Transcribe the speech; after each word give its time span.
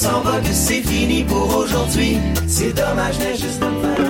s'en 0.00 0.22
va, 0.22 0.40
que 0.40 0.52
c'est 0.52 0.82
fini 0.82 1.24
pour 1.24 1.54
aujourd'hui. 1.56 2.18
C'est 2.46 2.72
dommage, 2.72 3.16
mais 3.18 3.36
juste 3.36 3.60
de 3.60 4.09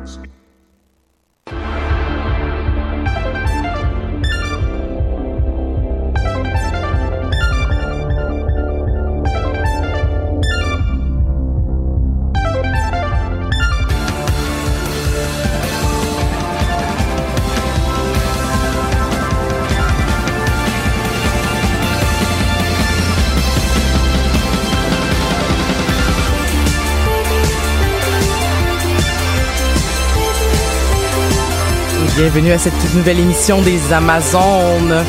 Bienvenue 32.21 32.51
à 32.51 32.59
cette 32.59 32.79
toute 32.79 32.93
nouvelle 32.93 33.19
émission 33.19 33.63
des 33.63 33.91
Amazones. 33.91 35.03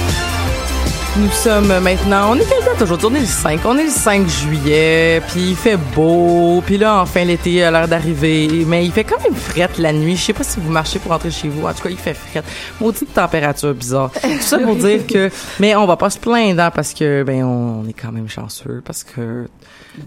Nous 1.18 1.30
sommes 1.30 1.78
maintenant, 1.80 2.30
on 2.30 2.36
est 2.36 2.48
quelle 2.48 2.64
date 2.64 2.80
aujourd'hui? 2.80 3.08
On 3.10 3.14
est 3.14 3.20
le 3.20 3.26
5, 3.26 3.60
on 3.66 3.76
est 3.76 3.84
le 3.84 3.90
5 3.90 4.26
juillet, 4.26 5.20
puis 5.28 5.50
il 5.50 5.56
fait 5.56 5.76
beau, 5.76 6.62
puis 6.64 6.78
là, 6.78 7.02
enfin, 7.02 7.22
l'été 7.24 7.62
a 7.64 7.70
l'air 7.70 7.86
d'arriver, 7.86 8.64
mais 8.66 8.86
il 8.86 8.92
fait 8.92 9.04
quand 9.04 9.22
même 9.22 9.34
frette 9.34 9.76
la 9.76 9.92
nuit. 9.92 10.16
Je 10.16 10.22
sais 10.22 10.32
pas 10.32 10.42
si 10.42 10.58
vous 10.58 10.70
marchez 10.70 11.00
pour 11.00 11.12
rentrer 11.12 11.30
chez 11.30 11.48
vous, 11.48 11.66
en 11.66 11.74
tout 11.74 11.82
cas, 11.82 11.90
il 11.90 11.98
fait 11.98 12.14
frette. 12.14 12.46
Maudite 12.80 13.12
température 13.12 13.74
bizarre. 13.74 14.10
Tout 14.10 14.40
ça 14.40 14.58
pour 14.60 14.76
dire 14.76 15.06
que, 15.06 15.28
mais 15.60 15.76
on 15.76 15.84
va 15.84 15.98
pas 15.98 16.08
se 16.08 16.18
plaindre, 16.18 16.62
hein, 16.62 16.70
parce 16.70 16.94
que, 16.94 17.24
ben, 17.24 17.44
on 17.44 17.86
est 17.86 17.92
quand 17.92 18.10
même 18.10 18.30
chanceux, 18.30 18.80
parce 18.82 19.04
que 19.04 19.48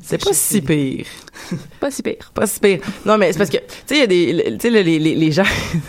c'est 0.01 0.23
pas 0.23 0.33
si 0.33 0.61
pire. 0.61 1.05
Pas 1.79 1.91
si 1.91 2.01
pire. 2.01 2.31
Pas 2.33 2.47
si 2.47 2.59
pire. 2.59 2.79
Non, 3.05 3.17
mais 3.17 3.31
c'est 3.31 3.37
parce 3.37 3.49
que, 3.49 3.57
tu 3.57 3.63
sais, 3.85 3.95
il 3.95 3.99
y 3.99 4.03
a 4.03 4.07
des, 4.07 4.57
tu 4.57 4.59
sais, 4.61 4.69
les, 4.69 4.83
les, 4.83 5.15
les 5.15 5.31
gens, 5.31 5.43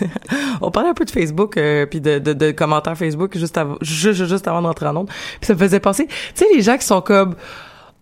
on 0.61 0.69
parlait 0.71 0.89
un 0.89 0.93
peu 0.93 1.05
de 1.05 1.11
Facebook, 1.11 1.57
euh, 1.57 1.85
puis 1.85 2.01
de, 2.01 2.19
de, 2.19 2.33
de 2.33 2.51
commentaires 2.51 2.97
Facebook 2.97 3.37
juste 3.37 3.57
avant, 3.57 3.77
juste, 3.81 4.25
juste 4.25 4.47
avant 4.47 4.61
d'entrer 4.61 4.87
en 4.87 4.97
onde. 4.97 5.07
Puis 5.07 5.47
ça 5.47 5.53
me 5.53 5.59
faisait 5.59 5.79
penser, 5.79 6.07
tu 6.07 6.13
sais, 6.35 6.45
les 6.53 6.61
gens 6.61 6.77
qui 6.77 6.85
sont 6.85 7.01
comme, 7.01 7.35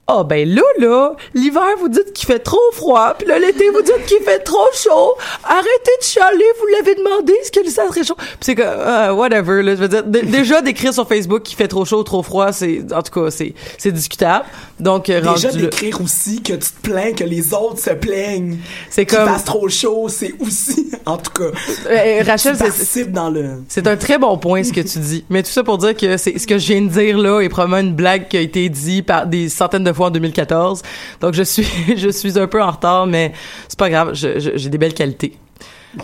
ah 0.07 0.23
ben 0.23 0.47
là 0.47 0.61
là, 0.77 1.15
l'hiver 1.33 1.63
vous 1.79 1.89
dites 1.89 2.13
qu'il 2.13 2.27
fait 2.27 2.37
trop 2.39 2.59
froid, 2.73 3.15
puis 3.17 3.27
là 3.27 3.39
l'été 3.39 3.69
vous 3.71 3.81
dites 3.81 4.05
qu'il 4.05 4.19
fait 4.19 4.37
trop 4.39 4.67
chaud. 4.73 5.15
Arrêtez 5.43 5.91
de 5.99 6.03
chialer, 6.03 6.45
vous 6.59 6.67
l'avez 6.77 6.93
demandé, 6.95 7.33
est-ce 7.41 7.51
que 7.51 7.67
ça 7.69 7.87
serait 7.87 8.03
chaud? 8.03 8.13
Puis 8.15 8.37
c'est 8.41 8.55
que 8.55 8.61
euh, 8.63 9.13
whatever 9.13 9.63
là, 9.63 9.75
je 9.75 9.81
veux 9.81 9.87
dire 9.87 10.03
déjà 10.05 10.61
d'écrire 10.61 10.93
sur 10.93 11.07
Facebook 11.07 11.41
qu'il 11.41 11.57
fait 11.57 11.67
trop 11.67 11.85
chaud, 11.85 12.03
trop 12.03 12.21
froid, 12.21 12.51
c'est 12.51 12.83
en 12.93 13.01
tout 13.01 13.19
cas 13.19 13.31
c'est 13.31 13.55
c'est 13.79 13.91
discutable. 13.91 14.45
Donc 14.79 15.09
euh, 15.09 15.21
Déjà 15.21 15.51
d'écrire 15.51 15.99
aussi 16.01 16.41
que 16.43 16.53
tu 16.53 16.59
te 16.69 16.81
plains 16.83 17.13
que 17.13 17.23
les 17.23 17.53
autres 17.55 17.79
se 17.79 17.89
plaignent. 17.91 18.57
C'est 18.91 19.07
comme- 19.07 19.27
fasse 19.27 19.43
trop 19.45 19.67
chaud, 19.69 20.07
c'est 20.09 20.35
aussi, 20.39 20.91
en 21.07 21.17
tout 21.17 21.31
cas. 21.31 21.49
Euh, 21.89 22.21
Rachel, 22.25 22.55
tu 22.57 22.65
c'est- 22.71 23.05
dans 23.05 23.29
le. 23.31 23.63
C'est 23.69 23.87
un 23.87 23.97
très 23.97 24.17
bon 24.19 24.37
point 24.37 24.63
ce 24.63 24.71
que 24.73 24.81
tu 24.81 24.99
dis. 24.99 25.25
Mais 25.29 25.41
tout 25.41 25.49
ça 25.49 25.63
pour 25.63 25.77
dire 25.79 25.95
que 25.97 26.17
c'est 26.17 26.37
ce 26.37 26.45
que 26.45 26.59
je 26.59 26.67
viens 26.73 26.81
de 26.81 26.89
dire 26.89 27.17
là 27.17 27.39
est 27.41 27.49
probablement 27.49 27.79
une 27.81 27.95
blague 27.95 28.27
qui 28.27 28.37
a 28.37 28.41
été 28.41 28.69
dit 28.69 29.01
par 29.01 29.25
des 29.25 29.49
centaines 29.49 29.83
de 29.83 29.94
en 30.03 30.11
2014. 30.11 30.81
Donc 31.21 31.33
je 31.33 31.43
suis 31.43 31.67
je 31.97 32.09
suis 32.09 32.37
un 32.39 32.47
peu 32.47 32.61
en 32.61 32.71
retard, 32.71 33.07
mais 33.07 33.33
c'est 33.67 33.79
pas 33.79 33.89
grave. 33.89 34.13
J'ai 34.13 34.69
des 34.69 34.77
belles 34.77 34.93
qualités. 34.93 35.37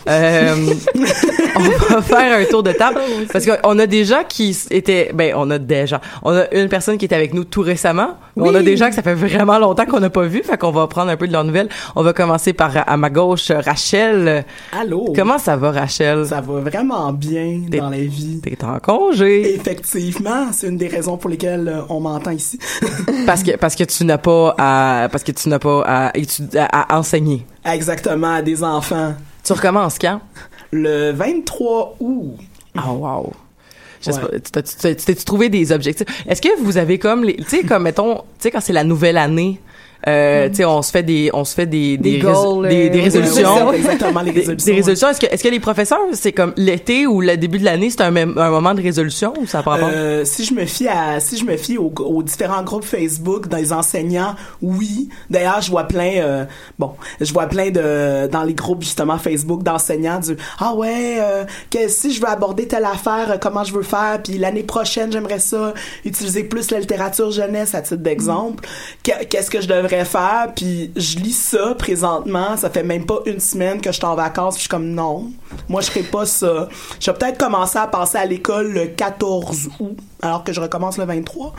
Euh, 0.07 0.55
on 1.55 1.93
va 1.93 2.01
faire 2.01 2.39
un 2.39 2.45
tour 2.45 2.63
de 2.63 2.71
table 2.71 2.99
parce 3.31 3.45
qu'on 3.45 3.79
a 3.79 3.85
des 3.85 4.05
gens 4.05 4.23
qui 4.27 4.57
étaient, 4.69 5.11
ben 5.13 5.33
on 5.35 5.49
a 5.51 5.57
des 5.59 5.87
gens, 5.87 5.99
on 6.23 6.35
a 6.35 6.51
une 6.53 6.69
personne 6.69 6.97
qui 6.97 7.05
est 7.05 7.13
avec 7.13 7.33
nous 7.33 7.43
tout 7.43 7.61
récemment, 7.61 8.17
on 8.35 8.53
a 8.55 8.61
des 8.61 8.77
gens 8.77 8.89
que 8.89 8.95
ça 8.95 9.01
fait 9.01 9.13
vraiment 9.13 9.59
longtemps 9.59 9.85
qu'on 9.85 9.99
n'a 9.99 10.09
pas 10.09 10.23
vu, 10.23 10.41
fait 10.43 10.57
qu'on 10.57 10.71
va 10.71 10.87
prendre 10.87 11.11
un 11.11 11.17
peu 11.17 11.27
de 11.27 11.33
leurs 11.33 11.43
nouvelles. 11.43 11.69
On 11.95 12.03
va 12.03 12.13
commencer 12.13 12.53
par 12.53 12.71
à 12.87 12.97
ma 12.97 13.09
gauche 13.09 13.51
Rachel. 13.51 14.45
Allô? 14.71 15.13
Comment 15.15 15.37
ça 15.37 15.55
va 15.57 15.71
Rachel? 15.71 16.25
Ça 16.25 16.41
va 16.41 16.59
vraiment 16.61 17.11
bien 17.13 17.61
T'es- 17.69 17.77
dans 17.79 17.89
la 17.89 17.97
vie. 17.97 18.39
T'es 18.41 18.57
en 18.63 18.79
congé 18.79 19.53
Effectivement, 19.55 20.47
c'est 20.51 20.67
une 20.67 20.77
des 20.77 20.87
raisons 20.87 21.17
pour 21.17 21.29
lesquelles 21.29 21.67
euh, 21.67 21.81
on 21.89 21.99
m'entend 21.99 22.31
ici. 22.31 22.57
parce 23.25 23.43
que 23.43 23.55
parce 23.57 23.75
que 23.75 23.83
tu 23.83 24.05
n'as 24.05 24.17
pas 24.17 24.55
à 24.57 25.09
parce 25.11 25.23
que 25.23 25.31
tu 25.31 25.49
n'as 25.49 25.59
pas 25.59 25.81
à, 25.85 26.11
étudier- 26.17 26.59
à, 26.59 26.93
à 26.95 26.97
enseigner. 26.97 27.45
Exactement, 27.65 28.35
à 28.35 28.41
des 28.41 28.63
enfants. 28.63 29.13
Tu 29.43 29.53
recommences 29.53 29.97
quand? 29.99 30.21
Le 30.71 31.11
23 31.11 31.95
août. 31.99 32.37
Oh 32.77 32.91
wow. 32.91 33.33
Tu 34.01 34.09
t'as- 34.51 34.61
tu 34.63 34.75
t'es- 34.75 34.95
tu 34.95 35.05
t'es-tu 35.05 35.23
trouvé 35.25 35.49
des 35.49 35.71
objectifs? 35.71 36.07
Est-ce 36.27 36.41
que 36.41 36.59
vous 36.63 36.77
avez 36.77 36.97
comme 36.97 37.23
les, 37.23 37.35
tu 37.35 37.43
sais, 37.43 37.63
comme 37.63 37.83
mettons, 37.83 38.15
tu 38.15 38.23
sais, 38.39 38.51
quand 38.51 38.61
c'est 38.61 38.73
la 38.73 38.83
nouvelle 38.83 39.17
année, 39.17 39.59
euh, 40.07 40.49
tu 40.49 40.55
sais, 40.55 40.65
on 40.65 40.81
se 40.81 40.91
fait 40.91 41.03
des, 41.03 41.29
on 41.33 41.45
se 41.45 41.53
fait 41.53 41.65
des, 41.65 41.97
Des 41.97 42.13
rés- 42.15 42.19
goals, 42.21 42.67
des, 42.69 42.89
des 42.89 42.99
euh, 42.99 43.03
résolutions. 43.03 43.71
Exactement, 43.73 44.21
les 44.21 44.31
Des, 44.31 44.39
résolutions. 44.39 44.65
des 44.71 44.77
résolutions. 44.77 45.09
Est-ce 45.09 45.19
que, 45.19 45.25
est-ce 45.27 45.43
que 45.43 45.49
les 45.49 45.59
professeurs, 45.59 45.99
c'est 46.13 46.31
comme 46.31 46.53
l'été 46.57 47.05
ou 47.07 47.21
le 47.21 47.37
début 47.37 47.59
de 47.59 47.65
l'année, 47.65 47.89
c'est 47.89 48.01
un, 48.01 48.11
même- 48.11 48.37
un 48.37 48.49
moment 48.49 48.73
de 48.73 48.81
résolution 48.81 49.33
ou 49.39 49.45
ça 49.45 49.61
rapport? 49.61 49.89
Euh, 49.91 50.25
si 50.25 50.45
je 50.45 50.53
me 50.53 50.65
fie 50.65 50.87
à 50.87 51.19
si 51.19 51.37
je 51.37 51.45
me 51.45 51.55
fie 51.57 51.77
aux, 51.77 51.93
aux 51.99 52.23
différents 52.23 52.63
groupes 52.63 52.83
Facebook 52.83 53.47
dans 53.47 53.57
les 53.57 53.73
enseignants 53.73 54.35
oui 54.61 55.09
d'ailleurs 55.29 55.61
je 55.61 55.69
vois 55.69 55.83
plein 55.83 56.13
euh, 56.17 56.45
bon 56.79 56.91
je 57.19 57.31
vois 57.33 57.47
plein 57.47 57.69
de 57.69 58.27
dans 58.27 58.43
les 58.43 58.53
groupes 58.53 58.81
justement 58.83 59.17
Facebook 59.17 59.63
d'enseignants 59.63 60.19
du 60.19 60.35
ah 60.59 60.73
ouais 60.75 61.17
euh, 61.19 61.43
que 61.69 61.87
si 61.87 62.13
je 62.13 62.21
veux 62.21 62.27
aborder 62.29 62.67
telle 62.67 62.85
affaire 62.85 63.31
euh, 63.31 63.37
comment 63.39 63.63
je 63.63 63.73
veux 63.73 63.83
faire? 63.83 64.19
Puis 64.23 64.37
l'année 64.37 64.63
prochaine 64.63 65.11
j'aimerais 65.11 65.39
ça 65.39 65.73
utiliser 66.05 66.43
plus 66.43 66.71
la 66.71 66.79
littérature 66.79 67.31
jeunesse 67.31 67.75
à 67.75 67.81
titre 67.81 68.01
d'exemple 68.01 68.63
Que- 69.03 69.25
qu'est-ce 69.25 69.51
que 69.51 69.61
je 69.61 69.67
devrais 69.67 69.90
faire 70.05 70.49
puis 70.55 70.91
je 70.95 71.17
lis 71.17 71.31
ça 71.31 71.75
présentement 71.77 72.57
ça 72.57 72.69
fait 72.69 72.83
même 72.83 73.05
pas 73.05 73.19
une 73.25 73.39
semaine 73.39 73.81
que 73.81 73.91
je 73.91 73.97
suis 73.97 74.05
en 74.05 74.15
vacances 74.15 74.55
puis 74.55 74.59
je 74.59 74.63
suis 74.63 74.69
comme 74.69 74.89
non 74.89 75.31
moi 75.69 75.81
je 75.81 75.87
ferai 75.87 76.03
pas 76.03 76.25
ça. 76.25 76.69
Je 76.99 77.11
vais 77.11 77.17
peut-être 77.17 77.37
commencer 77.37 77.77
à 77.77 77.87
passer 77.87 78.17
à 78.17 78.25
l'école 78.25 78.71
le 78.71 78.87
14 78.87 79.69
août 79.79 79.97
alors 80.21 80.43
que 80.43 80.53
je 80.53 80.61
recommence 80.61 80.97
le 80.97 81.05
23 81.05 81.53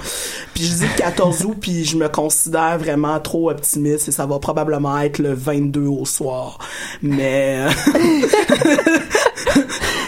puis 0.54 0.64
je 0.64 0.74
dis 0.74 0.82
le 0.82 0.96
14 0.96 1.44
août 1.44 1.56
puis 1.60 1.84
je 1.84 1.96
me 1.96 2.08
considère 2.08 2.78
vraiment 2.78 3.18
trop 3.20 3.50
optimiste 3.50 4.08
et 4.08 4.12
ça 4.12 4.26
va 4.26 4.38
probablement 4.38 4.98
être 5.00 5.18
le 5.18 5.32
22 5.34 5.86
au 5.86 6.04
soir. 6.04 6.58
Mais 7.02 7.66
euh, 7.66 7.70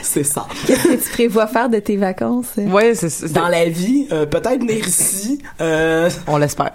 c'est 0.14 0.24
ça 0.24 0.46
Qu'est-ce 0.66 0.84
que 0.88 0.94
tu 1.04 1.10
prévois 1.10 1.46
faire 1.46 1.68
de 1.68 1.78
tes 1.78 1.96
vacances? 1.96 2.46
ouais, 2.56 2.94
c'est, 2.94 3.32
dans 3.32 3.48
la 3.48 3.64
vie 3.68 4.06
euh, 4.12 4.26
peut-être 4.26 4.60
venir 4.60 4.86
ici 4.86 5.40
euh, 5.60 6.08
on 6.26 6.36
l'espère. 6.36 6.72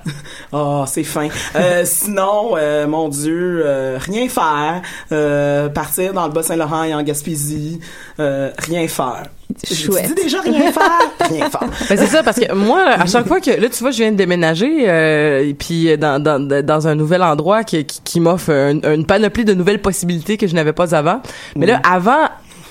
Oh, 0.51 0.83
c'est 0.87 1.03
fin. 1.03 1.27
Euh, 1.55 1.83
sinon, 1.85 2.55
euh, 2.57 2.87
mon 2.87 3.09
Dieu, 3.09 3.61
euh, 3.65 3.97
rien 3.99 4.27
faire. 4.29 4.81
Euh, 5.11 5.69
partir 5.69 6.13
dans 6.13 6.27
le 6.27 6.33
Bas-Saint-Laurent 6.33 6.83
et 6.83 6.93
en 6.93 7.03
Gaspésie. 7.03 7.79
Euh, 8.19 8.51
rien 8.59 8.87
faire. 8.87 9.23
Chouette. 9.65 10.05
Tu 10.07 10.13
dis 10.15 10.23
déjà 10.23 10.41
rien 10.41 10.71
faire? 10.71 10.99
rien 11.29 11.49
faire. 11.49 11.67
Ben 11.89 11.97
c'est 11.97 12.05
ça 12.07 12.21
parce 12.23 12.39
que 12.39 12.53
moi 12.53 12.83
à 12.87 13.05
chaque 13.07 13.27
fois 13.27 13.39
que 13.41 13.49
là 13.49 13.67
tu 13.69 13.79
vois 13.81 13.89
je 13.91 13.97
viens 13.97 14.11
de 14.11 14.17
déménager 14.17 14.87
euh, 14.87 15.41
et 15.43 15.55
puis 15.55 15.97
dans, 15.97 16.21
dans 16.21 16.39
dans 16.63 16.87
un 16.87 16.93
nouvel 16.93 17.23
endroit 17.23 17.63
qui 17.63 17.83
qui, 17.85 17.99
qui 18.03 18.19
m'offre 18.19 18.51
une, 18.51 18.85
une 18.85 19.05
panoplie 19.07 19.45
de 19.45 19.53
nouvelles 19.55 19.81
possibilités 19.81 20.37
que 20.37 20.45
je 20.45 20.53
n'avais 20.53 20.73
pas 20.73 20.93
avant. 20.95 21.21
Mais 21.55 21.65
là 21.65 21.81
avant 21.83 22.29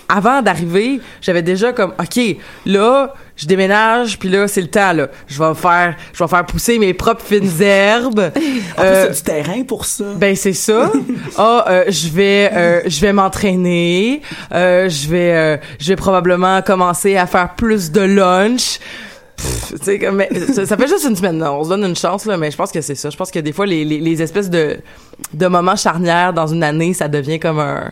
avant 0.09 0.43
d'arriver, 0.43 1.01
j'avais 1.21 1.43
déjà 1.43 1.73
comme 1.73 1.93
OK, 1.99 2.21
là, 2.67 3.13
je 3.37 3.47
déménage 3.47 4.19
puis 4.19 4.29
là 4.29 4.49
c'est 4.49 4.61
le 4.63 4.69
temps 4.69 4.93
là. 4.93 5.09
Je 5.27 5.43
vais 5.43 5.55
faire 5.55 5.97
je 6.13 6.23
vais 6.25 6.29
faire 6.29 6.45
pousser 6.47 6.79
mes 6.79 6.95
propres 6.95 7.25
fines 7.25 7.51
herbes. 7.63 8.21
En 8.21 8.31
plus, 8.31 8.63
Euh, 8.79 9.07
t'as 9.09 9.13
du 9.15 9.23
terrain 9.23 9.63
pour 9.65 9.85
ça. 9.85 10.05
ben 10.17 10.35
c'est 10.35 10.53
ça. 10.55 10.91
Ah, 11.37 11.65
euh, 11.69 11.85
je 11.89 12.09
vais, 12.09 12.51
euh, 12.53 12.81
je 12.87 13.01
vais 13.01 13.13
m'entraîner. 13.13 14.23
Euh, 14.53 14.89
je 14.89 15.09
vais, 15.09 15.33
euh, 15.35 15.57
je 15.79 15.89
vais 15.89 15.97
probablement 15.97 16.63
commencer 16.63 17.17
à 17.17 17.27
faire 17.27 17.55
plus 17.55 17.93
de 17.93 18.01
lunch. 18.01 18.79
Pff, 19.37 19.75
Tu 19.79 19.85
sais, 19.85 19.99
comme, 20.01 20.17
mais 20.17 20.29
ça, 20.53 20.67
ça 20.67 20.77
fait 20.77 20.89
juste 20.89 21.05
une 21.09 21.15
semaine. 21.15 21.39
là. 21.39 21.53
On 21.53 21.63
se 21.63 21.69
donne 21.69 21.85
une 21.85 21.95
chance 21.97 22.25
là, 22.25 22.37
mais 22.37 22.51
je 22.51 22.57
pense 22.57 22.73
que 22.73 22.81
c'est 22.81 22.97
ça. 22.97 23.09
Je 23.11 23.17
pense 23.17 23.31
que 23.31 23.39
des 23.39 23.53
fois 23.53 23.67
les, 23.67 23.85
les, 23.85 23.99
les 24.01 24.23
espèces 24.23 24.51
de 24.51 24.79
de 25.33 25.47
moments 25.47 25.77
charnières 25.77 26.33
dans 26.33 26.47
une 26.49 26.63
année, 26.65 26.93
ça 26.95 27.07
devient 27.09 27.39
comme 27.39 27.61
un 27.61 27.91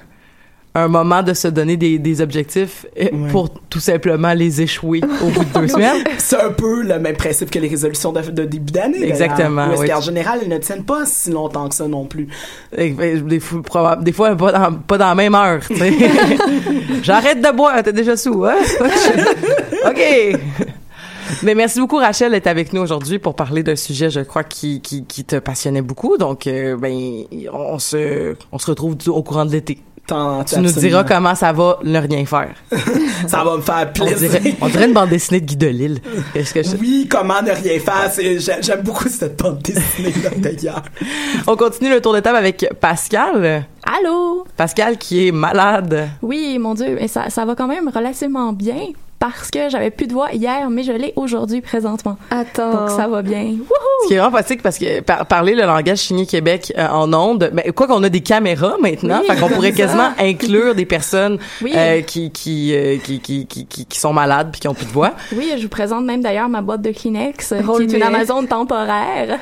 un 0.80 0.88
moment 0.88 1.22
de 1.22 1.32
se 1.34 1.48
donner 1.48 1.76
des, 1.76 1.98
des 1.98 2.20
objectifs 2.20 2.86
euh, 3.00 3.04
Ouais. 3.12 3.30
pour 3.30 3.50
tout 3.50 3.80
simplement 3.80 4.32
les 4.34 4.60
échouer 4.62 5.00
au 5.22 5.26
bout 5.30 5.44
de 5.44 5.60
deux 5.60 5.68
semaines. 5.76 6.02
C'est 6.18 6.40
un 6.40 6.50
peu 6.52 6.82
le 6.82 6.98
même 6.98 7.16
principe 7.16 7.50
que 7.50 7.58
les 7.58 7.68
résolutions 7.68 8.12
de, 8.12 8.20
de 8.22 8.44
début 8.44 8.72
d'année. 8.72 9.02
Exactement, 9.02 9.68
oui. 9.78 9.88
qu'en 9.88 10.00
général, 10.00 10.40
elles 10.42 10.48
ne 10.48 10.58
tiennent 10.58 10.84
pas 10.84 11.04
si 11.06 11.30
longtemps 11.30 11.68
que 11.68 11.74
ça 11.74 11.86
non 11.88 12.04
plus. 12.04 12.28
Des 12.76 13.40
fois, 13.40 13.96
des 13.96 14.12
fois 14.12 14.36
pas, 14.36 14.52
dans, 14.52 14.74
pas 14.74 14.98
dans 14.98 15.08
la 15.08 15.14
même 15.14 15.34
heure. 15.34 15.60
J'arrête 17.02 17.40
de 17.40 17.56
boire, 17.56 17.82
t'es 17.82 17.92
déjà 17.92 18.16
sous, 18.16 18.44
hein? 18.44 18.56
OK. 19.86 20.38
Mais 21.42 21.54
merci 21.54 21.80
beaucoup, 21.80 21.96
Rachel, 21.96 22.30
d'être 22.32 22.46
avec 22.46 22.72
nous 22.72 22.82
aujourd'hui 22.82 23.18
pour 23.18 23.34
parler 23.34 23.62
d'un 23.62 23.76
sujet, 23.76 24.10
je 24.10 24.20
crois, 24.20 24.44
qui, 24.44 24.80
qui, 24.80 25.04
qui 25.04 25.24
te 25.24 25.36
passionnait 25.36 25.82
beaucoup. 25.82 26.16
Donc, 26.18 26.46
euh, 26.46 26.76
ben, 26.76 27.24
on 27.52 27.78
se, 27.78 28.36
on 28.52 28.58
se 28.58 28.66
retrouve 28.66 28.96
au 29.08 29.22
courant 29.22 29.44
de 29.44 29.52
l'été. 29.52 29.78
Tu 30.08 30.60
nous 30.60 30.70
diras 30.72 31.04
comment 31.04 31.34
ça 31.34 31.52
va 31.52 31.78
ne 31.82 31.98
rien 31.98 32.24
faire. 32.24 32.50
Ça 33.26 33.42
va 33.42 33.56
me 33.56 33.60
faire 33.62 33.88
On 33.88 34.04
plaisir. 34.04 34.30
dirait, 34.30 34.54
on 34.60 34.68
dirait 34.68 34.86
une 34.86 34.92
bande 34.92 35.08
dessinée 35.08 35.40
de 35.40 35.46
Guy 35.46 35.56
Delisle. 35.56 35.98
Est-ce 36.34 36.54
que 36.54 36.62
je- 36.62 36.76
Oui, 36.76 37.08
comment 37.10 37.42
ne 37.42 37.50
rien 37.50 37.80
faire. 37.80 38.12
J'aime 38.60 38.82
beaucoup 38.82 39.08
cette 39.08 39.36
bande 39.42 39.58
dessinée-là, 39.62 40.30
d'ailleurs. 40.36 40.82
On 41.46 41.56
continue 41.56 41.90
le 41.90 42.00
tour 42.00 42.14
de 42.14 42.20
table 42.20 42.36
avec 42.36 42.68
Pascal. 42.80 43.66
Allô? 43.84 44.46
Pascal 44.56 44.96
qui 44.96 45.28
est 45.28 45.32
malade. 45.32 46.08
Oui, 46.22 46.58
mon 46.60 46.74
Dieu, 46.74 46.96
mais 47.00 47.08
ça, 47.08 47.28
ça 47.30 47.44
va 47.44 47.54
quand 47.56 47.66
même 47.68 47.88
relativement 47.92 48.52
bien 48.52 48.88
parce 49.18 49.50
que 49.50 49.68
j'avais 49.70 49.90
plus 49.90 50.06
de 50.06 50.12
voix 50.12 50.32
hier, 50.32 50.68
mais 50.70 50.82
je 50.82 50.92
l'ai 50.92 51.12
aujourd'hui 51.16 51.60
présentement. 51.60 52.16
Attends. 52.30 52.70
Donc 52.72 52.90
ça 52.90 53.08
va 53.08 53.22
bien. 53.22 53.42
Wouhou! 53.44 54.02
Ce 54.02 54.08
qui 54.08 54.14
est 54.14 54.18
vraiment 54.18 54.32
pratique 54.32 54.62
parce 54.62 54.78
que 54.78 55.00
par- 55.00 55.24
parler 55.26 55.54
le 55.54 55.62
langage 55.62 55.98
chigné 56.00 56.26
Québec 56.26 56.72
euh, 56.76 56.86
en 56.88 57.12
ondes, 57.14 57.50
ben, 57.52 57.72
quoi 57.72 57.86
qu'on 57.86 58.02
a 58.02 58.08
des 58.08 58.20
caméras 58.20 58.76
maintenant, 58.80 59.20
Oui, 59.22 59.26
fait 59.34 59.40
qu'on 59.40 59.48
pourrait 59.48 59.70
ça. 59.72 59.76
quasiment 59.78 60.10
inclure 60.18 60.74
des 60.74 60.84
personnes 60.86 61.38
Oui. 61.62 61.72
euh, 61.74 62.02
qui, 62.02 62.30
qui, 62.30 62.74
euh, 62.74 62.98
qui, 62.98 63.20
qui, 63.20 63.46
qui, 63.46 63.66
qui, 63.66 63.86
qui 63.86 63.98
sont 63.98 64.12
malades 64.12 64.48
puis 64.52 64.60
qui 64.60 64.68
ont 64.68 64.74
plus 64.74 64.86
de 64.86 64.92
voix. 64.92 65.12
Oui, 65.34 65.50
je 65.56 65.62
vous 65.62 65.68
présente 65.68 66.04
même 66.04 66.22
d'ailleurs 66.22 66.48
ma 66.48 66.60
boîte 66.62 66.82
de 66.82 66.90
Kleenex, 66.92 67.48
qui 67.48 67.54
est 67.54 67.92
une. 67.96 68.02
Amazon 68.02 68.44
temporaire. 68.46 69.38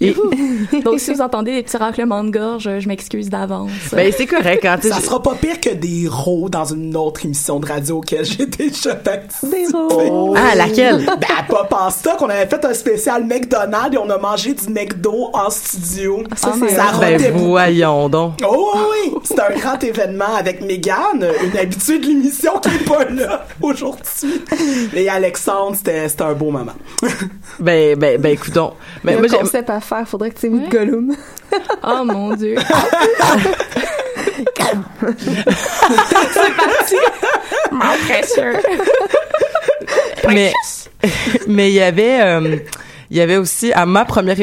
Et, 0.00 0.14
Donc 0.84 1.00
si 1.00 1.12
vous 1.12 1.20
entendez 1.20 1.52
des 1.52 1.62
petits 1.62 1.76
raclements 1.76 2.22
de 2.22 2.30
gorge, 2.30 2.70
je 2.78 2.88
m'excuse 2.88 3.28
d'avance. 3.30 3.70
ben, 3.92 4.12
c'est 4.16 4.26
correct 4.26 4.60
quand 4.62 4.78
tu 4.80 4.88
Ça 4.88 5.00
sera 5.00 5.22
pas 5.22 5.34
pire 5.34 5.60
que 5.60 5.70
des 5.70 6.06
rots 6.08 6.48
dans 6.48 6.64
une 6.64 6.96
autre 6.96 7.24
émission 7.24 7.58
de 7.58 7.66
radio 7.66 7.98
auquel 7.98 8.24
j'ai 8.24 8.46
déjà 8.46 8.94
participé. 8.94 9.66
Des 9.66 9.72
rots. 9.72 10.34
Ah, 10.36 10.54
laquelle? 10.54 11.06
Ben, 11.18 11.44
pas 11.48 11.64
Pasta, 11.64 12.14
qu'on 12.16 12.28
avait 12.28 12.46
fait 12.46 12.64
un 12.64 12.74
spécial 12.74 13.24
McDonald's 13.24 13.94
et 13.94 13.98
on 13.98 14.08
a 14.08 14.18
mangé 14.18 14.54
du 14.54 14.68
McDo 14.68 15.30
en 15.32 15.50
studio. 15.50 16.22
Ça, 16.36 16.52
c'est 16.58 16.68
ça. 16.68 16.92
Ben, 17.00 17.20
voyons 17.34 18.08
donc. 18.08 18.34
Oh 18.46 18.70
oui, 18.74 19.12
oui, 19.12 19.20
c'est 19.24 19.40
un 19.40 19.50
grand 19.58 19.82
événement 19.82 20.36
avec 20.38 20.60
Megan, 20.60 21.26
une 21.44 21.58
habituée 21.58 21.98
de 21.98 22.06
l'émission 22.06 22.58
qui 22.60 22.68
est 22.68 22.88
pas 22.88 23.04
là 23.04 23.46
aujourd'hui. 23.60 24.42
Et 24.94 25.08
Alexandre, 25.08 25.76
c'était 25.76 26.08
un 26.20 26.34
beau 26.34 26.50
moment. 26.50 26.72
Ben, 27.58 27.98
ben, 27.98 28.20
ben, 28.20 28.32
écoutons. 28.32 28.74
Ben, 29.02 29.18
moi, 29.18 29.28
concept 29.28 29.70
à 29.70 29.80
faire. 29.88 30.08
Faudrait 30.08 30.30
que 30.30 30.38
tu 30.38 30.46
aimes 30.46 30.62
Ouais. 30.62 30.68
Gollum. 30.68 31.16
Oh 31.82 32.04
mon 32.04 32.34
Dieu. 32.36 32.56
mais 40.28 40.52
mais 41.46 41.70
il 41.70 41.74
y 41.74 41.80
avait 41.80 42.20
euh, 42.22 42.56
il 43.10 43.16
y 43.16 43.20
avait 43.20 43.36
aussi 43.36 43.72
à 43.72 43.86
ma 43.86 44.04
première 44.04 44.36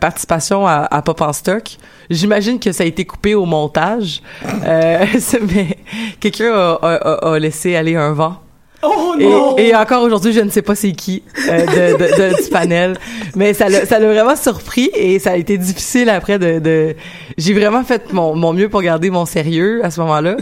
participation 0.00 0.66
à, 0.66 0.86
à 0.90 1.02
Pop 1.02 1.20
en 1.22 1.32
stock 1.32 1.62
j'imagine 2.10 2.58
que 2.60 2.72
ça 2.72 2.82
a 2.84 2.86
été 2.86 3.04
coupé 3.04 3.34
au 3.34 3.44
montage 3.46 4.22
euh, 4.66 5.04
mais 5.54 5.78
quelqu'un 6.18 6.52
a, 6.52 6.78
a- 6.82 6.94
a- 7.28 7.32
a 7.34 7.38
laissé 7.38 7.76
aller 7.76 7.96
un 7.96 8.12
vent 8.12 8.36
Oh 8.82 9.14
et, 9.18 9.24
non! 9.24 9.56
et 9.58 9.74
encore 9.74 10.02
aujourd'hui, 10.02 10.32
je 10.32 10.40
ne 10.40 10.48
sais 10.50 10.62
pas 10.62 10.74
c'est 10.74 10.92
qui 10.92 11.22
euh, 11.50 11.66
de, 11.66 11.98
de, 11.98 12.34
de- 12.36 12.42
du 12.44 12.48
panel, 12.50 12.96
mais 13.36 13.52
ça 13.52 13.68
l'a, 13.68 13.84
ça 13.84 13.98
l'a 13.98 14.06
vraiment 14.10 14.36
surpris 14.36 14.90
et 14.94 15.18
ça 15.18 15.32
a 15.32 15.36
été 15.36 15.58
difficile 15.58 16.08
après 16.08 16.38
de. 16.38 16.58
de... 16.60 16.96
J'ai 17.36 17.52
vraiment 17.52 17.84
fait 17.84 18.12
mon, 18.12 18.34
mon 18.34 18.52
mieux 18.54 18.68
pour 18.70 18.80
garder 18.82 19.10
mon 19.10 19.26
sérieux 19.26 19.84
à 19.84 19.90
ce 19.90 20.00
moment-là, 20.00 20.36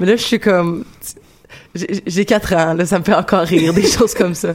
mais 0.00 0.06
là 0.06 0.16
je 0.16 0.22
suis 0.22 0.40
comme 0.40 0.84
J'ai 1.74 2.24
quatre 2.24 2.54
ans, 2.54 2.74
là, 2.74 2.86
ça 2.86 2.98
me 3.00 3.04
fait 3.04 3.14
encore 3.14 3.42
rire, 3.42 3.74
des 3.74 3.82
choses 3.86 4.14
comme 4.14 4.34
ça. 4.34 4.54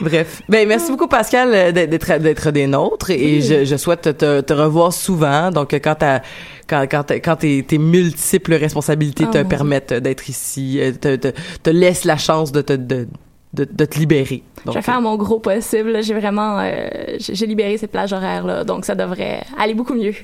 Bref. 0.00 0.42
Ben, 0.48 0.68
merci 0.68 0.90
beaucoup, 0.90 1.08
Pascal, 1.08 1.50
euh, 1.52 1.72
d'être, 1.72 2.18
d'être 2.18 2.50
des 2.52 2.66
nôtres 2.68 3.10
et 3.10 3.40
je, 3.40 3.64
je 3.64 3.76
souhaite 3.76 4.16
te, 4.16 4.40
te, 4.40 4.52
revoir 4.52 4.92
souvent. 4.92 5.50
Donc, 5.50 5.72
quand 5.72 5.96
t'as, 5.98 6.20
quand, 6.68 6.86
quand, 6.88 7.04
quand 7.10 7.36
tes, 7.36 7.62
tes 7.64 7.78
multiples 7.78 8.54
responsabilités 8.54 9.24
Oh, 9.28 9.32
te 9.32 9.42
permettent 9.42 9.92
d'être 9.92 10.28
ici, 10.28 10.78
euh, 10.80 10.92
te, 10.92 11.16
te, 11.16 11.28
te 11.62 11.70
laissent 11.70 12.04
la 12.04 12.16
chance 12.16 12.52
de 12.52 12.62
te, 12.62 12.72
de, 12.72 13.08
de, 13.54 13.66
de 13.70 13.84
te 13.84 13.98
libérer. 13.98 14.42
Donc, 14.64 14.74
je 14.74 14.78
vais 14.78 14.82
faire 14.84 15.00
mon 15.00 15.16
gros 15.16 15.40
possible. 15.40 16.02
J'ai 16.02 16.12
vraiment, 16.14 16.58
euh, 16.60 16.88
j'ai 17.18 17.34
j'ai 17.34 17.46
libéré 17.46 17.78
ces 17.78 17.86
plages 17.86 18.12
horaires 18.12 18.44
là, 18.46 18.62
donc 18.62 18.84
ça 18.84 18.94
devrait 18.94 19.42
aller 19.58 19.72
beaucoup 19.74 19.94
mieux. 19.94 20.14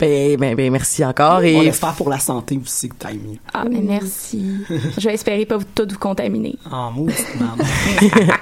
ben, 0.00 0.36
ben, 0.38 0.54
ben, 0.56 0.72
merci 0.72 1.04
encore 1.04 1.38
On 1.40 1.42
et 1.42 1.66
espère 1.66 1.92
pour 1.92 2.08
la 2.08 2.18
santé 2.18 2.58
aussi 2.60 2.88
que 2.88 2.94
t'ailles 2.94 3.18
mieux. 3.24 3.36
Ah, 3.52 3.64
mais 3.70 3.80
merci. 3.82 4.42
je 4.98 5.06
vais 5.08 5.14
espérer 5.14 5.44
pas 5.44 5.58
vous- 5.58 5.64
tout 5.74 5.86
vous 5.88 5.98
contaminer. 5.98 6.56
Ah, 6.72 6.90
maman. 7.38 7.64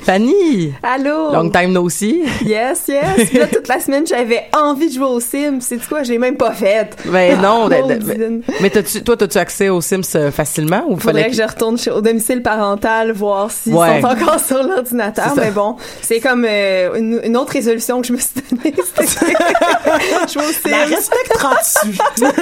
Fanny, 0.00 0.72
Allô? 0.82 1.32
long 1.32 1.50
time 1.50 1.72
no 1.72 1.88
see. 1.88 2.24
Yes, 2.44 2.84
yes. 2.88 3.28
Puis 3.28 3.38
là, 3.38 3.46
toute 3.46 3.68
la 3.68 3.80
semaine, 3.80 4.06
j'avais 4.06 4.44
envie 4.56 4.88
de 4.88 4.94
jouer 4.94 5.06
aux 5.06 5.20
Sims. 5.20 5.60
C'est 5.60 5.84
quoi? 5.88 6.02
Je 6.02 6.12
l'ai 6.12 6.18
même 6.18 6.36
pas 6.36 6.52
fait. 6.52 6.96
Ben 7.06 7.40
non, 7.40 7.68
de- 7.68 7.74
de- 7.94 8.04
Maudine. 8.06 8.42
mais 8.60 8.70
t'as-tu, 8.70 9.02
toi, 9.02 9.16
t'as-tu 9.16 9.38
accès 9.38 9.68
aux 9.68 9.80
Sims 9.80 10.02
euh, 10.14 10.30
facilement 10.30 10.84
ou 10.88 10.96
Faudrait 10.96 11.22
fallait 11.22 11.30
que 11.30 11.36
je 11.36 11.42
retourne 11.42 11.78
chez- 11.78 11.90
au 11.90 12.00
domicile 12.00 12.42
parental 12.42 13.12
voir 13.16 13.50
s'ils 13.50 13.74
Ouais. 13.74 14.00
sont 14.00 14.06
encore 14.06 14.38
sur 14.38 14.62
l'ordinateur. 14.62 15.32
Mais 15.36 15.50
bon, 15.50 15.76
c'est 16.02 16.20
comme 16.20 16.46
euh, 16.48 16.94
une, 16.96 17.20
une 17.24 17.36
autre 17.36 17.52
résolution 17.52 18.00
que 18.00 18.06
je 18.06 18.12
me 18.12 18.18
suis 18.18 18.30
donnée. 18.50 18.72
Que- 18.76 20.32
jouer 20.32 20.42
aux 20.44 20.52
Sims. 20.52 20.70
La? 20.70 22.32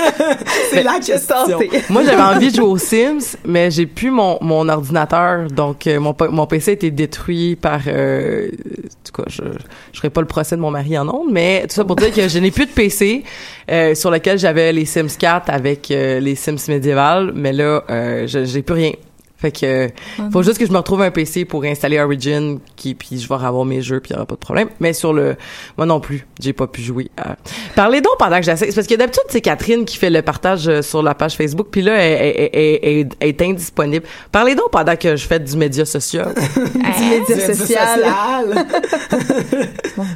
C'est 0.70 0.82
la 0.82 1.00
Je 1.00 1.06
question. 1.06 1.36
tentais. 1.48 1.70
Moi, 1.90 2.02
j'avais 2.04 2.22
envie 2.22 2.50
de 2.50 2.56
jouer 2.56 2.64
aux 2.66 2.78
Sims, 2.78 3.36
mais 3.44 3.70
j'ai 3.70 3.86
plus 3.86 4.10
mon, 4.10 4.38
mon 4.40 4.68
ordinateur, 4.68 5.48
donc 5.50 5.86
euh, 5.86 6.00
mon, 6.00 6.14
mon 6.30 6.46
PC 6.46 6.72
a 6.72 6.74
été 6.74 6.90
détruit 6.90 7.56
par... 7.56 7.80
Euh, 7.86 8.48
en 8.48 9.12
tout 9.12 9.22
cas, 9.22 9.28
je 9.28 9.42
je 9.92 9.98
ferai 9.98 10.10
pas 10.10 10.20
le 10.20 10.26
procès 10.26 10.56
de 10.56 10.60
mon 10.60 10.70
mari 10.70 10.98
en 10.98 11.08
ondes, 11.08 11.28
mais 11.30 11.62
tout 11.68 11.74
ça 11.74 11.84
pour 11.84 11.96
dire 11.96 12.12
que 12.12 12.28
je 12.28 12.38
n'ai 12.38 12.50
plus 12.50 12.66
de 12.66 12.70
PC 12.70 13.22
euh, 13.70 13.94
sur 13.94 14.10
lequel 14.10 14.38
j'avais 14.38 14.72
les 14.72 14.84
Sims 14.86 15.16
4 15.18 15.50
avec 15.50 15.88
les 15.88 16.34
Sims 16.34 16.56
médiévales, 16.68 17.32
mais 17.34 17.52
là, 17.52 17.82
je 17.88 18.44
j'ai 18.44 18.62
plus 18.62 18.74
rien. 18.74 18.92
Fait 19.36 19.50
que 19.52 19.66
euh, 19.66 19.88
faut 20.32 20.42
juste 20.42 20.58
que 20.58 20.64
je 20.64 20.70
me 20.70 20.76
retrouve 20.78 21.02
un 21.02 21.10
PC 21.10 21.44
pour 21.44 21.64
installer 21.64 21.98
Origin, 22.00 22.60
qui 22.76 22.94
puis 22.94 23.18
je 23.18 23.28
vais 23.28 23.34
avoir 23.34 23.64
mes 23.64 23.82
jeux, 23.82 24.00
puis 24.00 24.10
il 24.10 24.14
y 24.14 24.16
aura 24.16 24.24
pas 24.26 24.36
de 24.36 24.40
problème. 24.40 24.68
Mais 24.80 24.92
sur 24.92 25.12
le, 25.12 25.36
moi 25.76 25.86
non 25.86 26.00
plus, 26.00 26.26
j'ai 26.40 26.52
pas 26.52 26.66
pu 26.66 26.80
jouer. 26.80 27.10
À... 27.18 27.36
Parlez 27.74 28.00
donc 28.00 28.14
pendant 28.18 28.36
que 28.38 28.44
j'essaie, 28.44 28.66
c'est 28.70 28.74
parce 28.74 28.86
que 28.86 28.94
d'habitude 28.94 29.24
c'est 29.28 29.40
Catherine 29.42 29.84
qui 29.84 29.98
fait 29.98 30.08
le 30.08 30.22
partage 30.22 30.66
euh, 30.68 30.80
sur 30.82 31.02
la 31.02 31.14
page 31.14 31.34
Facebook, 31.36 31.66
puis 31.70 31.82
là 31.82 31.94
elle, 31.96 32.36
elle- 32.38 32.50
elle- 32.52 32.78
elle- 32.82 33.08
elle 33.20 33.28
est 33.28 33.42
indisponible. 33.42 34.06
Parlez 34.32 34.54
donc 34.54 34.70
pendant 34.70 34.96
que 34.96 35.16
je 35.16 35.26
fais 35.26 35.40
du 35.40 35.56
média 35.56 35.84
social. 35.84 36.32
Du 36.64 37.04
média 37.04 37.54
social. 37.54 37.56
social. 37.98 38.66
Mon 39.96 40.04
Dieu. 40.04 40.14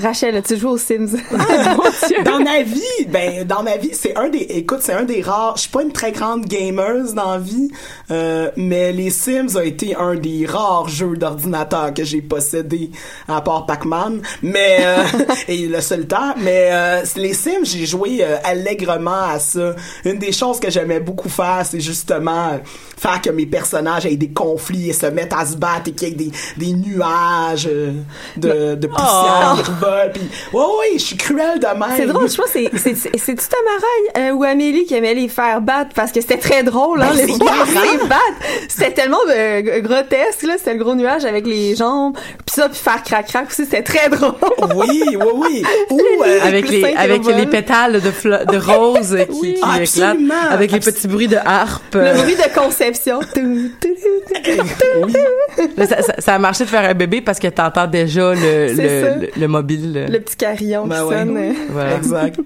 Rachel, 0.00 0.42
tu 0.42 0.56
joues 0.56 0.70
aux 0.70 0.78
Sims? 0.78 1.16
dans 2.24 2.40
ma 2.40 2.62
vie, 2.62 3.06
ben 3.08 3.44
dans 3.44 3.62
ma 3.62 3.76
vie, 3.76 3.90
c'est 3.92 4.16
un 4.16 4.28
des 4.28 4.46
écoute, 4.50 4.78
c'est 4.82 4.92
un 4.92 5.04
des 5.04 5.22
rares, 5.22 5.56
je 5.56 5.62
suis 5.62 5.70
pas 5.70 5.82
une 5.82 5.92
très 5.92 6.12
grande 6.12 6.44
gameuse 6.46 7.14
dans 7.14 7.32
la 7.32 7.38
vie, 7.38 7.70
euh, 8.10 8.50
mais 8.56 8.92
les 8.92 9.10
Sims 9.10 9.56
a 9.56 9.64
été 9.64 9.96
un 9.96 10.14
des 10.14 10.46
rares 10.46 10.88
jeux 10.88 11.16
d'ordinateur 11.16 11.92
que 11.94 12.04
j'ai 12.04 12.22
possédé 12.22 12.90
à 13.26 13.40
part 13.40 13.66
Pac-Man, 13.66 14.20
mais 14.42 14.78
euh, 14.80 15.04
et 15.48 15.66
le 15.66 15.80
solitaire, 15.80 16.34
mais 16.38 16.68
euh, 16.72 17.02
les 17.16 17.34
Sims, 17.34 17.64
j'ai 17.64 17.86
joué 17.86 18.18
euh, 18.20 18.36
allègrement 18.44 19.28
à 19.30 19.38
ça. 19.38 19.74
Une 20.04 20.18
des 20.18 20.32
choses 20.32 20.60
que 20.60 20.70
j'aimais 20.70 21.00
beaucoup 21.00 21.28
faire, 21.28 21.62
c'est 21.64 21.80
justement 21.80 22.48
euh, 22.52 22.58
faire 22.96 23.20
que 23.20 23.30
mes 23.30 23.46
personnages 23.46 24.06
aient 24.06 24.16
des 24.16 24.30
conflits 24.30 24.90
et 24.90 24.92
se 24.92 25.06
mettent 25.06 25.32
à 25.32 25.46
se 25.46 25.56
battre 25.56 25.88
et 25.88 25.92
qu'il 25.92 26.08
y 26.08 26.10
ait 26.12 26.14
des, 26.14 26.32
des 26.56 26.72
nuages 26.72 27.68
euh, 27.70 27.92
de, 28.36 28.74
de 28.74 28.86
poussière 28.86 29.62
revolent. 29.68 30.12
Puis, 30.12 30.28
ouais, 30.52 30.60
ouais, 30.62 30.92
je 30.94 30.98
suis 30.98 31.16
cruel 31.16 31.58
de 31.58 31.66
même. 31.66 31.88
C'est 31.96 32.06
drôle, 32.06 32.28
je 32.30 32.36
pense 32.36 32.46
que 32.46 32.52
c'est- 32.52 32.70
c'est 32.78 32.94
c'est- 32.96 33.18
c'est-tu 33.18 33.44
Tamara 33.48 34.28
euh, 34.28 34.32
ou 34.34 34.44
Amélie 34.44 34.84
qui 34.84 34.94
aimait 34.94 35.14
les 35.14 35.28
faire 35.28 35.60
battre? 35.60 35.90
Parce 35.94 36.12
que 36.12 36.20
c'était 36.20 36.38
très 36.38 36.62
drôle, 36.62 37.02
hein, 37.02 37.08
Ben, 37.14 37.26
les 37.26 37.32
faire 37.34 38.06
battre. 38.08 38.20
C'était 38.68 38.92
tellement 38.92 39.18
euh, 39.28 39.80
grotesque, 39.80 40.42
là, 40.44 40.54
c'était 40.58 40.74
le 40.74 40.82
gros 40.82 40.94
nuage 40.94 41.24
avec 41.24 41.46
les 41.46 41.74
jambes, 41.76 42.14
puis 42.16 42.54
ça, 42.54 42.68
puis 42.68 42.78
faire 42.78 43.02
crac-crac 43.02 43.48
aussi, 43.48 43.64
c'était 43.64 43.82
très 43.82 44.08
drôle. 44.08 44.34
Oui, 44.76 45.02
oui, 45.06 45.16
oui. 45.34 45.62
Ou, 45.90 46.00
euh, 46.24 46.38
avec 46.42 46.66
le 46.70 46.76
les 46.78 46.84
avec 46.96 47.24
les 47.26 47.46
pétales 47.46 48.00
de 48.00 48.08
de 48.28 48.56
rose 48.58 49.16
qui, 49.30 49.38
Oui. 49.40 49.54
qui 49.54 49.58
éclatent, 49.60 49.80
Absolument. 50.12 50.34
avec 50.50 50.72
les 50.72 50.80
petits 50.80 51.08
bruits 51.08 51.28
de 51.28 51.36
harpe. 51.36 51.94
Le 51.94 52.00
euh, 52.00 52.14
bruit 52.14 52.34
de 52.36 52.54
conception. 52.58 53.20
Tout, 53.20 53.70
tout, 53.80 53.88
tout, 53.88 54.52
tout. 54.52 55.68
là, 55.76 55.86
ça, 55.86 56.02
ça- 56.02 56.14
ça 56.20 56.34
a 56.34 56.38
marché 56.38 56.64
de 56.64 56.68
faire 56.68 56.88
un 56.88 56.94
bébé 56.94 57.20
parce 57.20 57.38
que 57.38 57.48
t'entends 57.48 57.86
déjà 57.86 58.34
le 58.34 58.68
le, 58.72 59.20
le, 59.20 59.30
le 59.36 59.48
mobile. 59.58 59.92
euh, 59.96 60.08
Le 60.08 60.20
petit 60.20 60.36
carillon 60.36 60.86
Ben 60.86 60.96
qui 60.96 61.02
ouais. 61.08 61.16
sonne. 61.18 61.54
Voilà. 61.70 61.96
Exact. 61.96 62.40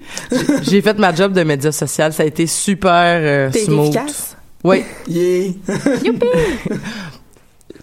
J'ai 0.63 0.81
fait 0.81 0.97
ma 0.99 1.13
job 1.13 1.33
de 1.33 1.43
média 1.43 1.71
social, 1.71 2.13
ça 2.13 2.23
a 2.23 2.25
été 2.25 2.45
super 2.47 2.91
euh, 3.21 3.51
smooth. 3.51 3.85
efficace? 3.87 4.37
Oui. 4.63 4.83
Yeah. 5.07 5.51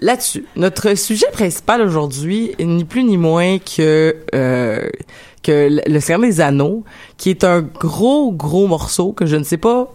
Là-dessus, 0.03 0.47
notre 0.57 0.97
sujet 0.97 1.27
principal 1.33 1.83
aujourd'hui 1.83 2.53
est 2.59 2.65
ni 2.65 2.85
plus 2.85 3.05
ni 3.05 3.19
moins 3.19 3.59
que 3.59 4.17
euh, 4.35 4.89
que 5.43 5.69
le 5.71 5.83
le 5.87 6.01
Seigneur 6.01 6.23
des 6.23 6.41
Anneaux, 6.41 6.85
qui 7.19 7.29
est 7.29 7.45
un 7.45 7.61
gros 7.61 8.33
gros 8.33 8.67
morceau 8.67 9.13
que 9.13 9.27
je 9.27 9.37
ne 9.37 9.45
sais 9.45 9.59
pas 9.59 9.93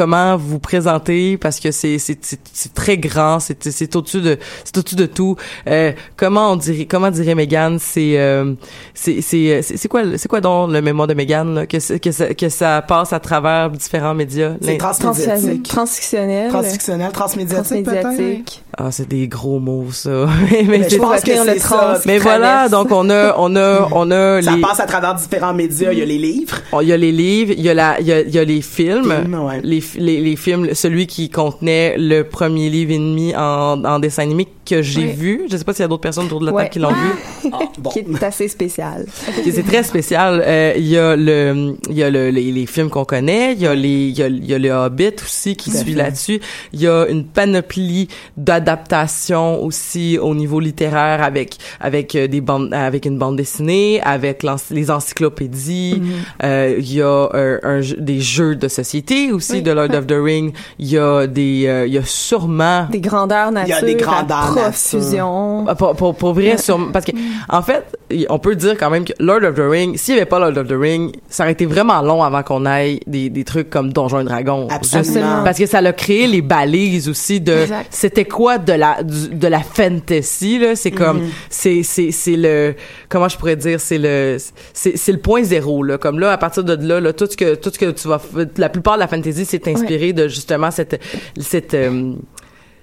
comment 0.00 0.34
vous 0.38 0.58
présenter 0.58 1.36
parce 1.36 1.60
que 1.60 1.70
c'est 1.72 1.98
c'est 1.98 2.16
c'est 2.22 2.40
c'est 2.54 2.72
très 2.72 2.96
grand 2.96 3.38
c'est 3.38 3.62
c'est 3.70 3.94
au-dessus 3.96 4.22
de 4.22 4.38
c'est 4.64 4.78
au-dessus 4.78 4.96
de 4.96 5.04
tout 5.04 5.36
euh, 5.68 5.92
comment 6.16 6.52
on 6.52 6.56
dirait 6.56 6.86
comment 6.86 7.10
dirait 7.10 7.34
Megan 7.34 7.76
c'est 7.78 8.18
euh, 8.18 8.54
c'est 8.94 9.20
c'est 9.20 9.60
c'est 9.60 9.88
quoi 9.88 10.02
c'est 10.16 10.26
quoi 10.28 10.40
donc 10.40 10.70
le 10.72 10.80
mémoire 10.80 11.06
de 11.06 11.12
Megan 11.12 11.54
là, 11.54 11.66
que 11.66 11.78
c'est- 11.78 11.98
que 12.00 12.12
ça, 12.12 12.32
que 12.32 12.48
ça 12.48 12.80
passe 12.80 13.12
à 13.12 13.20
travers 13.20 13.68
différents 13.70 14.14
médias? 14.14 14.52
C'est 14.62 14.78
transmédiatique. 14.78 15.68
Transfictionnel. 15.68 16.48
Transfictionnel, 16.48 17.12
transmédiatique, 17.12 17.84
peut-être. 17.84 18.00
Transmédiatique. 18.02 18.62
ah 18.78 18.90
c'est 18.90 19.06
des 19.08 19.28
gros 19.28 19.58
mots 19.60 19.92
ça 19.92 20.26
mais, 20.50 20.64
mais 20.66 20.88
je 20.88 20.96
pense 20.96 21.20
que 21.20 21.30
le 21.52 21.58
ça. 21.58 21.68
trans. 21.68 22.00
mais 22.06 22.16
voilà, 22.18 22.70
donc 22.70 22.90
on 22.90 23.10
a, 23.10 23.34
on 23.36 23.54
a, 23.54 23.88
on 23.92 24.10
a 24.10 24.40
Ça 24.40 24.52
les, 24.56 24.62
passe 24.62 24.80
à 24.80 24.86
travers 24.86 25.14
différents 25.14 25.52
médias. 25.52 25.92
Il 25.92 25.98
y 25.98 26.02
a 26.02 26.06
les 26.06 26.18
livres. 26.18 26.56
il 26.80 26.88
y 26.88 26.92
a 26.92 26.96
les 26.96 27.12
livres, 27.12 27.52
il 27.56 27.62
y 27.62 27.68
a 27.68 27.74
la, 27.74 28.00
il 28.00 28.06
y 28.06 28.12
a, 28.12 28.20
il 28.20 28.30
y 28.34 28.38
a 28.38 28.44
les 28.44 28.62
films, 28.62 29.12
Films, 29.12 29.34
ouais. 29.44 29.60
les, 29.62 29.80
les, 29.96 30.20
les 30.20 30.36
films, 30.36 30.74
celui 30.74 31.06
qui 31.06 31.30
contenait 31.30 31.96
le 31.98 32.22
premier 32.22 32.68
livre 32.70 32.92
et 32.92 32.98
demi 32.98 33.34
en, 33.36 33.84
en 33.84 33.98
dessin 33.98 34.22
animé 34.22 34.46
que 34.66 34.82
j'ai 34.82 35.06
vu. 35.06 35.42
Je 35.50 35.56
sais 35.56 35.64
pas 35.64 35.72
s'il 35.72 35.82
y 35.82 35.84
a 35.84 35.88
d'autres 35.88 36.02
personnes 36.02 36.26
autour 36.26 36.40
de 36.40 36.46
la 36.46 36.52
table 36.52 36.68
qui 36.70 36.78
l'ont 36.78 36.90
vu. 36.90 36.94
Ah, 37.52 37.58
bon. 37.78 37.90
Qui 37.90 38.00
est 38.00 38.22
assez 38.22 38.48
spécial. 38.48 39.06
C'est 39.44 39.62
très 39.66 39.82
spécial. 39.82 40.42
Euh, 40.46 40.74
Il 40.76 40.86
y 40.86 40.98
a 40.98 41.16
le, 41.16 41.74
il 41.88 41.96
y 41.96 42.02
a 42.02 42.10
le, 42.10 42.28
les, 42.30 42.52
les 42.52 42.66
films 42.66 42.90
qu'on 42.90 43.04
connaît. 43.06 43.54
Il 43.54 43.62
y 43.62 43.66
a 43.66 43.74
les, 43.74 43.88
il 44.08 44.18
y 44.18 44.22
a, 44.22 44.26
il 44.28 44.44
y 44.44 44.52
a 44.54 44.58
le 44.58 44.70
Hobbit 44.70 45.14
aussi 45.24 45.56
qui 45.56 45.70
suit 45.70 45.94
là-dessus. 45.94 46.38
Il 46.74 46.80
y 46.82 46.86
a 46.86 47.06
une 47.08 47.24
panoplie 47.24 48.08
d'adaptations 48.36 49.62
aussi 49.64 50.18
au 50.18 50.34
niveau 50.34 50.60
littéraire 50.60 51.22
avec 51.22 51.56
avec 51.80 52.14
euh, 52.14 52.28
des 52.28 52.40
bandes, 52.40 52.72
avec 52.74 53.06
une 53.06 53.18
bande 53.18 53.36
dessinée, 53.36 54.00
avec 54.02 54.44
les 54.70 54.90
encyclopédies. 54.90 56.02
Euh, 56.44 56.76
il 56.78 56.92
y 56.94 57.02
a 57.02 57.28
un 57.62 57.80
jeu- 57.80 57.96
des 57.98 58.20
jeux 58.20 58.54
de 58.54 58.68
société 58.68 59.32
aussi 59.32 59.54
Oui. 59.54 59.62
de 59.62 59.69
Lord 59.72 59.94
of 59.94 60.06
the 60.06 60.16
Ring. 60.16 60.52
Il 60.78 60.88
y 60.90 60.98
a 60.98 61.26
des, 61.26 61.64
euh, 61.66 61.86
il 61.86 61.92
y 61.94 61.98
a 61.98 62.04
sûrement 62.04 62.86
Des 62.90 63.00
grandeurs 63.00 63.52
nature. 63.52 63.76
Il 63.82 63.86
y 63.88 63.92
a 63.92 63.94
des 63.94 64.02
grandeurs 64.02 64.54
la 64.54 64.62
profusion. 64.70 65.64
ah, 65.68 65.74
Pour, 65.74 65.94
pour, 65.96 66.14
pour 66.14 66.34
vrai, 66.34 66.56
sur, 66.58 66.90
parce 66.92 67.04
que, 67.04 67.12
en 67.48 67.62
fait, 67.62 67.84
on 68.28 68.38
peut 68.38 68.56
dire 68.56 68.76
quand 68.78 68.90
même 68.90 69.04
que 69.04 69.12
Lord 69.20 69.42
of 69.44 69.54
the 69.54 69.62
Ring, 69.68 69.96
s'il 69.96 70.14
n'y 70.14 70.20
avait 70.20 70.28
pas 70.28 70.38
Lord 70.38 70.56
of 70.58 70.66
the 70.68 70.76
Ring, 70.78 71.12
ça 71.28 71.44
aurait 71.44 71.52
été 71.52 71.66
vraiment 71.66 72.00
long 72.02 72.22
avant 72.22 72.42
qu'on 72.42 72.66
aille 72.66 73.00
des, 73.06 73.30
des 73.30 73.44
trucs 73.44 73.70
comme 73.70 73.92
Donjons 73.92 74.20
et 74.20 74.24
Dragons. 74.24 74.68
Absolument. 74.70 75.04
Juste 75.12 75.44
Parce 75.44 75.58
que 75.58 75.66
ça 75.66 75.78
a 75.78 75.92
créé 75.92 76.26
les 76.26 76.42
balises 76.42 77.08
aussi 77.08 77.40
de, 77.40 77.52
Exact. 77.52 77.86
c'était 77.90 78.24
quoi 78.24 78.58
de 78.58 78.72
la, 78.72 79.02
du- 79.02 79.28
de 79.34 79.46
la 79.48 79.60
fantasy, 79.60 80.58
là? 80.58 80.74
C'est 80.76 80.90
comme, 80.90 81.22
c'est, 81.48 81.82
c'est, 81.82 82.10
c'est 82.10 82.36
le, 82.36 82.74
comment 83.08 83.28
je 83.28 83.36
pourrais 83.36 83.56
dire, 83.56 83.80
c'est 83.80 83.98
le, 83.98 84.36
c'est, 84.72 84.96
c'est 84.96 85.12
le 85.12 85.18
point 85.18 85.42
zéro, 85.44 85.82
là. 85.82 85.98
Comme 85.98 86.18
là, 86.18 86.32
à 86.32 86.38
partir 86.38 86.64
de 86.64 86.74
là, 86.86 87.00
là, 87.00 87.12
tout 87.12 87.26
ce 87.30 87.36
que, 87.36 87.54
tout 87.54 87.70
ce 87.72 87.78
que 87.78 87.90
tu 87.90 88.08
vas, 88.08 88.20
la 88.56 88.68
plupart 88.68 88.94
de 88.94 89.00
la 89.00 89.08
fantasy, 89.08 89.44
c'est 89.44 89.59
inspiré 89.68 90.12
de 90.12 90.28
justement 90.28 90.70
cette, 90.70 91.00
cette, 91.38 91.74
euh, 91.74 92.14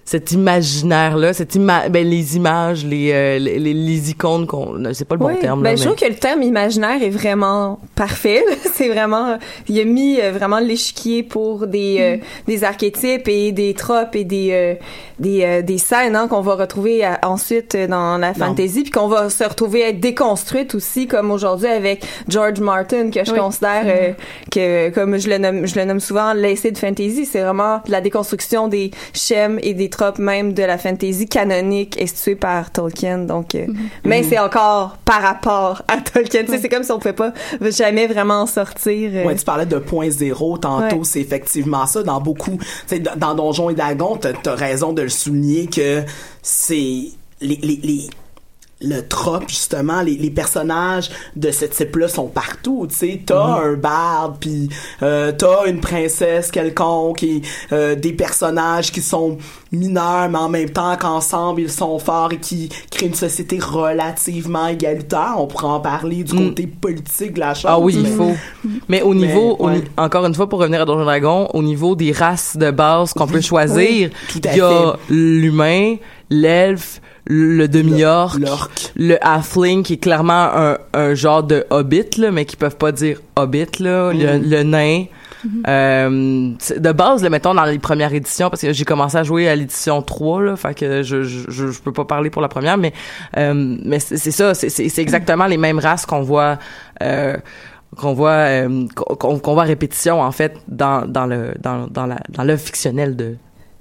cet 0.10 0.32
imaginaire 0.32 1.18
là 1.18 1.34
cette 1.34 1.54
ima 1.56 1.90
ben 1.90 2.08
les 2.08 2.38
images 2.38 2.86
les, 2.86 3.12
euh, 3.12 3.40
les, 3.40 3.60
les 3.60 4.10
icônes 4.10 4.48
qu'on 4.48 4.82
c'est 4.94 5.04
pas 5.06 5.16
le 5.16 5.20
bon 5.20 5.28
Oui, 5.28 5.40
terme 5.42 5.62
ben, 5.62 5.72
là, 5.72 5.76
je 5.76 5.82
mais- 5.82 5.86
trouve 5.94 6.00
que 6.08 6.10
le 6.14 6.18
terme 6.18 6.44
imaginaire 6.44 7.04
est 7.04 7.10
vraiment 7.10 7.80
parfait. 7.94 8.42
C'est 8.74 8.88
vraiment, 8.90 9.38
il 9.68 9.78
a 9.80 9.84
mis 9.84 10.22
euh, 10.22 10.32
vraiment 10.32 10.60
l'échiquier 10.60 11.24
pour 11.24 11.68
des 11.68 11.98
euh, 12.00 12.18
des 12.48 12.64
archétypes 12.64 13.28
et 13.28 13.52
des 13.52 13.74
tropes 13.74 14.16
et 14.16 14.24
des 14.24 14.50
euh, 14.54 14.76
des 15.20 15.44
euh, 15.44 15.62
des 15.62 15.78
scènes 15.78 16.16
hein, 16.16 16.28
qu'on 16.30 16.42
va 16.42 16.56
retrouver 16.56 17.04
ensuite 17.24 17.76
dans 17.76 18.18
la 18.18 18.34
fantasy 18.34 18.84
puis 18.84 18.92
qu'on 18.92 19.08
va 19.10 19.30
se 19.30 19.44
retrouver 19.44 19.82
être 19.90 20.00
déconstruite 20.00 20.74
aussi 20.76 21.08
comme 21.08 21.32
aujourd'hui 21.32 21.68
avec 21.68 22.06
George 22.30 22.60
Martin 22.62 23.10
que 23.10 23.26
je 23.26 23.32
Oui. 23.34 23.40
considère 23.40 24.16
que 24.52 24.90
comme 24.92 25.18
je 25.18 25.28
le 25.30 25.38
nomme 25.40 25.68
je 25.68 25.76
le 25.76 25.84
nomme 25.86 26.00
souvent 26.00 26.32
l'essai 26.34 26.72
de 26.72 26.78
fantasy 26.78 27.26
c'est 27.26 27.42
vraiment 27.42 27.82
la 27.88 28.00
déconstruction 28.00 28.68
des 28.70 28.92
schèmes 29.14 29.60
et 29.64 29.74
des 29.74 29.90
même 30.20 30.54
de 30.54 30.64
la 30.64 30.78
fantasy 30.78 31.28
canonique 31.28 32.02
instituée 32.02 32.36
par 32.36 32.72
Tolkien. 32.72 33.20
Donc 33.20 33.56
euh, 33.56 33.66
mais 34.04 34.24
c'est 34.24 34.40
encore 34.40 34.98
par 35.06 35.22
rapport 35.22 35.82
à 35.88 35.98
Tolkien. 35.98 36.44
Tu 36.46 36.52
sais, 36.52 36.60
c'est 36.60 36.70
comme 36.70 36.84
si 36.84 36.92
on 36.92 36.98
pouvait 37.00 37.14
pas 37.14 37.34
jamais 37.62 38.08
vraiment 38.08 38.42
en 38.42 38.46
sortir 38.46 39.12
euh. 39.14 39.26
Ouais, 39.26 39.36
tu 39.36 39.44
parlais 39.46 39.66
de 39.66 39.78
point 39.80 40.10
zéro 40.10 40.58
tantôt, 40.58 40.98
Ouais. 40.98 41.04
c'est 41.04 41.22
effectivement 41.22 41.86
ça. 41.86 42.04
Dans 42.04 42.22
beaucoup, 42.22 42.58
tu 42.58 42.66
sais, 42.88 43.00
dans 43.00 43.16
dans 43.16 43.36
Donjons 43.36 43.70
et 43.70 43.74
Dragons, 43.76 44.18
t'as 44.18 44.32
as 44.52 44.56
raison 44.56 44.94
de 44.94 45.02
le 45.04 45.10
souligner 45.10 45.68
que 45.68 46.04
c'est 46.42 46.76
les, 47.42 47.56
les, 47.62 47.80
les 47.84 48.10
le 48.80 49.02
trope 49.02 49.50
justement 49.50 50.02
les, 50.02 50.16
les 50.18 50.30
personnages 50.30 51.10
de 51.36 51.52
ce 51.52 51.66
type-là 51.66 52.08
sont 52.08 52.28
partout 52.28 52.86
tu 52.90 52.96
sais 52.96 53.22
t'as 53.26 53.62
un 53.64 53.74
barde 53.74 54.38
puis 54.40 54.70
euh, 55.02 55.32
t'as 55.32 55.66
une 55.68 55.80
princesse 55.82 56.52
quelconque 56.52 57.24
et 57.24 57.42
euh, 57.72 57.96
des 57.96 58.14
personnages 58.14 58.92
qui 58.92 59.02
sont 59.02 59.38
mineurs 59.72 60.30
mais 60.30 60.38
en 60.38 60.50
même 60.50 60.70
temps 60.70 60.96
qu'ensemble 60.96 61.62
ils 61.62 61.72
sont 61.72 61.98
forts 62.00 62.32
et 62.34 62.38
qui 62.38 62.70
créent 62.92 63.08
une 63.08 63.16
société 63.16 63.58
relativement 63.60 64.68
égalitaire 64.68 65.34
on 65.38 65.48
pourra 65.48 65.70
en 65.70 65.80
parler 65.80 66.24
du 66.24 66.38
Mm. 66.38 66.50
côté 66.50 66.68
politique 66.68 67.34
de 67.34 67.40
la 67.40 67.54
chose 67.54 67.66
Ah 67.68 67.80
oui, 67.80 67.96
il 68.00 68.08
faut. 68.08 68.34
Mais 68.88 69.02
au 69.02 69.16
niveau, 69.16 69.56
ouais. 69.60 69.82
encore 69.98 70.26
une 70.26 70.36
fois, 70.36 70.48
pour 70.48 70.60
revenir 70.60 70.82
à 70.82 70.86
Donjon 70.86 71.06
Dragon, 71.06 71.48
au 71.54 71.64
niveau 71.64 71.96
des 71.96 72.12
races 72.12 72.56
de 72.58 72.70
base 72.70 73.14
qu'on 73.14 73.28
peut 73.28 73.42
choisir, 73.42 74.10
il 74.36 74.56
y 74.56 74.62
a 74.62 74.96
l'humain, 75.10 75.96
l'elfe, 76.30 77.02
le 77.30 77.68
demi-orc, 77.68 78.38
l'orc. 78.40 78.70
le 78.96 79.18
halfling 79.26 79.84
qui 79.84 79.94
est 79.94 79.98
clairement 79.98 80.50
un, 80.56 80.78
un 80.94 81.14
genre 81.14 81.44
de 81.44 81.66
hobbit 81.70 82.10
là, 82.18 82.32
mais 82.32 82.46
qui 82.46 82.56
peuvent 82.56 82.78
pas 82.78 82.92
dire 82.92 83.20
hobbit 83.36 83.66
là, 83.80 84.12
le, 84.14 84.38
le 84.40 84.64
nain. 84.64 85.06
Euh, 85.68 86.52
c'est- 86.60 86.80
de 86.80 86.92
base, 86.92 87.24
le 87.24 87.30
mettons 87.30 87.54
dans 87.54 87.64
les 87.66 87.80
premières 87.80 88.14
éditions, 88.14 88.50
parce 88.50 88.62
que 88.62 88.74
j'ai 88.74 88.86
commencé 88.86 89.18
à 89.18 89.24
jouer 89.24 89.48
à 89.48 89.56
l'édition 89.56 90.02
3, 90.02 90.42
là, 90.42 90.56
fait 90.56 90.74
que 90.74 91.04
je, 91.04 91.24
je, 91.24 91.50
je, 91.50 91.80
peux 91.82 91.94
pas 91.94 92.06
parler 92.06 92.30
pour 92.30 92.42
la 92.42 92.48
première, 92.48 92.78
mais, 92.78 92.92
euh, 93.38 93.78
mais 93.86 94.00
c'est 94.00 94.18
c'est 94.18 94.32
ça, 94.32 94.54
c'est- 94.54 94.70
c'est 94.70 94.90
c'est 94.90 95.02
exactement 95.02 95.46
les 95.46 95.58
mêmes 95.58 95.80
races 95.80 96.06
qu'on 96.06 96.22
voit, 96.22 96.58
euh, 97.04 97.38
qu'on 97.98 98.14
voit, 98.14 98.30
euh, 98.32 98.86
qu'on 98.96 99.40
qu'on 99.40 99.54
voit 99.54 99.64
à 99.64 99.68
répétition, 99.68 100.22
en 100.22 100.32
fait, 100.32 100.58
dans, 100.68 101.06
dans 101.08 101.26
le, 101.28 101.54
dans, 101.62 101.88
dans 101.88 102.06
la, 102.08 102.18
dans 102.30 102.44
l'œuvre 102.44 102.62
fictionnelle 102.62 103.16
de, 103.16 103.36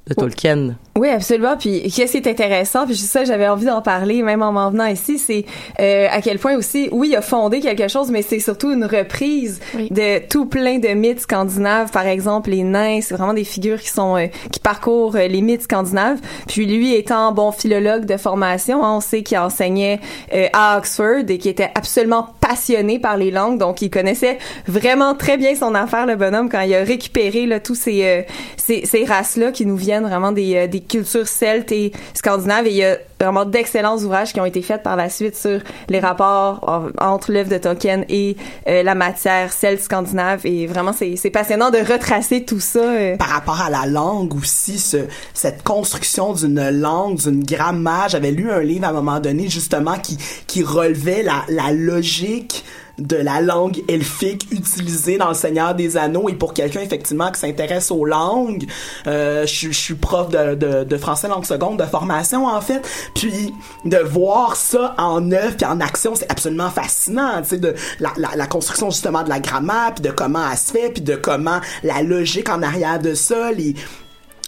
de 0.08 0.14
Tolkien. 0.14 0.76
Oui, 0.96 1.08
absolument. 1.10 1.56
Puis 1.58 1.82
qu'est-ce 1.94 2.12
qui 2.12 2.18
est 2.18 2.26
intéressant, 2.28 2.86
puis 2.86 2.96
c'est 2.96 3.06
ça, 3.06 3.24
j'avais 3.24 3.48
envie 3.48 3.66
d'en 3.66 3.82
parler, 3.82 4.22
même 4.22 4.40
en 4.40 4.52
m'en 4.52 4.70
venant 4.70 4.86
ici, 4.86 5.18
c'est 5.18 5.44
euh, 5.80 6.06
à 6.10 6.22
quel 6.22 6.38
point 6.38 6.56
aussi, 6.56 6.88
oui, 6.92 7.08
il 7.10 7.16
a 7.16 7.20
fondé 7.22 7.60
quelque 7.60 7.88
chose, 7.88 8.10
mais 8.10 8.22
c'est 8.22 8.38
surtout 8.38 8.72
une 8.72 8.84
reprise 8.84 9.60
Oui. 9.74 9.88
de 9.90 10.26
tout 10.26 10.46
plein 10.46 10.78
de 10.78 10.88
mythes 10.88 11.20
scandinaves. 11.20 11.90
Par 11.90 12.06
exemple, 12.06 12.50
les 12.50 12.62
nains, 12.62 13.00
c'est 13.02 13.14
vraiment 13.14 13.34
des 13.34 13.44
figures 13.44 13.80
qui 13.80 13.90
sont 13.90 14.16
euh, 14.16 14.26
qui 14.52 14.60
parcourent 14.60 15.16
euh, 15.16 15.26
les 15.26 15.42
mythes 15.42 15.62
scandinaves. 15.62 16.18
Puis 16.48 16.66
lui, 16.66 16.94
étant 16.94 17.32
bon 17.32 17.50
philologue 17.52 18.04
de 18.06 18.16
formation, 18.16 18.84
hein, 18.84 18.96
on 18.96 19.00
sait 19.00 19.22
qu'il 19.22 19.38
enseignait 19.38 20.00
euh, 20.32 20.46
à 20.52 20.78
Oxford 20.78 21.24
et 21.28 21.38
qui 21.38 21.48
était 21.48 21.70
absolument 21.74 22.28
passionné 22.40 22.98
par 23.00 23.16
les 23.16 23.32
langues, 23.32 23.58
donc 23.58 23.82
il 23.82 23.90
connaissait 23.90 24.38
vraiment 24.68 25.14
très 25.14 25.36
bien 25.36 25.56
son 25.56 25.74
affaire, 25.74 26.06
le 26.06 26.14
bonhomme, 26.14 26.48
quand 26.48 26.60
il 26.60 26.74
a 26.74 26.84
récupéré 26.84 27.44
là, 27.44 27.58
tous 27.58 27.74
ces, 27.74 28.04
euh, 28.04 28.22
ces, 28.56 28.86
ces 28.86 29.04
races-là 29.04 29.50
qui 29.50 29.66
nous 29.66 29.76
viennent 29.76 29.95
vraiment 30.02 30.32
des, 30.32 30.56
euh, 30.56 30.66
des 30.66 30.80
cultures 30.80 31.28
celtes 31.28 31.72
et 31.72 31.92
scandinaves. 32.14 32.66
Et 32.66 32.70
il 32.70 32.76
y 32.76 32.84
a 32.84 32.98
vraiment 33.20 33.44
d'excellents 33.44 33.96
ouvrages 33.98 34.32
qui 34.32 34.40
ont 34.40 34.44
été 34.44 34.62
faits 34.62 34.82
par 34.82 34.96
la 34.96 35.08
suite 35.08 35.36
sur 35.36 35.60
les 35.88 36.00
rapports 36.00 36.84
entre 36.98 37.32
l'œuvre 37.32 37.48
de 37.50 37.58
Tolkien 37.58 38.02
et 38.08 38.36
euh, 38.68 38.82
la 38.82 38.94
matière 38.94 39.52
celte 39.52 39.80
scandinave. 39.82 40.44
Et 40.44 40.66
vraiment, 40.66 40.92
c'est 40.92 41.30
passionnant 41.30 41.70
de 41.70 41.78
retracer 41.78 42.44
tout 42.44 42.60
ça. 42.60 42.80
euh. 42.80 43.16
par 43.16 43.28
rapport 43.28 43.60
à 43.60 43.70
la 43.70 43.86
langue 43.86 44.34
aussi, 44.36 44.78
ce, 44.78 44.98
cette 45.34 45.62
construction 45.62 46.32
d'une 46.32 46.70
langue, 46.70 47.16
d'une 47.18 47.42
grammaire. 47.44 48.08
J'avais 48.08 48.30
lu 48.30 48.50
un 48.50 48.60
livre 48.60 48.84
à 48.86 48.90
un 48.90 48.92
moment 48.92 49.20
donné 49.20 49.48
justement 49.48 49.98
qui, 49.98 50.18
qui 50.46 50.62
relevait 50.62 51.22
la, 51.22 51.44
la 51.48 51.72
logique 51.72 52.64
de 52.98 53.16
la 53.16 53.40
langue 53.40 53.82
elfique 53.88 54.48
utilisée 54.50 55.18
dans 55.18 55.28
le 55.28 55.34
Seigneur 55.34 55.74
des 55.74 55.96
Anneaux. 55.96 56.28
Et 56.28 56.34
pour 56.34 56.54
quelqu'un 56.54 56.80
effectivement 56.80 57.30
qui 57.30 57.40
s'intéresse 57.40 57.90
aux 57.90 58.04
langues 58.04 58.66
euh, 59.06 59.46
je, 59.46 59.68
je 59.68 59.78
suis 59.78 59.94
prof 59.94 60.28
de, 60.28 60.54
de, 60.54 60.84
de 60.84 60.96
français 60.96 61.28
langue 61.28 61.44
seconde 61.44 61.78
de 61.78 61.84
formation 61.84 62.46
en 62.46 62.60
fait. 62.60 62.82
Puis 63.14 63.52
de 63.84 63.98
voir 63.98 64.56
ça 64.56 64.94
en 64.98 65.30
œuvre 65.32 65.56
puis 65.56 65.66
en 65.66 65.80
action 65.80 66.14
c'est 66.14 66.30
absolument 66.30 66.70
fascinant 66.70 67.42
tu 67.42 67.50
sais 67.50 67.58
de 67.58 67.74
la, 68.00 68.12
la, 68.16 68.30
la 68.34 68.46
construction 68.46 68.90
justement 68.90 69.22
de 69.22 69.28
la 69.28 69.40
grammaire 69.40 69.92
puis 69.94 70.02
de 70.02 70.10
comment 70.10 70.42
elle 70.50 70.58
se 70.58 70.72
fait 70.72 70.90
puis 70.90 71.02
de 71.02 71.16
comment 71.16 71.60
la 71.82 72.02
logique 72.02 72.48
en 72.48 72.62
arrière 72.62 72.98
de 72.98 73.14
ça 73.14 73.52
les 73.52 73.74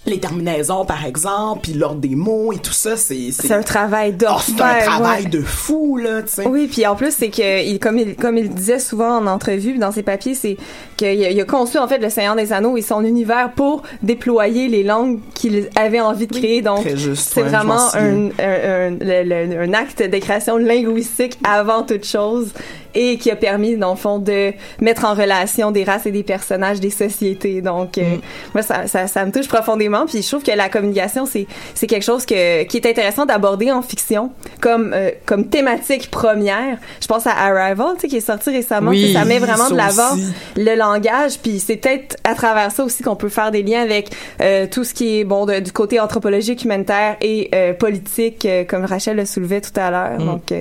les 0.08 0.18
terminaisons 0.20 0.84
par 0.84 1.04
exemple 1.06 1.60
puis 1.62 1.72
l'ordre 1.74 2.00
des 2.00 2.14
mots 2.16 2.52
et 2.52 2.58
tout 2.58 2.72
ça 2.72 2.96
c'est 2.96 3.30
C'est 3.32 3.52
un 3.52 3.62
travail 3.62 4.14
Oh, 4.14 4.24
d'orfèvre. 4.24 4.56
c'est 4.58 4.62
un 4.64 4.80
travail 4.84 5.24
ouais. 5.24 5.28
de 5.30 5.40
fou 5.40 5.96
là 5.96 6.22
tu 6.22 6.32
sais 6.32 6.46
Oui, 6.46 6.66
puis 6.70 6.86
en 6.86 6.94
plus 6.96 7.12
c'est 7.14 7.28
que 7.30 7.64
il, 7.64 7.78
comme 7.78 7.98
il 7.98 8.16
comme 8.16 8.36
il 8.38 8.48
disait 8.48 8.78
souvent 8.78 9.18
en 9.18 9.26
entrevue 9.26 9.78
dans 9.78 9.92
ses 9.92 10.02
papiers, 10.02 10.34
c'est 10.34 10.56
qu'il 10.96 11.06
a, 11.08 11.30
il 11.30 11.40
a 11.40 11.44
conçu 11.44 11.78
en 11.78 11.86
fait 11.88 11.98
le 11.98 12.10
Seigneur 12.10 12.36
des 12.36 12.52
Anneaux 12.52 12.76
et 12.76 12.82
son 12.82 13.04
univers 13.04 13.52
pour 13.52 13.82
déployer 14.02 14.68
les 14.68 14.82
langues 14.82 15.20
qu'il 15.34 15.68
avait 15.76 16.00
envie 16.00 16.26
de 16.26 16.34
créer. 16.36 16.62
Donc 16.62 16.86
c'est 17.14 17.42
ouais, 17.42 17.48
vraiment 17.48 17.78
un, 17.94 18.26
un, 18.26 18.30
un, 18.38 18.90
le- 18.90 19.24
le- 19.24 19.60
un 19.60 19.72
acte 19.74 20.02
de 20.02 20.18
création 20.18 20.56
linguistique 20.56 21.38
avant 21.44 21.82
toute 21.82 22.04
chose 22.04 22.52
et 22.94 23.18
qui 23.18 23.30
a 23.30 23.36
permis 23.36 23.76
dans 23.76 23.90
le 23.90 23.96
fond 23.96 24.18
de 24.18 24.52
mettre 24.80 25.04
en 25.04 25.12
relation 25.14 25.70
des 25.70 25.84
races 25.84 26.06
et 26.06 26.10
des 26.10 26.22
personnages, 26.22 26.80
des 26.80 26.90
sociétés. 26.90 27.60
Donc 27.60 27.98
euh, 27.98 28.16
moi 28.54 28.62
ça, 28.62 28.86
ça 28.86 29.06
ça 29.06 29.24
me 29.24 29.30
touche 29.32 29.48
profondément 29.48 29.97
puis 30.06 30.22
je 30.22 30.28
trouve 30.28 30.42
que 30.42 30.50
la 30.50 30.68
communication 30.68 31.26
c'est 31.26 31.46
c'est 31.74 31.87
quelque 31.87 32.02
chose 32.04 32.26
que 32.26 32.64
qui 32.64 32.76
est 32.76 32.87
intéressant 32.87 33.26
d'aborder 33.26 33.70
en 33.72 33.82
fiction 33.82 34.30
comme 34.61 34.92
euh, 34.94 35.11
comme 35.26 35.48
thématique 35.48 36.11
première. 36.11 36.78
Je 37.00 37.06
pense 37.06 37.26
à 37.26 37.32
Arrival, 37.32 37.88
tu 37.94 38.00
sais 38.02 38.08
qui 38.08 38.16
est 38.16 38.20
sorti 38.20 38.50
récemment, 38.50 38.90
Oui, 38.90 39.12
ça 39.12 39.24
met 39.24 39.38
vraiment 39.38 39.68
de 39.70 39.76
l'avant 39.76 40.16
le 40.56 40.74
langage 40.76 41.38
puis 41.38 41.58
c'est 41.61 41.76
peut-être 41.76 42.16
à 42.24 42.34
travers 42.34 42.70
ça 42.70 42.84
aussi 42.84 43.02
qu'on 43.02 43.16
peut 43.16 43.28
faire 43.28 43.50
des 43.50 43.62
liens 43.62 43.82
avec 43.82 44.11
euh, 44.40 44.66
tout 44.70 44.84
ce 44.84 44.94
qui 44.94 45.20
est 45.20 45.24
bon 45.24 45.46
de- 45.46 45.61
du 45.61 45.72
côté 45.72 46.00
anthropologique 46.00 46.64
humanitaire 46.64 47.16
et 47.20 47.48
euh, 47.54 47.72
politique 47.72 48.46
comme 48.68 48.84
Rachel 48.84 49.16
le 49.16 49.26
soulevait 49.26 49.61
tout 49.61 49.78
à 49.78 49.90
l'heure. 49.90 50.18
Mm. 50.20 50.26
Donc 50.26 50.52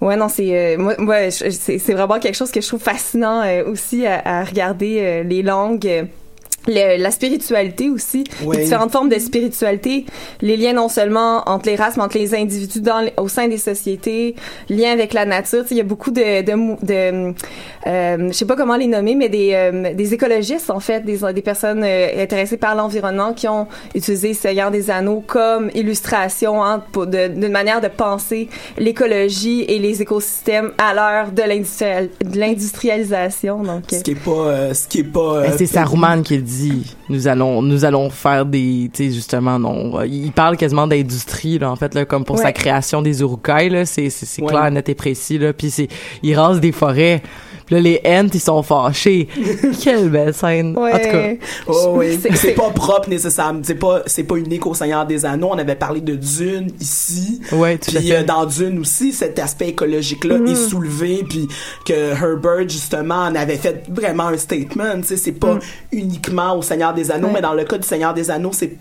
Ouais, 0.00 0.16
non, 0.16 0.28
c'est 0.28 0.76
euh, 0.76 0.76
moi, 0.98 1.30
c'est 1.30 1.50
c'est 1.78 1.92
vraiment 1.94 2.18
quelque 2.18 2.34
chose 2.34 2.50
que 2.50 2.60
je 2.60 2.66
trouve 2.68 2.82
fascinant 2.82 3.40
euh, 3.42 3.64
aussi 3.70 4.04
à, 4.06 4.20
à 4.40 4.44
regarder 4.44 4.98
euh, 5.00 5.22
les 5.22 5.42
langues. 5.42 6.06
Le- 6.66 7.00
la 7.02 7.10
spiritualité 7.10 7.90
aussi, 7.90 8.24
Oui. 8.44 8.56
les 8.56 8.64
différentes 8.64 8.92
formes 8.92 9.08
de 9.08 9.18
spiritualité, 9.18 10.06
les 10.40 10.56
liens 10.56 10.72
non 10.72 10.88
seulement 10.88 11.42
entre 11.48 11.68
les 11.68 11.76
races, 11.76 11.96
mais 11.96 12.02
entre 12.02 12.18
les 12.18 12.34
individus 12.34 12.80
dans, 12.80 13.00
les- 13.00 13.12
au 13.18 13.28
sein 13.28 13.48
des 13.48 13.58
sociétés, 13.58 14.34
liens 14.68 14.92
avec 14.92 15.12
la 15.12 15.24
nature. 15.26 15.62
Tu 15.62 15.68
sais, 15.68 15.74
il 15.74 15.78
y 15.78 15.80
a 15.80 15.84
beaucoup 15.84 16.10
de, 16.10 16.42
de, 16.42 16.84
de 16.86 17.34
euh, 17.86 18.28
je 18.28 18.32
sais 18.32 18.46
pas 18.46 18.56
comment 18.56 18.76
les 18.76 18.86
nommer, 18.86 19.14
mais 19.14 19.28
des, 19.28 19.50
euh, 19.52 19.94
des 19.94 20.14
écologistes 20.14 20.70
en 20.70 20.80
fait, 20.80 21.00
des, 21.04 21.18
des 21.32 21.42
personnes 21.42 21.82
euh, 21.84 22.22
intéressées 22.22 22.56
par 22.56 22.74
l'environnement 22.74 23.32
qui 23.34 23.46
ont 23.48 23.66
utilisé 23.94 24.32
Seigneur 24.34 24.70
des 24.70 24.90
Anneaux 24.90 25.22
comme 25.26 25.70
illustration 25.74 26.64
hein, 26.64 26.82
pour- 26.92 27.06
de- 27.06 27.28
d'une 27.28 27.52
manière 27.52 27.80
de 27.80 27.88
penser 27.88 28.48
l'écologie 28.78 29.62
et 29.68 29.78
les 29.78 30.00
écosystèmes 30.02 30.72
à 30.78 30.94
l'heure 30.94 31.30
de 31.32 31.42
l'industrial- 31.42 32.08
de 32.24 32.38
l'industrialisation. 32.38 33.62
Donc, 33.62 33.92
euh, 33.92 33.98
ce 33.98 34.02
qui 34.02 34.10
est 34.12 34.14
pas 34.14 34.30
euh, 34.30 34.74
ce 34.74 34.88
qui 34.88 35.00
est 35.00 35.04
pas 35.04 35.42
Ben, 35.42 35.50
euh, 35.52 35.54
c'est 35.58 35.66
Saruman 35.66 36.22
qui 36.22 36.36
le 36.36 36.42
dit. 36.42 36.53
Nous 37.08 37.28
allons, 37.28 37.62
nous 37.62 37.84
allons 37.84 38.10
faire 38.10 38.46
des, 38.46 38.90
tu 38.92 39.08
sais, 39.08 39.12
justement, 39.14 39.58
non. 39.58 40.02
Il 40.04 40.32
parle 40.32 40.56
quasiment 40.56 40.86
d'industrie, 40.86 41.58
là, 41.58 41.70
en 41.70 41.76
fait, 41.76 41.94
là, 41.94 42.04
comme 42.04 42.24
pour 42.24 42.36
Ouais. 42.36 42.42
sa 42.42 42.52
création 42.52 43.02
des 43.02 43.20
urukai, 43.20 43.68
là. 43.68 43.84
C'est, 43.86 44.10
c'est, 44.10 44.26
c'est 44.26 44.42
Ouais. 44.42 44.48
clair, 44.48 44.70
net 44.70 44.88
et 44.88 44.94
précis, 44.94 45.38
là. 45.38 45.52
Puis 45.52 45.70
c'est, 45.70 45.88
il 46.22 46.34
rase 46.38 46.60
des 46.60 46.72
forêts. 46.72 47.22
Puis 47.66 47.74
là, 47.76 47.80
les 47.80 48.00
Ents, 48.04 48.28
ils 48.32 48.40
sont 48.40 48.62
fâchés. 48.62 49.28
Quelle 49.82 50.10
belle 50.10 50.34
scène. 50.34 50.76
En 50.76 50.90
tout 50.90 50.98
cas. 50.98 51.30
Oh 51.66 51.94
oui, 51.96 52.18
C'est- 52.34 52.52
pas 52.54 52.70
propre 52.70 53.08
nécessairement, 53.08 53.60
c'est 53.62 53.74
pas 53.74 54.02
c'est 54.06 54.24
pas 54.24 54.36
unique 54.36 54.66
au 54.66 54.74
Seigneur 54.74 55.06
des 55.06 55.24
Anneaux, 55.24 55.50
on 55.52 55.58
avait 55.58 55.74
parlé 55.74 56.00
de 56.00 56.14
Dune 56.14 56.70
ici. 56.80 57.40
Ouais, 57.52 57.78
tout 57.78 57.90
Puis 57.92 58.12
euh, 58.12 58.22
dans 58.22 58.44
Dune 58.46 58.78
aussi, 58.80 59.12
cet 59.12 59.38
aspect 59.38 59.68
écologique 59.68 60.24
là 60.24 60.38
Mm. 60.38 60.46
est 60.48 60.54
soulevé 60.68 61.24
puis 61.28 61.48
que 61.86 61.92
Herbert 62.12 62.68
justement 62.68 63.14
en 63.26 63.34
avait 63.34 63.56
fait 63.56 63.84
vraiment 63.88 64.26
un 64.28 64.36
statement, 64.36 65.00
tu 65.00 65.08
sais, 65.08 65.16
c'est 65.16 65.32
Mm. 65.32 65.38
pas 65.38 65.58
uniquement 65.92 66.56
au 66.58 66.62
Seigneur 66.62 66.92
des 66.94 67.10
Anneaux, 67.10 67.28
Ouais. 67.28 67.34
mais 67.34 67.40
dans 67.40 67.54
le 67.54 67.64
cas 67.64 67.78
du 67.78 67.86
Seigneur 67.88 68.12
des 68.14 68.30
Anneaux, 68.30 68.52
c'est 68.52 68.76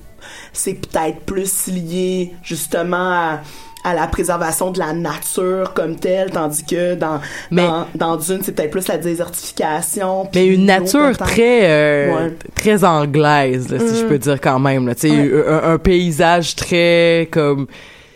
c'est 0.53 0.73
peut-être 0.75 1.19
plus 1.25 1.67
lié 1.67 2.31
justement 2.43 2.97
à 3.11 3.39
à 3.83 3.93
la 3.93 4.07
préservation 4.07 4.71
de 4.71 4.79
la 4.79 4.93
nature 4.93 5.73
comme 5.73 5.95
telle, 5.97 6.31
tandis 6.31 6.63
que 6.63 6.95
dans 6.95 7.19
Mais- 7.51 7.63
dans, 7.67 7.85
dans 7.95 8.15
Dune, 8.17 8.39
c'est 8.41 8.53
peut-être 8.53 8.71
plus 8.71 8.87
la 8.87 8.97
désertification. 8.97 10.29
Mais 10.33 10.47
une 10.47 10.65
nature 10.65 11.17
très 11.17 11.59
euh, 11.63 12.15
Ouais. 12.15 12.31
très 12.55 12.83
anglaise, 12.83 13.69
là, 13.69 13.79
si 13.79 13.97
je 13.99 14.05
Mm. 14.05 14.07
peux 14.07 14.17
dire 14.17 14.41
quand 14.41 14.59
même. 14.59 14.87
Là, 14.87 14.93
Ouais. 15.03 15.43
un, 15.47 15.73
un 15.73 15.77
paysage 15.77 16.55
très 16.55 17.27
comme 17.31 17.67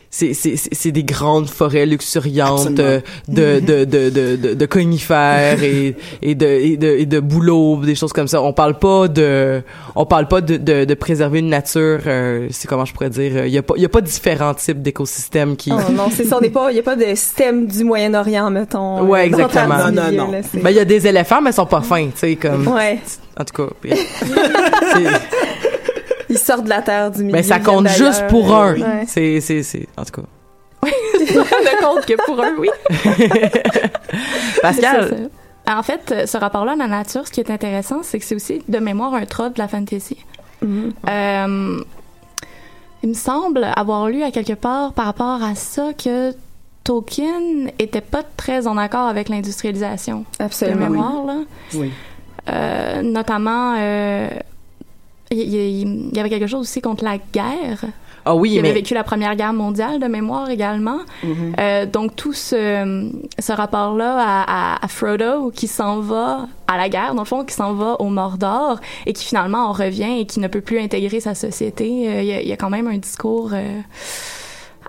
c'est 0.09 0.33
c'est 0.33 0.55
c'est 0.55 0.69
c'est 0.73 0.91
des 0.91 1.03
grandes 1.03 1.49
forêts 1.49 1.85
luxuriantes 1.85 2.79
euh, 2.79 3.01
de 3.27 3.59
de 3.59 3.83
de 3.85 4.09
de 4.09 4.35
de, 4.35 4.53
de 4.53 4.65
conifères 4.65 5.61
et 5.63 5.95
et 6.21 6.33
de 6.35 6.45
et 6.45 6.77
de 6.77 6.87
et 6.87 7.05
de 7.05 7.19
bouleaux, 7.19 7.77
des 7.83 7.95
choses 7.95 8.13
comme 8.13 8.27
ça. 8.27 8.41
On 8.41 8.53
parle 8.53 8.79
pas 8.79 9.07
de 9.07 9.61
on 9.95 10.05
parle 10.05 10.27
pas 10.27 10.41
de 10.41 10.57
de, 10.57 10.85
de 10.85 10.93
préserver 10.93 11.39
une 11.39 11.49
nature. 11.49 11.99
euh, 12.07 12.47
c'est 12.51 12.67
comment 12.67 12.85
je 12.85 12.93
pourrais 12.93 13.09
dire. 13.09 13.45
Il 13.45 13.51
y 13.51 13.57
a 13.57 13.63
pas 13.63 13.73
il 13.75 13.81
y 13.81 13.85
a 13.85 13.89
pas 13.89 14.01
différents 14.01 14.53
types 14.53 14.81
d'écosystèmes 14.81 15.55
qui. 15.57 15.71
Oh 15.73 15.91
non, 15.91 16.09
c'est 16.11 16.23
ça, 16.23 16.37
on 16.37 16.41
n'est 16.41 16.49
pas, 16.49 16.71
il 16.71 16.77
y 16.77 16.79
a 16.79 16.83
pas 16.83 16.95
de 16.95 17.05
système 17.15 17.67
du 17.67 17.83
Moyen-Orient, 17.83 18.49
mettons. 18.49 19.01
Ouais, 19.03 19.21
euh, 19.21 19.23
exactement. 19.23 19.77
Non, 19.91 20.11
non, 20.11 20.11
non. 20.31 20.41
Ben, 20.53 20.69
il 20.69 20.75
y 20.75 20.79
a 20.79 20.85
des 20.85 21.05
éléphants, 21.07 21.41
mais 21.41 21.49
ils 21.49 21.53
sont 21.53 21.65
pas 21.65 21.81
fins, 21.81 22.05
tu 22.07 22.11
sais, 22.15 22.35
comme. 22.35 22.67
Ouais, 22.67 22.99
En 23.39 23.43
tout 23.43 23.67
cas. 23.67 23.73
ils 26.37 26.43
sortent 26.43 26.63
de 26.63 26.69
la 26.69 26.81
terre 26.81 27.11
du 27.11 27.23
milieu. 27.23 27.33
Mais 27.33 27.43
ça 27.43 27.59
compte 27.59 27.87
juste 27.89 28.27
pour 28.27 28.53
un. 28.55 28.75
ouais. 28.75 29.05
C'est, 29.07 29.41
c'est, 29.41 29.63
c'est, 29.63 29.87
en 29.97 30.03
tout 30.05 30.21
cas. 30.21 30.27
ne 30.87 31.83
compte 31.83 32.05
que 32.05 32.13
pour 32.25 32.41
un, 32.41 32.53
oui. 32.57 32.69
Pascal, 34.61 35.09
ça, 35.09 35.09
ça. 35.09 35.79
En 35.79 35.83
fait, 35.83 36.11
euh, 36.11 36.25
ce 36.25 36.37
rapport-là 36.37 36.73
à 36.73 36.75
la 36.75 36.87
nature, 36.87 37.27
ce 37.27 37.31
qui 37.31 37.41
est 37.41 37.51
intéressant, 37.51 38.01
c'est 38.03 38.19
que 38.19 38.25
c'est 38.25 38.35
aussi 38.35 38.61
de 38.67 38.79
mémoire 38.79 39.13
un 39.13 39.25
trope 39.25 39.55
de 39.55 39.59
la 39.59 39.67
fantasy. 39.67 40.17
Mhm. 40.61 40.93
Euh, 41.09 41.79
il 43.03 43.09
me 43.09 43.13
semble 43.13 43.67
avoir 43.75 44.07
lu 44.09 44.23
à 44.23 44.31
quelque 44.31 44.53
part 44.53 44.93
par 44.93 45.05
rapport 45.05 45.43
à 45.43 45.55
ça 45.55 45.91
que 45.93 46.33
Tolkien 46.83 47.67
était 47.79 48.01
pas 48.01 48.23
très 48.37 48.65
en 48.65 48.77
accord 48.77 49.07
avec 49.07 49.29
l'industrialisation 49.29 50.25
de 50.39 50.45
Absolument. 50.45 50.89
mémoire, 50.89 51.25
là. 51.25 51.35
Oui. 51.73 51.91
Euh, 52.49 53.01
notamment, 53.01 53.75
euh, 53.77 54.29
il 55.31 55.39
il- 55.39 56.09
il 56.11 56.15
y 56.15 56.19
avait 56.19 56.29
quelque 56.29 56.47
chose 56.47 56.61
aussi 56.61 56.81
contre 56.81 57.03
la 57.03 57.17
guerre. 57.17 57.83
ah 58.25 58.35
oui, 58.35 58.51
Il 58.51 58.59
avait 58.59 58.67
mais 58.69 58.73
vécu 58.73 58.93
la 58.93 59.03
Première 59.03 59.35
Guerre 59.35 59.53
mondiale 59.53 59.99
de 59.99 60.07
mémoire 60.07 60.49
également. 60.49 60.99
Mhm. 61.23 61.53
Euh, 61.59 61.85
donc 61.85 62.15
tout 62.15 62.33
ce, 62.33 63.09
ce 63.39 63.51
rapport-là 63.53 64.17
à, 64.19 64.73
à, 64.75 64.85
à 64.85 64.87
Frodo 64.89 65.49
qui 65.51 65.67
s'en 65.67 65.99
va 66.01 66.47
à 66.67 66.75
la 66.77 66.89
guerre, 66.89 67.13
dans 67.15 67.21
le 67.23 67.27
fond, 67.27 67.45
qui 67.45 67.53
s'en 67.55 67.73
va 67.73 67.95
au 68.01 68.09
Mordor 68.09 68.79
et 69.05 69.13
qui 69.13 69.23
finalement 69.25 69.67
en 69.69 69.71
revient 69.71 70.19
et 70.19 70.25
qui 70.25 70.39
ne 70.41 70.47
peut 70.49 70.59
plus 70.61 70.79
intégrer 70.79 71.19
sa 71.21 71.35
société, 71.35 72.09
euh, 72.09 72.21
il 72.21 72.27
y, 72.27 72.33
a- 72.33 72.41
il 72.41 72.47
y 72.47 72.51
a 72.53 72.57
quand 72.57 72.69
même 72.69 72.87
un 72.87 72.97
discours 72.97 73.51
euh, 73.53 73.79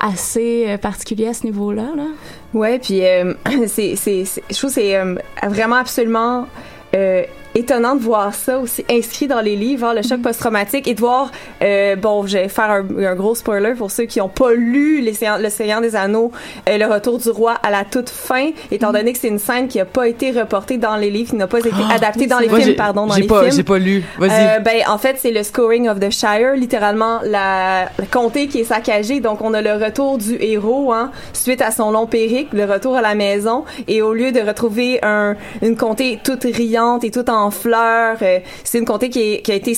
assez 0.00 0.76
particulier 0.80 1.28
à 1.28 1.34
ce 1.34 1.44
niveau-là. 1.44 1.86
Là. 1.96 2.06
Ouais, 2.54 2.78
puis 2.78 3.04
euh, 3.04 3.34
c'est, 3.66 3.96
c'est, 3.96 4.24
c'est- 4.24 4.42
je 4.50 4.56
trouve 4.56 4.70
que 4.70 4.74
c'est 4.74 4.96
euh, 4.96 5.14
vraiment 5.48 5.76
absolument 5.76 6.46
euh, 6.94 7.22
étonnant 7.58 7.94
de 7.94 8.00
voir 8.00 8.34
ça 8.34 8.58
aussi 8.58 8.84
inscrit 8.90 9.26
dans 9.26 9.40
les 9.40 9.56
livres, 9.56 9.88
hein, 9.88 9.94
le 9.94 10.02
choc 10.02 10.22
post-traumatique, 10.22 10.86
et 10.86 10.94
de 10.94 11.00
voir, 11.00 11.30
euh, 11.62 11.96
bon, 11.96 12.26
je 12.26 12.38
vais 12.38 12.48
faire 12.48 12.70
un, 12.70 12.84
un 13.04 13.14
gros 13.14 13.34
spoiler 13.34 13.74
pour 13.76 13.90
ceux 13.90 14.04
qui 14.04 14.18
n'ont 14.18 14.28
pas 14.28 14.52
lu 14.52 15.00
les 15.00 15.12
Seigneurs- 15.12 15.38
Le 15.38 15.50
Seigneur 15.50 15.80
des 15.80 15.96
Anneaux, 15.96 16.30
euh, 16.68 16.78
Le 16.78 16.86
Retour 16.86 17.18
du 17.18 17.30
Roi 17.30 17.54
à 17.62 17.70
la 17.70 17.84
toute 17.84 18.08
fin, 18.08 18.50
étant 18.70 18.92
donné 18.92 19.12
que 19.12 19.18
c'est 19.18 19.28
une 19.28 19.38
scène 19.38 19.68
qui 19.68 19.78
n'a 19.78 19.84
pas 19.84 20.08
été 20.08 20.30
reportée 20.30 20.78
dans 20.78 20.96
les 20.96 21.10
livres, 21.10 21.30
qui 21.30 21.36
n'a 21.36 21.46
pas 21.46 21.58
été 21.58 21.70
adaptée 21.90 22.26
dans 22.26 22.38
les 22.38 22.48
films, 22.48 22.76
pardon, 22.76 23.06
dans 23.06 23.14
les 23.14 23.26
pas, 23.26 23.42
films. 23.42 23.52
j'ai 23.56 23.62
pas 23.62 23.78
lu. 23.78 24.04
Vas-y. 24.18 24.30
Euh, 24.30 24.60
ben, 24.60 24.82
en 24.88 24.98
fait, 24.98 25.16
c'est 25.18 25.30
le 25.30 25.42
scoring 25.42 25.88
of 25.88 26.00
the 26.00 26.10
Shire, 26.10 26.54
littéralement 26.54 27.20
la, 27.24 27.88
comté 28.10 28.46
qui 28.46 28.60
est 28.60 28.64
saccagé. 28.64 29.20
Donc, 29.20 29.42
on 29.42 29.54
a 29.54 29.62
le 29.62 29.72
retour 29.72 30.18
du 30.18 30.36
héros, 30.40 30.92
hein, 30.92 31.10
suite 31.32 31.62
à 31.62 31.70
son 31.70 31.90
long 31.90 32.06
périple, 32.06 32.56
le 32.56 32.64
retour 32.64 32.96
à 32.96 33.02
la 33.02 33.14
maison. 33.14 33.64
Et 33.86 34.02
au 34.02 34.14
lieu 34.14 34.32
de 34.32 34.40
retrouver 34.40 34.98
un, 35.02 35.36
une 35.62 35.76
comté 35.76 36.18
toute 36.22 36.44
riante 36.44 37.04
et 37.04 37.10
toute 37.10 37.28
en 37.28 37.47
fleurs, 37.50 38.16
euh, 38.22 38.38
c'est 38.64 38.78
une 38.78 38.84
comté 38.84 39.08
qui, 39.10 39.20
est- 39.34 39.42
qui 39.42 39.52
a 39.52 39.54
été 39.54 39.72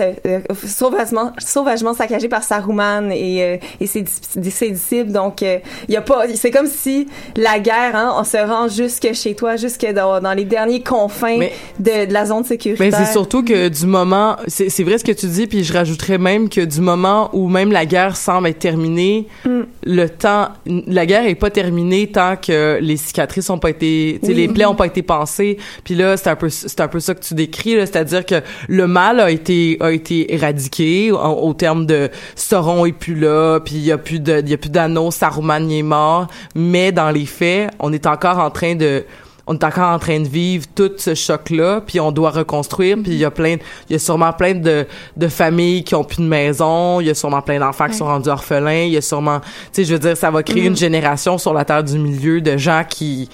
euh, 0.00 0.12
euh, 0.26 0.38
sauvagement, 0.66 1.32
sauvagement 1.38 1.94
saccagée 1.94 2.28
par 2.28 2.42
Saruman 2.42 3.10
et, 3.12 3.60
et 3.80 3.86
ses, 3.86 4.02
dis- 4.36 4.50
ses 4.50 4.70
disciples. 4.70 5.10
Donc, 5.12 5.42
il 5.42 5.60
y 5.88 5.96
a 5.96 6.00
pas, 6.02 6.24
c'est 6.34 6.50
comme 6.50 6.66
si 6.66 7.08
la 7.36 7.58
guerre, 7.58 7.94
hein, 7.94 8.14
on 8.18 8.24
se 8.24 8.36
rend 8.36 8.68
jusque 8.68 9.12
chez 9.14 9.34
toi, 9.34 9.56
jusque 9.56 9.86
dans, 9.92 10.20
dans 10.20 10.32
les 10.32 10.44
derniers 10.44 10.82
confins 10.82 11.38
Mais- 11.38 11.52
de, 11.78 12.06
de 12.06 12.12
la 12.12 12.26
zone 12.26 12.44
sécuritaire. 12.44 12.86
Mais 12.90 13.04
c'est 13.06 13.12
surtout 13.12 13.42
que 13.44 13.68
du 13.68 13.86
moment, 13.86 14.36
c'est 14.48 14.82
vrai 14.84 14.98
ce 14.98 15.04
que 15.04 15.12
tu 15.12 15.26
dis, 15.26 15.46
puis 15.46 15.64
je 15.64 15.72
rajouterais 15.72 16.18
même 16.18 16.48
que 16.48 16.60
du 16.60 16.80
moment 16.80 17.30
où 17.32 17.48
même 17.48 17.72
la 17.72 17.86
guerre 17.86 18.16
semble 18.16 18.48
être 18.48 18.58
terminée, 18.58 19.26
Mm. 19.44 19.60
le 19.84 20.08
temps, 20.08 20.48
la 20.66 21.06
guerre 21.06 21.26
est 21.26 21.34
pas 21.34 21.50
terminée 21.50 22.06
tant 22.08 22.36
que 22.36 22.78
les 22.80 22.96
cicatrices 22.96 23.48
ont 23.50 23.58
pas 23.58 23.70
été, 23.70 24.18
Oui. 24.22 24.34
les 24.34 24.48
plaies 24.48 24.66
ont 24.66 24.74
pas 24.74 24.86
été 24.86 25.02
pansées. 25.02 25.58
Puis 25.84 25.94
là, 25.94 26.16
c'est 26.16 26.28
un 26.28 26.36
peu, 26.36 26.48
c'est 26.50 26.80
un 26.80 26.88
peu 26.88 26.99
ça 27.00 27.14
que 27.14 27.20
tu 27.20 27.34
décris, 27.34 27.74
c'est-à-dire 27.80 28.24
que 28.24 28.42
le 28.68 28.86
mal 28.86 29.20
a 29.20 29.30
été, 29.30 29.76
a 29.80 29.92
été 29.92 30.32
éradiqué 30.34 31.12
au, 31.12 31.18
au 31.18 31.54
terme 31.54 31.86
de 31.86 32.10
Sauron 32.34 32.86
est 32.86 32.92
plus 32.92 33.14
là, 33.14 33.60
puis 33.60 33.76
il 33.76 33.84
y 33.84 33.92
a 33.92 33.98
plus 33.98 34.20
de, 34.20 34.40
il 34.40 34.48
y 34.48 34.54
a 34.54 34.58
plus 34.58 34.70
d'anneaux, 34.70 35.10
Saruman 35.10 35.70
est 35.70 35.82
mort, 35.82 36.28
mais 36.54 36.92
dans 36.92 37.10
les 37.10 37.26
faits, 37.26 37.70
on 37.78 37.92
est 37.92 38.06
encore 38.06 38.38
en 38.38 38.50
train 38.50 38.74
de 38.74 39.04
on 39.46 39.54
est 39.54 39.64
encore 39.64 39.90
en 39.90 39.98
train 39.98 40.20
de 40.20 40.28
vivre 40.28 40.66
tout 40.76 40.92
ce 40.96 41.14
choc-là, 41.16 41.80
puis 41.84 41.98
on 41.98 42.12
doit 42.12 42.30
reconstruire, 42.30 42.96
puis 43.02 43.12
il 43.12 43.18
y 43.18 43.24
a 43.24 43.32
plein, 43.32 43.56
il 43.88 43.92
y 43.92 43.96
a 43.96 43.98
sûrement 43.98 44.32
plein 44.32 44.54
de, 44.54 44.86
de 45.16 45.28
familles 45.28 45.82
qui 45.82 45.96
ont 45.96 46.04
plus 46.04 46.22
de 46.22 46.28
maison, 46.28 47.00
il 47.00 47.08
y 47.08 47.10
a 47.10 47.14
sûrement 47.14 47.42
plein 47.42 47.58
d'enfants 47.58 47.88
qui 47.88 47.94
sont 47.94 48.04
rendus 48.04 48.28
orphelins, 48.28 48.84
il 48.84 48.92
y 48.92 48.96
a 48.96 49.00
sûrement, 49.00 49.40
tu 49.40 49.46
sais, 49.72 49.84
je 49.84 49.92
veux 49.92 49.98
dire, 49.98 50.16
ça 50.16 50.30
va 50.30 50.44
créer 50.44 50.66
une 50.66 50.76
génération 50.76 51.36
sur 51.36 51.52
la 51.52 51.64
terre 51.64 51.82
du 51.82 51.98
milieu 51.98 52.40
de 52.40 52.56
gens 52.56 52.84
qui 52.88 53.28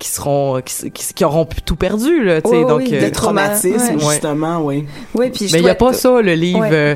qui 0.00 0.08
seront 0.08 0.60
qui, 0.64 0.90
qui, 0.90 1.14
qui 1.14 1.24
auront 1.24 1.46
tout 1.64 1.76
perdu 1.76 2.24
là 2.24 2.40
tu 2.42 2.50
sais 2.50 2.62
donc 2.64 2.80
oui, 2.80 2.90
euh, 2.94 3.02
Le 3.02 3.12
traumatisme, 3.12 3.96
Ouais. 3.96 4.14
justement, 4.14 4.58
oui. 4.64 4.86
Oui, 5.14 5.30
puis 5.30 5.46
je 5.46 5.52
mais 5.52 5.60
il 5.60 5.66
y 5.66 5.70
a 5.70 5.74
pas 5.76 5.92
ça 5.92 6.20
le 6.20 6.32
livre 6.34 6.58
Ouais. 6.60 6.70
euh, 6.72 6.94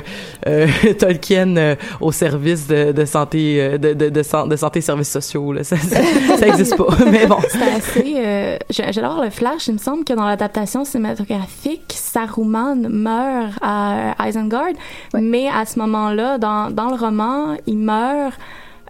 euh, 0.49 0.67
Tolkien 0.99 1.57
euh, 1.57 1.77
au 2.01 2.11
service 2.11 2.67
de, 2.67 2.91
de 2.93 3.05
santé 3.05 3.79
de, 3.79 3.93
de, 3.93 4.09
de, 4.09 4.23
san- 4.23 4.49
de 4.49 4.57
santé 4.57 4.79
et 4.81 4.83
services 4.83 5.11
sociaux 5.13 5.53
là 5.53 5.63
ça 5.71 5.77
ça, 5.77 5.99
ça 6.39 6.47
existe 6.49 6.77
pas 6.77 6.87
mais 7.11 7.27
bon 7.27 7.39
C'était 7.49 7.65
assez. 7.77 8.15
Euh, 8.17 8.59
d'avoir 9.05 9.23
le 9.23 9.31
flash. 9.31 9.69
Il 9.69 9.75
me 9.75 9.79
semble 9.79 10.05
que 10.05 10.15
dans 10.15 10.25
l'adaptation 10.25 10.85
cinématographique, 10.87 11.93
Saruman 11.95 12.89
meurt 12.89 13.53
à 13.61 14.15
Isengard, 14.27 14.73
mais 15.15 15.47
à 15.49 15.67
ce 15.67 15.79
moment-là, 15.81 16.39
dans, 16.39 16.71
dans 16.71 16.89
le 16.91 16.97
roman, 16.97 17.57
il 17.67 17.77
meurt 17.79 18.35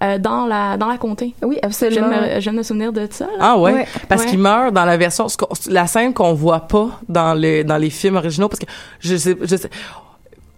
euh, 0.05 0.19
dans 0.19 0.47
la 0.47 0.77
dans 0.77 0.88
la 0.88 0.99
comté. 0.99 1.35
Oui, 1.43 1.59
absolument. 1.62 2.09
me, 2.09 2.40
je 2.40 2.51
me 2.51 2.62
souvenir 2.62 2.93
de 2.93 3.07
ça. 3.11 3.25
là. 3.27 3.33
Ah 3.40 3.59
ouais, 3.59 3.73
Ouais. 3.73 3.87
parce 4.09 4.23
Ouais. 4.23 4.29
qu'il 4.31 4.38
meurt 4.38 4.73
dans 4.73 4.85
la 4.85 4.97
version 4.97 5.27
la 5.69 5.87
scène 5.87 6.12
qu'on 6.12 6.35
voit 6.35 6.61
pas 6.61 6.88
dans 7.09 7.35
les 7.35 7.64
dans 7.64 7.77
les 7.79 7.90
films 7.90 8.17
originaux 8.17 8.49
parce 8.49 8.61
que 8.61 8.67
je 9.01 9.17
sais 9.17 9.37
je 9.43 9.57
sais 9.57 9.71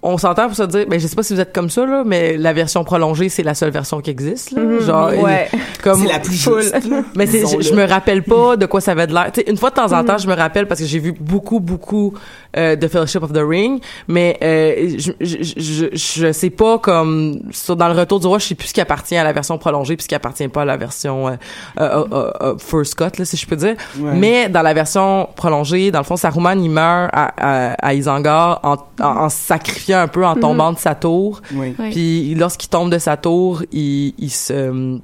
on 0.03 0.19
s'entend 0.19 0.47
pour 0.47 0.55
se 0.57 0.63
dire 0.63 0.87
ben 0.89 1.01
je 1.01 1.07
sais 1.07 1.17
pas 1.17 1.23
si 1.25 1.35
vous 1.35 1.41
êtes 1.41 1.53
comme 1.53 1.69
ça 1.71 1.85
là 1.85 2.05
mais 2.07 2.37
la 2.37 2.53
version 2.53 2.85
prolongée 2.85 3.29
c'est 3.29 3.43
la 3.43 3.55
seule 3.55 3.71
version 3.71 4.01
qui 4.01 4.11
existe 4.11 4.53
là. 4.53 4.61
Mhm. 4.63 4.81
genre 4.81 5.09
Ouais. 5.21 5.49
comme 5.83 6.01
C'est 6.03 6.13
la 6.13 6.19
plus 6.21 6.41
full. 6.45 6.63
juste. 6.63 6.77
mais 7.17 7.27
je, 7.27 7.75
me 7.75 7.85
rappelle 7.89 8.23
pas 8.23 8.57
de 8.57 8.67
quoi 8.67 8.81
ça 8.81 8.93
avait 8.93 9.07
de 9.09 9.15
l'air. 9.15 9.33
Une 9.49 9.57
fois 9.57 9.71
de 9.71 9.75
temps 9.75 9.93
en 9.93 10.05
temps, 10.05 10.19
je 10.19 10.29
me 10.29 10.35
rappelle 10.35 10.69
parce 10.69 10.81
que 10.81 10.87
j'ai 10.87 10.99
vu 11.01 11.13
beaucoup, 11.19 11.59
beaucoup 11.61 12.15
euh, 12.57 12.77
de 12.77 12.89
Fellowship 12.89 13.23
of 13.23 13.33
the 13.33 13.43
Ring, 13.43 13.81
mais 14.09 14.37
euh, 14.43 14.97
je, 14.99 15.13
je, 15.21 15.37
je, 15.57 15.87
je 15.93 16.33
sais 16.33 16.51
pas 16.51 16.79
comme 16.79 17.41
sur, 17.51 17.77
dans 17.77 17.89
le 17.89 17.95
Retour 17.95 18.21
du 18.21 18.27
roi, 18.27 18.39
je 18.39 18.47
sais 18.47 18.55
plus 18.55 18.69
ce 18.69 18.75
qui 18.75 18.81
appartient 18.81 19.17
à 19.17 19.25
la 19.25 19.33
version 19.33 19.59
prolongée 19.59 19.97
puis 19.97 20.05
ce 20.05 20.09
qui 20.09 20.15
appartient 20.15 20.49
pas 20.49 20.63
à 20.63 20.65
la 20.65 20.77
version 20.77 21.29
euh, 21.29 21.33
euh, 21.81 22.05
euh, 22.13 22.31
euh, 22.41 22.59
first 22.59 22.95
cut 22.95 23.19
là, 23.19 23.25
si 23.25 23.37
je 23.37 23.47
peux 23.47 23.57
dire. 23.57 23.77
Ouais. 23.99 24.15
Mais 24.15 24.49
dans 24.49 24.63
la 24.63 24.75
version 24.75 25.29
prolongée, 25.37 25.91
dans 25.91 26.01
le 26.01 26.05
fond, 26.05 26.17
Saruman 26.17 26.59
il 26.63 26.71
meurt 26.71 27.11
à, 27.13 27.33
à, 27.37 27.73
à 27.75 27.95
Isengard 27.95 28.61
en, 28.63 28.77
en, 29.03 29.29
sacrifiant 29.29 30.01
un 30.01 30.09
peu, 30.09 30.25
en 30.25 30.35
tombant 30.35 30.73
de 30.73 30.79
sa 30.79 30.95
tour. 30.95 31.41
Oui. 31.55 31.75
Oui. 31.79 31.91
Puis 31.91 32.35
lorsqu'il 32.35 32.69
tombe 32.69 32.91
de 32.91 32.99
sa 32.99 33.17
tour, 33.17 33.63
il, 33.73 34.15
il 34.19 34.31
se 34.31 34.99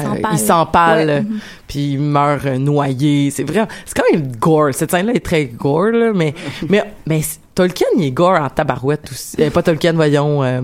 euh, 0.00 0.02
il 0.32 0.38
s'empale, 0.38 1.08
Ouais. 1.08 1.24
puis 1.66 1.92
il 1.92 1.98
meurt 2.00 2.44
euh, 2.46 2.58
noyé. 2.58 3.30
C'est 3.30 3.44
vrai, 3.44 3.66
c'est 3.86 3.96
quand 3.96 4.10
même 4.12 4.36
gore. 4.36 4.68
Cette 4.72 4.90
scène-là 4.90 5.12
est 5.14 5.24
très 5.24 5.46
gore, 5.46 5.90
là, 5.92 6.12
mais 6.14 6.34
mais 6.68 6.82
mais 7.06 7.20
Tolkien 7.54 7.86
il 7.96 8.04
est 8.04 8.10
gore 8.10 8.40
en 8.40 8.48
tabarouette 8.50 9.10
aussi. 9.10 9.36
Euh, 9.40 9.50
pas 9.50 9.62
Tolkien, 9.62 9.92
voyons, 9.94 10.42
euh, 10.44 10.60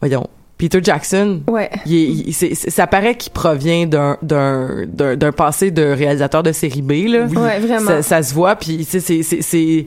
voyons. 0.00 0.26
Peter 0.56 0.78
Jackson. 0.80 1.42
Ouais. 1.48 1.68
Il 1.84 2.28
est- 2.30 2.54
ça 2.70 2.86
paraît 2.86 3.16
qu'il 3.16 3.32
provient 3.32 3.86
d'un 3.86 4.16
d'un 4.22 5.32
passé 5.32 5.72
de 5.72 5.82
réalisateur 5.82 6.44
de 6.44 6.52
série 6.52 6.80
B 6.82 6.92
là. 7.08 7.24
Ouais, 7.26 7.58
vraiment. 7.58 7.86
Ça, 7.86 8.02
ça 8.02 8.22
se 8.22 8.32
voit, 8.32 8.54
puis 8.54 8.84
c'est 8.84 9.86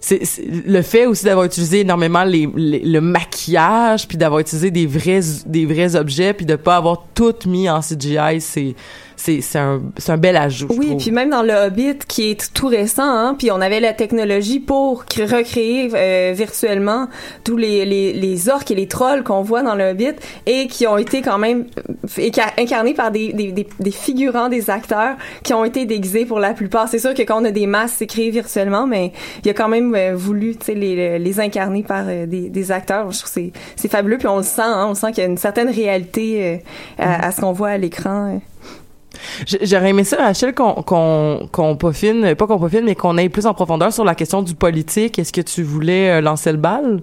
c'est 0.00 0.22
le 0.46 0.82
fait 0.82 1.06
aussi 1.06 1.24
d'avoir 1.24 1.46
utilisé 1.46 1.80
énormément 1.80 2.24
le 2.24 3.00
maquillage 3.00 4.06
puis 4.06 4.16
d'avoir 4.16 4.40
utilisé 4.40 4.70
des 4.70 4.86
vrais 4.86 5.20
des 5.46 5.66
vrais 5.66 5.96
objets 5.96 6.32
puis 6.32 6.46
de 6.46 6.56
pas 6.56 6.76
avoir 6.76 7.04
tout 7.14 7.34
mis 7.46 7.68
en 7.68 7.80
CGI 7.80 8.40
c'est 8.40 8.74
c'est 9.16 9.40
c'est 9.40 9.58
un 9.58 9.82
c'est 9.96 10.12
un 10.12 10.16
bel 10.16 10.36
ajout. 10.36 10.68
Oui, 10.76 10.94
puis 10.98 11.10
même 11.10 11.30
dans 11.30 11.42
le 11.42 11.52
Hobbit 11.52 11.98
qui 12.06 12.30
est 12.30 12.52
tout 12.52 12.68
récent, 12.68 13.02
hein, 13.02 13.34
puis 13.38 13.50
on 13.50 13.60
avait 13.60 13.80
la 13.80 13.92
technologie 13.92 14.60
pour 14.60 15.04
cr- 15.04 15.36
recréer 15.36 15.90
euh, 15.94 16.32
virtuellement 16.34 17.08
tous 17.44 17.56
les, 17.56 17.84
les, 17.84 18.12
les 18.12 18.48
orques 18.48 18.70
et 18.70 18.74
les 18.74 18.86
trolls 18.86 19.24
qu'on 19.24 19.42
voit 19.42 19.62
dans 19.62 19.74
le 19.74 19.90
Hobbit 19.90 20.14
et 20.46 20.66
qui 20.66 20.86
ont 20.86 20.98
été 20.98 21.22
quand 21.22 21.38
même 21.38 21.66
euh, 22.18 22.30
incarnés 22.58 22.94
par 22.94 23.10
des, 23.10 23.32
des, 23.32 23.52
des, 23.52 23.66
des 23.80 23.90
figurants, 23.90 24.48
des 24.48 24.70
acteurs 24.70 25.16
qui 25.42 25.54
ont 25.54 25.64
été 25.64 25.86
déguisés 25.86 26.24
pour 26.24 26.38
la 26.38 26.52
plupart. 26.52 26.88
C'est 26.88 26.98
sûr 26.98 27.14
que 27.14 27.22
quand 27.22 27.40
on 27.40 27.44
a 27.44 27.50
des 27.50 27.66
masques, 27.66 27.96
c'est 27.98 28.06
créé 28.06 28.30
virtuellement, 28.30 28.86
mais 28.86 29.12
il 29.44 29.50
a 29.50 29.54
quand 29.54 29.68
même 29.68 29.94
euh, 29.94 30.14
voulu 30.14 30.56
tu 30.56 30.66
sais, 30.66 30.74
les, 30.74 31.18
les 31.18 31.40
incarner 31.40 31.82
par 31.82 32.04
euh, 32.06 32.26
des, 32.26 32.48
des 32.50 32.72
acteurs. 32.72 33.10
Je 33.10 33.18
trouve 33.18 33.32
que 33.32 33.40
c'est 33.40 33.52
c'est 33.76 33.90
fabuleux, 33.90 34.18
puis 34.18 34.28
on 34.28 34.38
le 34.38 34.42
sent, 34.42 34.62
hein, 34.62 34.86
on 34.88 34.94
sent 34.94 35.12
qu'il 35.12 35.24
y 35.24 35.26
a 35.26 35.30
une 35.30 35.38
certaine 35.38 35.70
réalité 35.70 36.60
euh, 36.98 37.02
à, 37.02 37.26
à 37.26 37.32
ce 37.32 37.40
qu'on 37.40 37.52
voit 37.52 37.70
à 37.70 37.78
l'écran. 37.78 38.40
J'aurais 39.62 39.90
aimé 39.90 40.04
ça, 40.04 40.16
Rachel, 40.18 40.54
qu'on 40.54 40.74
qu'on 40.82 41.48
qu'on 41.52 41.76
peaufine, 41.76 42.34
pas 42.34 42.46
qu'on 42.46 42.58
peaufine, 42.58 42.84
mais 42.84 42.94
qu'on 42.94 43.16
aille 43.18 43.28
plus 43.28 43.46
en 43.46 43.54
profondeur 43.54 43.92
sur 43.92 44.04
la 44.04 44.14
question 44.14 44.42
du 44.42 44.54
politique. 44.54 45.18
Est-ce 45.18 45.32
que 45.32 45.40
tu 45.40 45.62
voulais 45.62 46.10
euh, 46.10 46.20
lancer 46.20 46.52
le 46.52 46.58
bal? 46.58 47.00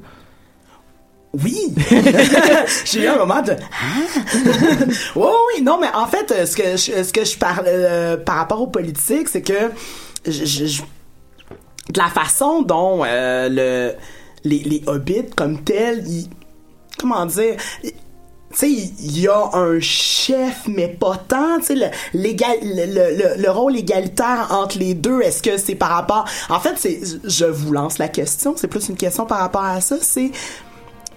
Oui! 1.33 1.73
J'ai 2.85 3.03
eu 3.03 3.07
un 3.07 3.17
moment 3.17 3.41
de 3.41 3.53
Ah! 3.53 4.19
oui, 5.15 5.27
oui, 5.57 5.63
non, 5.63 5.79
mais 5.81 5.87
en 5.95 6.05
fait, 6.05 6.45
ce 6.45 6.55
que 6.55 6.63
je, 6.77 7.03
ce 7.03 7.11
que 7.11 7.25
je 7.25 7.37
parle 7.37 7.65
euh, 7.67 8.17
par 8.17 8.35
rapport 8.35 8.61
aux 8.61 8.67
politiques, 8.67 9.29
c'est 9.29 9.41
que 9.41 9.71
je, 10.25 10.31
je- 10.45 10.65
je- 10.65 10.81
de 11.91 11.99
la 11.99 12.07
façon 12.07 12.61
dont 12.61 13.03
euh, 13.05 13.49
le 13.49 13.93
les, 14.45 14.59
les 14.59 14.83
hobbits 14.87 15.29
comme 15.35 15.63
tels, 15.63 16.03
ils, 16.07 16.27
comment 16.99 17.25
dire, 17.25 17.55
sais, 18.57 18.69
il 18.69 19.19
y 19.19 19.27
a 19.27 19.49
un 19.53 19.79
chef, 19.79 20.61
mais 20.67 20.87
pas 20.87 21.17
tant, 21.27 21.59
tu 21.59 21.65
sais, 21.67 21.75
le, 21.75 21.85
le, 22.13 22.85
le, 22.85 23.17
le- 23.17 23.41
le 23.41 23.49
rôle 23.51 23.75
égalitaire 23.77 24.47
entre 24.51 24.77
les 24.79 24.93
deux, 24.93 25.21
est-ce 25.21 25.41
que 25.41 25.57
c'est 25.57 25.75
par 25.75 25.89
rapport... 25.89 26.25
En 26.49 26.59
fait, 26.59 26.73
c'est, 26.77 26.99
je 27.25 27.45
vous 27.45 27.71
lance 27.73 27.97
la 27.97 28.07
question, 28.07 28.53
c'est 28.57 28.67
plus 28.67 28.89
une 28.89 28.95
question 28.97 29.25
par 29.25 29.39
rapport 29.39 29.63
à 29.65 29.81
ça, 29.81 29.95
c'est 30.01 30.31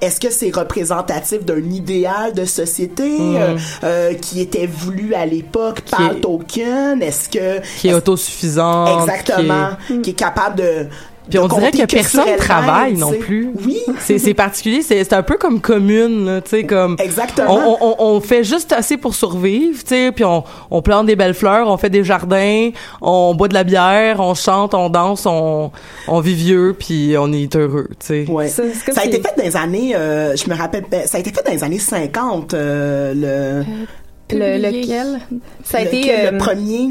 est-ce 0.03 0.21
que 0.21 0.29
c'est 0.31 0.55
représentatif 0.55 1.43
d'un 1.45 1.63
idéal 1.71 2.35
de 2.35 2.45
société 2.45 3.17
euh, 3.19 3.57
euh, 3.83 4.13
qui 4.13 4.43
était 4.43 4.67
voulu 4.67 5.15
à 5.15 5.25
l'époque 5.25 5.81
par 5.91 6.01
Mm. 6.13 6.17
Est- 6.17 6.21
Tolkien? 6.21 7.01
Est-ce 7.01 7.29
que... 7.31 7.61
Qui 7.81 7.89
est 7.89 7.95
autosuffisant. 7.95 9.01
Exactement. 9.01 9.71
Qui 10.03 10.11
est, 10.11 10.13
capable 10.13 10.57
de... 10.57 10.87
Puis 11.29 11.39
on 11.39 11.49
dirait 11.49 11.73
que 11.73 11.85
personne 11.85 12.37
travaille 12.39 12.97
non 12.97 13.13
plus. 13.13 13.51
Oui. 13.65 13.79
C'est 14.01 14.19
c'est 14.19 14.35
particulier, 14.35 14.83
c'est 14.83 15.03
c'est 15.05 15.15
un 15.15 15.23
peu 15.23 15.37
comme 15.37 15.61
commune, 15.61 16.27
là, 16.27 16.41
tu 16.41 16.51
sais, 16.51 16.65
comme 16.65 16.97
Exactement. 17.01 17.55
on, 17.55 17.79
on, 17.81 17.97
on 17.99 18.21
fait 18.21 18.45
juste 18.45 18.73
assez 18.73 18.97
pour 18.97 19.15
survivre, 19.15 19.79
tu 19.83 19.89
sais, 19.89 20.13
puis 20.13 20.25
on, 20.25 20.45
on 20.71 20.83
plante 20.83 21.07
des 21.07 21.17
belles 21.17 21.35
fleurs, 21.35 21.69
on 21.69 21.77
fait 21.77 21.91
des 21.91 22.05
jardins, 22.05 22.71
on 23.01 23.35
boit 23.35 23.49
de 23.49 23.55
la 23.55 23.65
bière, 23.65 24.21
on 24.21 24.35
chante, 24.35 24.75
on 24.75 24.89
danse, 24.89 25.27
on, 25.27 25.71
on 26.09 26.21
vit 26.21 26.35
vieux, 26.35 26.75
puis 26.79 27.15
on 27.19 27.33
est 27.33 27.55
heureux, 27.57 27.89
tu 28.01 28.07
sais. 28.07 28.27
Ouais. 28.29 28.49
Ça, 28.49 28.63
a 28.97 29.05
été 29.05 29.21
fait 29.21 29.35
dans 29.37 29.45
les 29.45 29.57
années, 29.57 29.95
euh, 29.97 30.37
je 30.37 30.49
me 30.49 30.55
rappelle, 30.57 30.85
ça 31.07 31.17
a 31.19 31.21
été 31.21 31.31
fait 31.33 31.45
dans 31.45 31.53
les 31.53 31.65
années 31.65 31.79
50, 31.79 32.55
euh, 32.55 33.15
le, 33.15 34.37
Le, 34.37 34.57
Publié. 34.69 34.83
lequel? 34.83 35.21
Ça 35.65 35.79
a 35.79 35.85
lequel, 35.85 35.99
été... 35.99 36.09
le 36.31 36.35
euh, 36.35 36.39
premier. 36.39 36.89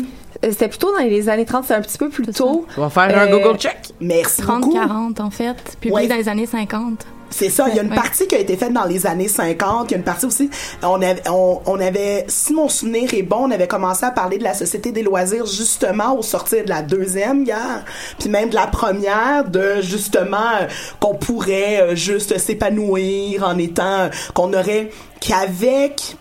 C'était 0.52 0.68
plutôt 0.68 0.92
dans 0.98 1.04
les 1.04 1.30
années 1.30 1.46
30, 1.46 1.66
c'est 1.68 1.74
un 1.74 1.82
petit 1.82 1.98
peu 1.98 2.10
plus 2.10 2.26
tôt. 2.28 2.66
On 2.78 2.82
va 2.82 2.90
faire 2.90 3.04
un 3.18 3.28
Euh, 3.28 3.38
Google 3.40 3.58
check. 3.58 3.78
Merci 4.00 4.42
beaucoup. 4.42 4.74
30-40, 4.76 5.20
en 5.22 5.30
fait, 5.32 5.56
publié 5.80 5.94
Ouais. 5.96 6.08
dans 6.08 6.16
les 6.16 6.30
années 6.30 6.46
50. 6.46 7.06
C'est 7.32 7.50
ça. 7.50 7.66
Il 7.70 7.76
y 7.76 7.80
a 7.80 7.84
une 7.84 7.90
Ouais. 7.90 7.96
partie 7.96 8.28
qui 8.28 8.36
a 8.36 8.40
été 8.40 8.56
faite 8.56 8.72
dans 8.72 8.86
les 8.86 9.08
années 9.08 9.28
50. 9.28 9.90
Il 9.90 9.92
y 9.92 9.96
a 9.96 9.98
une 9.98 10.04
partie 10.04 10.26
aussi. 10.28 10.50
On 10.84 11.02
avait, 11.02 11.22
on, 11.28 11.60
on 11.66 11.80
avait, 11.82 12.24
si 12.30 12.54
mon 12.54 12.70
souvenir 12.70 13.14
est 13.14 13.24
bon, 13.24 13.48
on 13.48 13.52
avait 13.52 13.68
commencé 13.68 14.06
à 14.06 14.12
parler 14.12 14.38
de 14.38 14.44
la 14.44 14.54
société 14.54 14.92
des 14.92 15.02
loisirs 15.04 15.46
justement 15.48 16.16
au 16.18 16.22
sortir 16.22 16.64
de 16.64 16.70
la 16.70 16.82
deuxième 16.84 17.44
guerre, 17.44 17.84
puis 18.20 18.30
même 18.30 18.50
de 18.52 18.56
la 18.56 18.68
première, 18.68 19.50
de 19.50 19.82
justement 19.82 20.38
euh, 20.62 20.68
qu'on 21.00 21.16
pourrait 21.16 21.82
euh, 21.82 21.96
juste 21.96 22.38
s'épanouir 22.38 23.44
en 23.46 23.58
étant, 23.58 23.84
euh, 24.02 24.10
qu'on 24.34 24.54
aurait, 24.54 24.92
qu'avec 25.20 26.16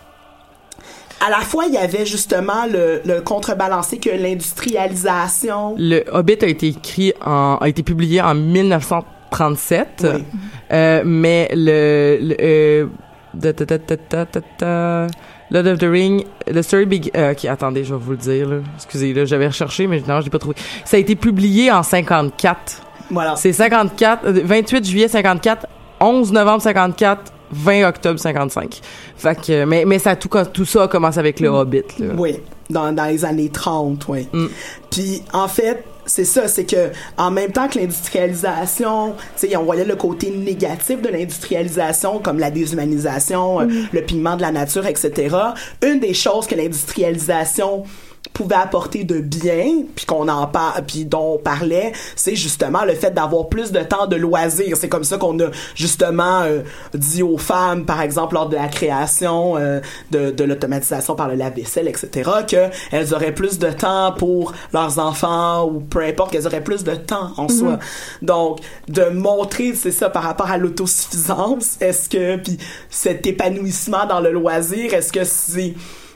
à 1.25 1.29
la 1.29 1.39
fois, 1.41 1.65
il 1.67 1.73
y 1.73 1.77
avait 1.77 2.05
justement 2.05 2.65
le, 2.71 3.01
le 3.05 3.21
contrebalancé 3.21 3.97
que 3.99 4.09
l'industrialisation. 4.09 5.75
Le 5.77 6.03
Hobbit 6.11 6.37
a 6.41 6.47
été 6.47 6.67
écrit 6.67 7.13
en, 7.25 7.57
a 7.61 7.67
été 7.69 7.83
publié 7.83 8.21
en 8.21 8.35
1937, 8.35 9.87
Oui. 10.13 10.23
euh, 10.71 11.01
mais 11.05 11.49
le, 11.53 12.17
le 12.21 12.35
euh, 12.41 12.85
da, 13.33 13.53
da, 13.53 14.25
da, 14.59 15.07
Lord 15.51 15.67
of 15.67 15.77
the 15.77 15.83
Ring, 15.83 16.25
the 16.51 16.61
story 16.63 16.85
big, 16.87 17.11
euh, 17.15 17.31
ok, 17.33 17.45
attendez, 17.45 17.83
je 17.83 17.93
vais 17.93 17.99
vous 18.01 18.11
le 18.11 18.17
dire, 18.17 18.49
là. 18.49 18.55
Excusez, 18.75 19.13
là, 19.13 19.25
j'avais 19.25 19.47
recherché, 19.47 19.85
mais 19.87 20.01
non, 20.07 20.19
je 20.19 20.25
l'ai 20.25 20.31
pas 20.31 20.39
trouvé. 20.39 20.55
Ça 20.85 20.97
a 20.97 20.99
été 20.99 21.15
publié 21.15 21.71
en 21.71 21.83
54. 21.83 22.81
Voilà. 23.11 23.35
C'est 23.35 23.53
54, 23.53 24.25
euh, 24.25 24.41
28 24.43 24.85
juillet 24.85 25.07
54, 25.07 25.67
11 25.99 26.31
novembre 26.31 26.61
54, 26.63 27.31
20 27.51 27.87
octobre 27.87 28.19
55. 28.19 28.81
Fait 29.17 29.35
que, 29.39 29.65
mais, 29.65 29.85
mais 29.85 29.99
ça, 29.99 30.15
tout, 30.15 30.29
tout 30.53 30.65
ça 30.65 30.83
a 30.83 30.87
commencé 30.87 31.19
avec 31.19 31.39
le 31.39 31.49
Hobbit, 31.49 31.83
là. 31.99 32.13
Oui, 32.17 32.39
dans, 32.69 32.91
dans 32.91 33.05
les 33.05 33.25
années 33.25 33.49
30, 33.49 34.07
oui. 34.07 34.27
Mm. 34.31 34.47
Puis 34.89 35.21
en 35.33 35.47
fait, 35.47 35.83
c'est 36.05 36.25
ça, 36.25 36.47
c'est 36.47 36.65
que 36.65 36.91
en 37.17 37.31
même 37.31 37.51
temps 37.51 37.67
que 37.67 37.79
l'industrialisation, 37.79 39.15
on 39.55 39.63
voyait 39.63 39.85
le 39.85 39.95
côté 39.95 40.29
négatif 40.29 41.01
de 41.01 41.09
l'industrialisation 41.09 42.19
comme 42.19 42.39
la 42.39 42.51
déshumanisation, 42.51 43.61
euh, 43.61 43.67
le 43.91 44.01
pignement 44.01 44.35
de 44.35 44.41
la 44.41 44.51
nature, 44.51 44.85
etc. 44.85 45.35
Une 45.83 45.99
des 45.99 46.13
choses 46.13 46.47
que 46.47 46.55
l'industrialisation 46.55 47.83
pouvait 48.35 48.55
apporter 48.55 49.05
de 49.05 49.21
bien, 49.21 49.85
puis 49.95 50.05
qu'on 50.05 50.27
en 50.27 50.45
parle, 50.45 50.83
puis 50.85 51.05
dont 51.05 51.35
on 51.35 51.37
parlait, 51.37 51.93
c'est 52.17 52.35
justement 52.35 52.83
le 52.83 52.93
fait 52.93 53.11
d'avoir 53.11 53.47
plus 53.47 53.71
de 53.71 53.79
temps 53.79 54.07
de 54.07 54.17
loisirs. 54.17 54.75
C'est 54.75 54.89
comme 54.89 55.05
ça 55.05 55.17
qu'on 55.17 55.39
a 55.39 55.47
justement 55.73 56.41
euh, 56.41 56.61
dit 56.93 57.23
aux 57.23 57.37
femmes, 57.37 57.85
par 57.85 58.01
exemple, 58.01 58.35
lors 58.35 58.49
de 58.49 58.57
la 58.57 58.67
création 58.67 59.55
euh, 59.55 59.79
de, 60.11 60.31
de 60.31 60.43
l'automatisation 60.43 61.15
par 61.15 61.29
le 61.29 61.35
lave-vaisselle, 61.35 61.87
etc., 61.87 62.29
que 62.45 62.69
elles 62.91 63.13
auraient 63.13 63.33
plus 63.33 63.57
de 63.57 63.71
temps 63.71 64.11
pour 64.11 64.53
leurs 64.73 64.99
enfants 64.99 65.65
ou 65.65 65.79
peu 65.79 66.01
importe, 66.01 66.33
qu'elles 66.33 66.45
auraient 66.45 66.63
plus 66.63 66.83
de 66.83 66.93
temps 66.93 67.31
en 67.37 67.47
soi. 67.47 67.79
Donc, 68.21 68.59
de 68.89 69.05
montrer, 69.05 69.73
c'est 69.75 69.91
ça, 69.91 70.09
par 70.09 70.23
rapport 70.23 70.51
à 70.51 70.57
l'autosuffisance, 70.57 71.77
est-ce 71.79 72.09
que, 72.09 72.35
puis 72.35 72.57
cet 72.89 73.25
épanouissement 73.25 74.05
dans 74.05 74.19
le 74.19 74.31
loisir, 74.31 74.93
est-ce 74.93 75.13
que 75.13 75.23
c'est 75.23 75.73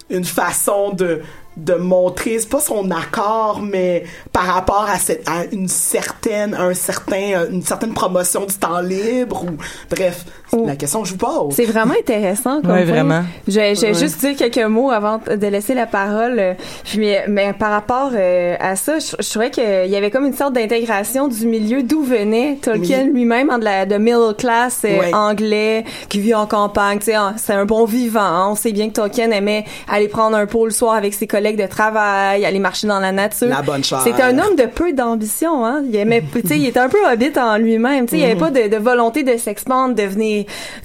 une 0.10 0.26
façon 0.26 0.92
de 0.92 1.22
de 1.64 1.74
montrer 1.76 2.40
c'est 2.40 2.50
pas 2.50 2.60
son 2.60 2.90
accord 2.92 3.62
mais 3.62 4.04
par 4.32 4.46
rapport 4.46 4.88
à 4.90 4.98
cette 4.98 5.28
à 5.28 5.46
une 5.52 5.68
certaine 5.68 6.54
un 6.54 6.74
certain 6.74 7.46
une 7.50 7.62
certaine 7.62 7.94
promotion 7.94 8.46
du 8.46 8.56
temps 8.56 8.82
libre 8.82 9.44
ou 9.44 9.58
bref 9.90 10.26
Oh. 10.52 10.64
la 10.66 10.76
question 10.76 11.02
que 11.04 11.08
je 11.08 11.14
vous 11.14 11.18
pose 11.20 11.54
C'est 11.56 11.66
vraiment 11.66 11.94
intéressant. 12.00 12.56
Comme 12.62 12.72
point. 12.72 12.84
vraiment. 12.84 13.22
Je, 13.48 13.54
vais 13.60 13.70
Ouais. 13.80 13.94
juste 13.94 14.20
dire 14.20 14.36
quelques 14.36 14.66
mots 14.68 14.90
avant 14.92 15.20
de 15.28 15.48
laisser 15.48 15.74
la 15.74 15.86
parole. 15.86 16.56
Puis, 16.84 17.00
mais, 17.00 17.24
mais 17.28 17.54
par 17.54 17.72
rapport 17.72 18.12
euh, 18.14 18.56
à 18.60 18.76
ça, 18.76 19.00
je, 19.00 19.16
je 19.20 19.30
trouvais 19.30 19.52
qu'il 19.52 19.64
y 19.92 19.96
avait 19.96 20.10
comme 20.12 20.26
une 20.26 20.34
sorte 20.34 20.54
d'intégration 20.54 21.28
du 21.28 21.46
milieu 21.46 21.84
d'où 21.84 22.02
venait 22.02 22.58
Tolkien 22.62 23.04
Oui. 23.06 23.12
lui-même, 23.14 23.50
hein, 23.50 23.60
de 23.60 23.64
la 23.66 23.86
de 23.86 23.98
middle 23.98 24.34
class 24.38 24.82
euh, 24.86 25.00
Ouais. 25.00 25.14
anglais 25.14 25.86
qui 26.10 26.20
vit 26.20 26.34
en 26.34 26.46
campagne. 26.48 27.00
Tu 27.00 27.06
sais, 27.06 27.16
hein, 27.16 27.34
c'est 27.38 27.54
un 27.54 27.66
bon 27.66 27.86
vivant. 27.86 28.20
hein. 28.22 28.48
On 28.52 28.56
sait 28.56 28.72
bien 28.72 28.88
que 28.90 28.94
Tolkien 28.94 29.30
aimait 29.32 29.66
aller 29.88 30.08
prendre 30.08 30.36
un 30.36 30.46
pot 30.48 30.66
le 30.66 30.72
soir 30.72 30.96
avec 30.96 31.14
ses 31.14 31.28
collègues 31.28 31.62
de 31.62 31.68
travail, 31.68 32.44
aller 32.46 32.60
marcher 32.60 32.88
dans 32.88 33.00
la 33.00 33.12
nature. 33.12 33.48
La 33.50 33.62
bonne 33.62 33.84
chose. 33.84 34.00
C'était 34.04 34.24
un 34.24 34.38
homme 34.40 34.56
de 34.56 34.66
peu 34.66 34.94
d'ambition. 34.94 35.66
Hein. 35.66 35.84
Il 35.88 35.96
aimait, 35.96 36.24
tu 36.34 36.48
sais, 36.48 36.58
il 36.58 36.66
était 36.66 36.80
un 36.80 36.90
peu 36.90 36.98
hobbit 37.12 37.32
en 37.38 37.58
lui-même. 37.58 38.06
Tu 38.08 38.12
sais, 38.12 38.18
il 38.18 38.26
Mhm. 38.26 38.32
avait 38.32 38.40
pas 38.40 38.50
de, 38.68 38.68
de 38.76 38.78
volonté 38.82 39.24
de 39.24 39.38
s'expandre, 39.38 39.96
de 39.96 40.04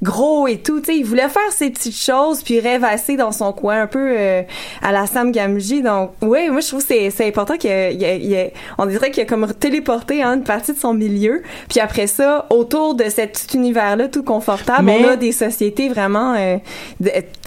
gros 0.02 0.46
et 0.46 0.58
tout. 0.58 0.80
Tu 0.80 0.86
sais, 0.92 0.96
il 0.98 1.04
voulait 1.04 1.28
faire 1.28 1.50
ses 1.52 1.70
petites 1.70 1.96
choses 1.96 2.42
puis 2.42 2.60
rêvasser 2.60 3.16
dans 3.16 3.32
son 3.32 3.52
coin, 3.52 3.82
un 3.82 3.86
peu 3.86 4.14
euh, 4.16 4.42
à 4.82 4.92
la 4.92 5.06
Sam 5.06 5.32
Gamgee. 5.32 5.82
Donc, 5.82 6.12
oui, 6.22 6.48
moi 6.50 6.60
je 6.60 6.68
trouve 6.68 6.80
que 6.80 6.88
c'est 6.88 7.10
c'est 7.10 7.26
important 7.26 7.56
qu'il 7.56 7.70
on 8.78 8.86
dirait 8.86 9.10
qu'il 9.10 9.22
a 9.22 9.26
comme 9.26 9.52
téléporté 9.54 10.22
hein, 10.22 10.34
une 10.34 10.44
partie 10.44 10.72
de 10.72 10.78
son 10.78 10.94
milieu. 10.94 11.42
Puis 11.68 11.80
après 11.80 12.06
ça, 12.06 12.46
autour 12.50 12.94
de 12.94 13.04
cet 13.08 13.32
petit 13.32 13.56
univers-là, 13.56 14.08
tout 14.08 14.22
confortable, 14.22 14.84
Mais- 14.84 15.04
on 15.04 15.08
a 15.08 15.16
des 15.16 15.32
sociétés 15.32 15.88
vraiment 15.88 16.34
euh, 16.36 16.56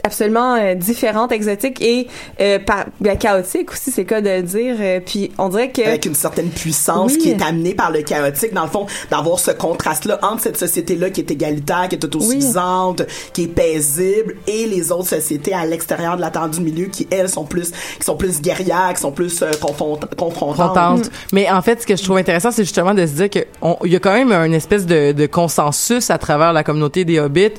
absolument 0.04 0.56
euh, 0.56 0.76
différentes, 0.76 1.32
exotiques 1.32 1.82
et 1.82 2.08
euh, 2.39 2.60
par, 2.60 2.86
ben, 3.00 3.17
chaotiques 3.17 3.72
aussi, 3.72 3.91
c'est 3.91 4.02
le 4.02 4.08
cas 4.08 4.22
de 4.22 4.30
le 4.30 4.41
dire. 4.43 4.76
Euh, 4.80 5.00
puis 5.06 5.32
on 5.38 5.50
dirait 5.50 5.72
que 5.72 5.82
avec 5.82 6.06
une 6.06 6.15
certaine 6.15 6.50
puissance 6.50 7.13
Oui. 7.13 7.17
qui 7.20 7.30
est 7.32 7.41
amenée 7.41 7.74
par 7.74 7.91
le 7.91 8.02
chaotique 8.02 8.54
dans 8.54 8.63
le 8.63 8.70
fond 8.70 8.86
d'avoir 9.10 9.39
ce 9.39 9.52
contraste 9.52 10.06
là 10.06 10.20
entre 10.22 10.41
cette 10.43 10.58
société 10.58 10.96
là 10.96 11.10
qui 11.10 11.22
est 11.22 11.32
égalitaire 11.32 11.88
qui 11.89 11.96
est 11.97 12.05
autosuffisante 12.05 13.03
qui 13.33 13.43
est 13.43 13.47
paisible 13.47 14.36
et 14.47 14.65
les 14.67 14.91
autres 14.91 15.07
sociétés 15.10 15.53
à 15.53 15.65
l'extérieur 15.65 16.15
de 16.15 16.21
la 16.21 16.29
tente 16.29 16.51
du 16.51 16.62
milieu 16.62 16.86
qui 16.86 17.07
elles 17.12 17.29
sont 17.29 17.45
plus 17.45 17.71
qui 17.71 18.03
sont 18.05 18.15
plus 18.15 18.41
guerrières 18.41 18.91
qui 18.95 19.01
sont 19.01 19.12
plus 19.12 19.41
euh, 19.41 19.51
confront- 19.62 19.99
confrontantes 20.17 20.67
contente. 21.01 21.12
Mais 21.33 21.49
en 21.49 21.62
fait, 21.62 21.81
ce 21.81 21.88
que 21.88 21.95
je 21.95 22.03
trouve 22.03 22.17
intéressant, 22.17 22.51
c'est 22.51 22.63
justement 22.63 22.93
de 22.93 23.05
se 23.05 23.12
dire 23.13 23.29
que 23.29 23.39
on- 23.62 23.77
il 23.83 23.91
y 23.91 23.95
a 23.95 23.99
quand 23.99 24.13
même 24.13 24.31
un 24.31 24.51
espèce 24.51 24.86
de, 24.86 25.12
de 25.12 25.25
consensus 25.25 26.10
à 26.10 26.17
travers 26.17 26.53
la 26.53 26.63
communauté 26.63 27.05
des 27.05 27.19
hobbits. 27.19 27.53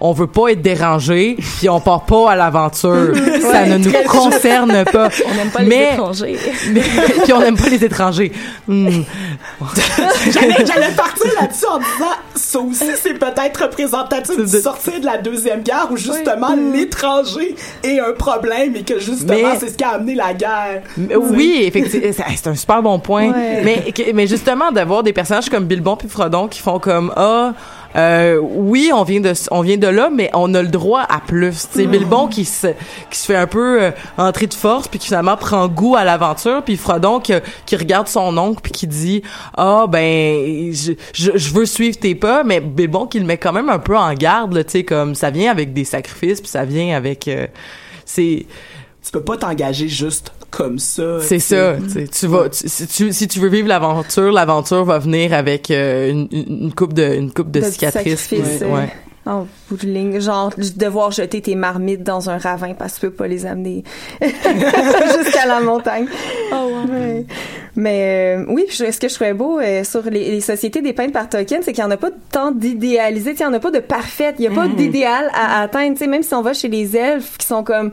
On 0.00 0.12
veut 0.12 0.26
pas 0.26 0.48
être 0.48 0.62
dérangé, 0.62 1.36
puis 1.58 1.68
on 1.68 1.80
part 1.80 2.04
pas 2.04 2.30
à 2.32 2.36
l'aventure. 2.36 3.12
ça 3.42 3.66
ne 3.66 3.78
nous 3.78 3.92
concerne 4.08 4.84
pas. 4.84 5.08
On 5.30 5.34
n'aime 5.34 5.50
pas 5.50 5.62
Mais- 5.62 5.88
les 5.88 5.92
étrangers. 5.94 6.38
Mais- 6.72 6.80
puis 7.24 7.32
on 7.32 7.40
n'aime 7.40 7.56
pas 7.56 7.68
les 7.68 7.84
étrangers. 7.84 8.32
Hmm. 8.66 8.88
J'allais 10.30 10.92
partir 10.96 11.26
là-dessus 11.40 11.66
en 11.66 11.78
disant, 11.78 12.14
ça 12.34 12.58
aussi, 12.60 12.84
c'est 13.02 13.14
peut-être 13.18 13.62
représentatif 13.62 14.36
de- 14.36 14.46
sortir 14.60 15.00
de 15.00 15.06
la 15.06 15.18
Deuxième 15.18 15.62
Guerre 15.62 15.88
où 15.90 15.96
justement 15.96 16.54
l'étranger 16.72 17.54
est 17.82 17.98
un 18.00 18.12
problème 18.12 18.76
et 18.76 18.82
que 18.82 18.98
justement 18.98 19.54
c'est 19.58 19.68
ce 19.70 19.74
qui 19.76 19.84
a 19.84 19.90
amené 19.90 20.14
la 20.14 20.34
guerre. 20.34 20.82
Mais 20.96 21.16
Oui, 21.16 21.62
effectivement, 21.64 22.10
c'est 22.36 22.46
un 22.46 22.54
super 22.54 22.82
bon 22.82 22.98
point. 22.98 23.30
Ouais. 23.32 23.62
Mais 23.64 23.92
que- 23.92 24.12
mais 24.12 24.26
justement 24.26 24.72
d'avoir 24.72 25.02
des 25.02 25.12
personnages 25.12 25.48
comme 25.48 25.64
Bilbon 25.64 25.96
puis 25.96 26.08
Frodon 26.08 26.48
qui 26.48 26.60
font 26.60 26.78
comme 26.78 27.12
ah 27.16 27.52
euh, 27.96 28.38
oui, 28.40 28.90
on 28.94 29.02
vient 29.02 29.20
de 29.20 29.32
on 29.50 29.62
vient 29.62 29.76
de 29.76 29.86
là, 29.86 30.10
mais 30.14 30.30
on 30.32 30.54
a 30.54 30.62
le 30.62 30.68
droit 30.68 31.02
à 31.02 31.20
plus. 31.20 31.66
C'est 31.70 31.86
Bilbon 31.86 32.28
qui 32.28 32.44
se 32.44 32.68
qui 33.10 33.18
se 33.18 33.26
fait 33.26 33.36
un 33.36 33.46
peu 33.46 33.82
euh, 33.82 33.90
entrer 34.16 34.46
de 34.46 34.54
force 34.54 34.86
puis 34.86 34.98
qui 34.98 35.06
finalement 35.08 35.36
prend 35.36 35.66
goût 35.68 35.96
à 35.96 36.04
l'aventure, 36.04 36.62
puis 36.62 36.76
Frodon 36.76 37.20
qui, 37.20 37.32
qui 37.66 37.76
regarde 37.76 38.06
son 38.06 38.36
oncle 38.38 38.60
puis 38.62 38.72
qui 38.72 38.86
dit 38.86 39.22
ah 39.56 39.86
ben 39.88 40.72
je, 40.72 40.92
je, 41.12 41.32
je 41.34 41.52
veux 41.52 41.66
suivre 41.66 41.98
tes 41.98 42.14
pas, 42.14 42.44
mais 42.44 42.60
Bilbon 42.60 43.06
qui 43.06 43.18
le 43.18 43.26
met 43.26 43.38
quand 43.38 43.52
même 43.52 43.70
un 43.70 43.80
peu 43.80 43.96
en 43.96 44.12
garde, 44.14 44.64
tu 44.64 44.70
sais 44.70 44.84
comme 44.84 45.14
ça 45.14 45.30
vient 45.30 45.50
avec 45.50 45.72
des 45.72 45.84
sacrifices 45.84 46.40
puis 46.40 46.50
ça 46.50 46.64
vient 46.64 46.96
avec 46.96 47.26
euh, 47.26 47.46
c'est 48.04 48.46
Tu 49.04 49.10
peux 49.10 49.22
pas 49.22 49.36
t'engager 49.36 49.88
juste 49.88 50.32
comme 50.50 50.78
ça. 50.78 51.20
c'est 51.20 51.38
ça. 51.38 51.76
tu 52.12 52.26
vas, 52.26 52.48
tu- 52.48 52.68
si, 52.68 52.86
tu, 52.86 53.12
si 53.12 53.28
tu 53.28 53.38
veux 53.40 53.48
vivre 53.48 53.68
l'aventure, 53.68 54.32
l'aventure 54.32 54.84
va 54.84 54.98
venir 54.98 55.32
avec 55.32 55.70
euh, 55.70 56.10
une, 56.10 56.72
coupe 56.74 56.92
de, 56.92 57.14
une 57.14 57.32
coupe 57.32 57.50
de, 57.50 57.60
De 57.60 57.64
cicatrices. 57.66 58.26
puis- 58.28 58.40
euh, 58.62 58.74
ouais. 58.74 58.88
En 59.26 59.46
bout 59.68 59.76
de 59.76 59.86
ligne, 59.86 60.18
genre 60.18 60.50
devoir 60.76 61.10
jeter 61.10 61.42
tes 61.42 61.54
marmites 61.54 62.02
dans 62.02 62.30
un 62.30 62.38
ravin 62.38 62.72
parce 62.72 62.94
que 62.94 63.00
tu 63.00 63.06
peux 63.08 63.12
pas 63.12 63.28
les 63.28 63.44
amener 63.44 63.84
jusqu'à 64.22 65.46
la 65.46 65.60
montagne. 65.60 66.06
Ouais. 66.52 67.26
Mais 67.76 68.36
euh, 68.38 68.44
oui, 68.48 68.64
je- 68.70 68.90
ce 68.90 68.98
que 68.98 69.08
je 69.08 69.14
trouvais 69.14 69.32
beau 69.34 69.58
euh, 69.60 69.84
sur 69.84 70.02
les, 70.04 70.30
les 70.30 70.40
sociétés 70.40 70.82
dépeintes 70.82 71.12
par 71.12 71.28
Tolkien, 71.28 71.58
c'est 71.62 71.72
qu'il 71.72 71.82
y 71.82 71.86
en 71.86 71.90
a 71.90 71.96
pas 71.96 72.10
tant 72.32 72.50
d'idéalisé, 72.50 73.32
il 73.32 73.40
y 73.40 73.44
en 73.44 73.52
a 73.52 73.60
pas 73.60 73.70
de 73.70 73.78
parfaite, 73.78 74.36
il 74.38 74.44
y 74.44 74.48
a 74.48 74.50
pas 74.50 74.66
d'idéal 74.68 75.30
à 75.34 75.62
atteindre, 75.62 75.92
tu 75.92 75.98
sais 76.00 76.06
même 76.06 76.22
si 76.22 76.34
on 76.34 76.42
va 76.42 76.52
chez 76.52 76.68
les 76.68 76.96
elfes 76.96 77.38
qui 77.38 77.46
sont 77.46 77.62
comme 77.62 77.92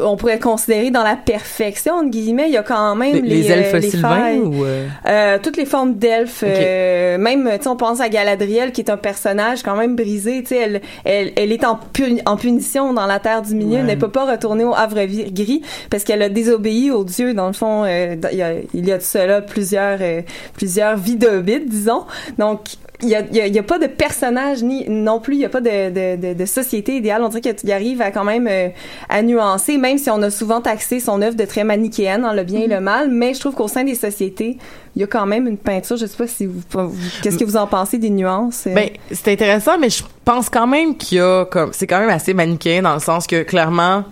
on 0.00 0.16
pourrait 0.16 0.38
considérer 0.38 0.90
dans 0.90 1.02
la 1.02 1.16
perfection 1.16 1.94
entre 1.94 2.10
guillemets, 2.10 2.46
il 2.48 2.52
y 2.52 2.56
a 2.56 2.62
quand 2.62 2.94
même 2.94 3.14
Les, 3.14 3.20
les, 3.22 3.42
les 3.42 3.50
euh, 3.50 3.54
elfes 3.54 3.72
les 3.74 3.90
sylvains 3.90 4.36
ou 4.36 4.64
euh, 4.64 4.86
Euh, 5.06 5.38
toutes 5.42 5.56
les 5.56 5.66
formes 5.66 5.94
d'elfes, 5.94 6.42
Ok. 6.44 6.48
euh, 6.52 7.18
même, 7.18 7.48
tu 7.56 7.62
sais, 7.64 7.68
on 7.68 7.76
pense 7.76 8.00
à 8.00 8.08
Galadriel, 8.08 8.72
qui 8.72 8.80
est 8.82 8.90
un 8.90 8.96
personnage 8.96 9.62
quand 9.62 9.76
même 9.76 9.96
brisé, 9.96 10.42
tu 10.42 10.48
sais, 10.48 10.56
elle, 10.58 10.80
elle, 11.04 11.32
elle 11.36 11.52
est 11.52 11.64
en, 11.64 11.78
puni- 11.92 12.22
en 12.26 12.36
punition 12.36 12.92
dans 12.92 13.06
la 13.06 13.18
Terre 13.18 13.42
du 13.42 13.54
Milieu, 13.54 13.68
Ouais. 13.74 13.80
elle 13.80 13.86
ne 13.86 14.00
peut 14.00 14.10
pas 14.10 14.30
retourner 14.30 14.64
au 14.64 14.74
Havre 14.74 15.04
Gris, 15.32 15.62
parce 15.90 16.04
qu'elle 16.04 16.22
a 16.22 16.28
désobéi 16.28 16.90
aux 16.90 17.04
dieux, 17.04 17.34
dans 17.34 17.46
le 17.48 17.52
fond, 17.52 17.84
il 17.84 18.36
y 18.36 18.42
a, 18.42 18.52
il 18.74 18.86
y 18.88 18.92
a 18.92 18.98
de 18.98 19.02
cela 19.08 19.40
plusieurs, 19.42 19.98
euh, 20.00 20.22
plusieurs 20.54 20.96
vies 20.96 21.16
de 21.16 21.38
disons, 21.66 22.04
donc, 22.38 22.60
il 23.00 23.08
y 23.10 23.14
a, 23.14 23.20
y 23.32 23.40
a- 23.40 23.46
il 23.46 23.54
y 23.54 23.58
a 23.60 23.62
pas 23.62 23.78
de 23.78 23.86
personnage 23.86 24.64
ni 24.64 24.84
non 24.88 25.20
plus 25.20 25.34
il 25.36 25.40
y 25.40 25.44
a 25.44 25.48
pas 25.48 25.60
de, 25.60 25.70
de, 25.90 26.20
de, 26.20 26.34
de 26.34 26.44
société 26.46 26.96
idéale. 26.96 27.22
On 27.22 27.28
dirait 27.28 27.54
qu'il 27.54 27.70
arrive 27.70 28.02
à 28.02 28.10
quand 28.10 28.24
même 28.24 28.48
euh, 28.50 28.70
à 29.08 29.22
nuancer 29.22 29.76
même 29.78 29.98
si 29.98 30.10
on 30.10 30.20
a 30.20 30.30
souvent 30.30 30.60
taxé 30.60 30.98
son 30.98 31.22
œuvre 31.22 31.36
de 31.36 31.44
très 31.44 31.62
manichéenne 31.62 32.22
dans 32.22 32.32
le 32.32 32.42
bien 32.42 32.58
et 32.62 32.66
le 32.66 32.80
mal. 32.80 33.08
Mais 33.08 33.34
je 33.34 33.38
trouve 33.40 33.54
qu'au 33.54 33.68
sein 33.68 33.84
des 33.84 33.94
sociétés 33.94 34.58
il 34.96 35.00
y 35.02 35.04
a 35.04 35.06
quand 35.06 35.26
même 35.26 35.46
une 35.46 35.58
peinture. 35.58 35.96
Je 35.96 36.06
sais 36.06 36.16
pas 36.16 36.26
si 36.26 36.46
vous, 36.46 36.60
vous- 36.72 36.96
qu'est-ce 37.22 37.38
que 37.38 37.44
vous 37.44 37.56
en 37.56 37.68
pensez 37.68 37.98
des 37.98 38.10
nuances 38.10 38.66
euh? 38.66 38.74
Ben, 38.74 38.90
c'est 39.12 39.28
intéressant, 39.30 39.78
mais 39.78 39.90
je 39.90 40.02
pense 40.24 40.50
quand 40.50 40.66
même 40.66 40.96
qu'il 40.96 41.18
y 41.18 41.20
a 41.20 41.44
comme 41.44 41.70
c'est 41.72 41.86
quand 41.86 42.00
même 42.00 42.10
assez 42.10 42.34
manichéen 42.34 42.82
dans 42.82 42.94
le 42.94 43.00
sens 43.00 43.28
que 43.28 43.44
clairement 43.44 44.02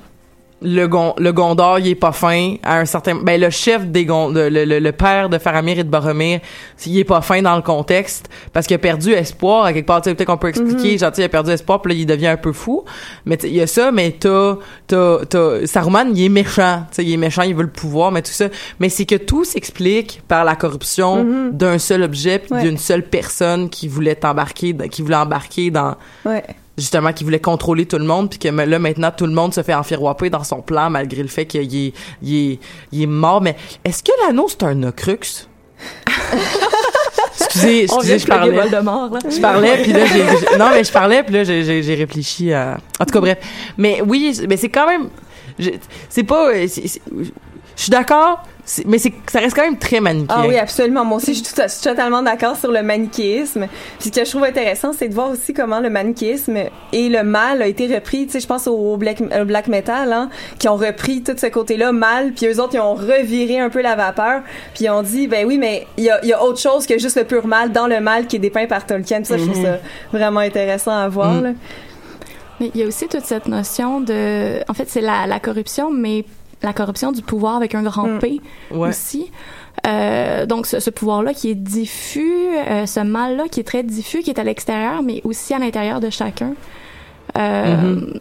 le, 0.68 0.86
gon, 0.88 1.14
le 1.18 1.32
Gondor, 1.32 1.78
il 1.78 1.88
est 1.88 1.94
pas 1.94 2.10
fin 2.12 2.56
à 2.64 2.78
un 2.80 2.84
certain 2.84 3.14
ben 3.14 3.40
le 3.40 3.50
chef 3.50 3.86
des 3.86 4.04
Gon, 4.04 4.28
le, 4.30 4.48
le, 4.48 4.64
le 4.80 4.92
père 4.92 5.28
de 5.28 5.38
Faramir 5.38 5.78
et 5.78 5.84
de 5.84 5.88
Boromir, 5.88 6.40
il 6.84 6.98
est 6.98 7.04
pas 7.04 7.20
fin 7.20 7.40
dans 7.40 7.54
le 7.54 7.62
contexte 7.62 8.28
parce 8.52 8.66
qu'il 8.66 8.74
a 8.74 8.78
perdu 8.78 9.12
espoir 9.12 9.64
à 9.64 9.72
quelque 9.72 9.86
part, 9.86 10.02
peut-être 10.02 10.24
qu'on 10.24 10.36
peut 10.36 10.48
expliquer, 10.48 10.98
genre 10.98 11.10
tu 11.12 11.16
sais, 11.16 11.22
il 11.22 11.24
a 11.26 11.28
perdu 11.28 11.50
espoir 11.52 11.80
puis 11.80 11.92
là 11.94 11.98
il 12.00 12.04
devient 12.06 12.26
un 12.26 12.36
peu 12.36 12.52
fou. 12.52 12.84
Mais 13.24 13.36
il 13.44 13.54
y 13.54 13.60
a 13.60 13.66
ça 13.66 13.92
mais 13.92 14.16
t'as 14.18 14.56
t'as 14.88 15.24
t'as 15.24 15.66
Saruman, 15.66 16.10
il 16.14 16.24
est 16.24 16.28
méchant, 16.28 16.82
tu 16.90 16.96
sais, 16.96 17.04
il 17.04 17.12
est 17.12 17.16
méchant, 17.16 17.42
il 17.42 17.54
veut 17.54 17.62
le 17.62 17.70
pouvoir 17.70 18.10
mais 18.10 18.22
tout 18.22 18.32
ça, 18.32 18.46
mais 18.80 18.88
c'est 18.88 19.06
que 19.06 19.14
tout 19.16 19.44
s'explique 19.44 20.22
par 20.26 20.44
la 20.44 20.56
corruption 20.56 21.24
d'un 21.52 21.78
seul 21.78 22.02
objet 22.02 22.38
puis 22.40 22.54
Ouais. 22.54 22.62
d'une 22.62 22.78
seule 22.78 23.02
personne 23.04 23.68
qui 23.70 23.86
voulait 23.88 24.18
embarquer 24.24 24.74
qui 24.90 25.02
voulait 25.02 25.16
embarquer 25.16 25.70
dans 25.70 25.94
ouais 26.24 26.42
justement 26.78 27.12
qui 27.12 27.24
voulait 27.24 27.40
contrôler 27.40 27.86
tout 27.86 27.98
le 27.98 28.04
monde 28.04 28.28
puis 28.30 28.38
que 28.38 28.48
là 28.48 28.78
maintenant 28.78 29.10
tout 29.10 29.26
le 29.26 29.32
monde 29.32 29.54
se 29.54 29.62
fait 29.62 29.74
enfiroiper 29.74 30.28
dans 30.30 30.44
son 30.44 30.60
plan 30.60 30.90
malgré 30.90 31.22
le 31.22 31.28
fait 31.28 31.46
qu'il 31.46 31.62
est 31.62 31.92
il 32.22 32.52
est 32.52 32.58
il 32.92 33.02
est 33.02 33.06
mort 33.06 33.40
mais 33.40 33.56
est-ce 33.84 34.02
que 34.02 34.12
l'anneau 34.26 34.46
c'est 34.48 34.62
un 34.64 34.82
Ocrux? 34.82 35.18
Excusez, 37.38 37.84
excusez, 37.84 38.18
je 38.18 38.26
parlais. 38.26 38.52
Voldemort, 38.52 39.10
là. 39.12 39.18
Je 39.28 39.40
parlais, 39.40 39.82
puis 39.82 39.92
là, 39.92 40.04
j'ai, 40.06 40.22
non, 40.58 40.70
mais 40.72 40.84
je 40.84 40.92
parlais, 40.92 41.22
puis 41.22 41.34
là, 41.34 41.44
j'ai, 41.44 41.94
réfléchi 41.94 42.52
à... 42.52 42.78
En 42.98 43.04
tout 43.04 43.12
cas, 43.12 43.20
bref. 43.20 43.38
Mais 43.76 44.02
oui, 44.06 44.38
mais 44.48 44.56
c'est 44.56 44.68
quand 44.68 44.86
même... 44.86 45.08
je- 45.58 45.70
c'est 46.08 46.24
pas... 46.24 46.50
euh, 46.50 46.66
c'est- 46.68 46.86
c'est- 46.86 47.02
je 47.76 47.82
suis 47.82 47.90
d'accord, 47.90 48.42
mais 48.86 48.98
ça 48.98 49.10
reste 49.38 49.54
quand 49.54 49.62
même 49.62 49.78
très 49.78 50.00
manichéen. 50.00 50.26
Ah 50.28 50.44
oui, 50.48 50.56
absolument. 50.58 51.04
Moi 51.04 51.18
aussi, 51.18 51.34
je 51.34 51.44
suis, 51.44 51.54
tout- 51.54 51.62
je 51.62 51.68
suis 51.68 51.82
totalement 51.84 52.20
d'accord 52.22 52.56
sur 52.56 52.72
le 52.72 52.82
manichéisme. 52.82 53.66
Puis 54.00 54.08
ce 54.12 54.18
que 54.18 54.24
je 54.24 54.30
trouve 54.30 54.42
intéressant, 54.44 54.92
c'est 54.92 55.08
de 55.08 55.14
voir 55.14 55.30
aussi 55.30 55.54
comment 55.54 55.78
le 55.78 55.88
manichéisme 55.88 56.56
et 56.92 57.08
le 57.08 57.22
mal 57.22 57.62
a 57.62 57.66
été 57.68 57.86
repris. 57.94 58.26
Tu 58.26 58.32
sais, 58.32 58.40
je 58.40 58.46
pense 58.48 58.66
au 58.66 58.96
black, 58.96 59.20
au 59.20 59.44
black 59.44 59.68
metal, 59.68 60.12
hein, 60.12 60.30
qui 60.58 60.68
ont 60.68 60.74
repris 60.76 61.22
tout 61.22 61.34
ce 61.36 61.46
côté-là 61.46 61.92
mal, 61.92 62.32
puis 62.32 62.46
eux 62.46 62.60
autres, 62.60 62.74
ils 62.74 62.80
ont 62.80 62.94
reviré 62.94 63.60
un 63.60 63.70
peu 63.70 63.82
la 63.82 63.94
vapeur, 63.94 64.40
puis 64.74 64.86
ils 64.86 64.90
ont 64.90 65.02
dit, 65.02 65.28
ben 65.28 65.46
oui, 65.46 65.58
mais 65.58 65.86
il 65.96 66.04
y 66.04 66.10
a, 66.10 66.18
il 66.24 66.28
y 66.28 66.32
a 66.32 66.42
autre 66.42 66.58
chose 66.58 66.86
que 66.86 66.98
juste 66.98 67.16
le 67.18 67.24
pur 67.24 67.46
mal 67.46 67.70
dans 67.70 67.86
le 67.86 68.00
mal 68.00 68.26
qui 68.26 68.36
est 68.36 68.40
dépeint 68.40 68.66
par 68.66 68.84
Tolkien. 68.84 69.18
Puis 69.18 69.26
ça, 69.26 69.36
je 69.38 69.44
trouve 69.44 69.62
ça 69.62 69.78
vraiment 70.12 70.40
intéressant 70.40 70.96
à 70.96 71.06
voir. 71.08 71.34
Mhm. 71.34 71.42
là. 71.44 71.50
Mais 72.58 72.70
il 72.74 72.80
y 72.80 72.84
a 72.84 72.86
aussi 72.86 73.06
toute 73.06 73.26
cette 73.26 73.46
notion 73.46 74.00
de... 74.00 74.60
En 74.68 74.72
fait, 74.74 74.88
c'est 74.88 75.02
la, 75.02 75.26
la 75.26 75.38
corruption, 75.38 75.90
mais 75.90 76.24
la 76.66 76.72
corruption 76.74 77.12
du 77.12 77.22
pouvoir 77.22 77.56
avec 77.56 77.74
un 77.74 77.82
grand 77.82 78.06
Mm. 78.08 78.18
P 78.18 78.40
Ouais. 78.70 78.88
aussi. 78.90 79.30
Euh, 79.86 80.46
donc, 80.46 80.66
ce, 80.66 80.80
ce 80.80 80.90
pouvoir-là 80.90 81.32
qui 81.34 81.50
est 81.50 81.54
diffus, 81.54 82.48
euh, 82.68 82.86
ce 82.86 83.00
mal-là 83.00 83.44
qui 83.50 83.60
est 83.60 83.64
très 83.64 83.82
diffus, 83.82 84.20
qui 84.22 84.30
est 84.30 84.38
à 84.38 84.44
l'extérieur, 84.44 85.02
mais 85.02 85.20
aussi 85.24 85.54
à 85.54 85.58
l'intérieur 85.58 86.00
de 86.00 86.10
chacun. 86.10 86.52
Euh, 87.38 87.76
Mhm. 87.76 88.14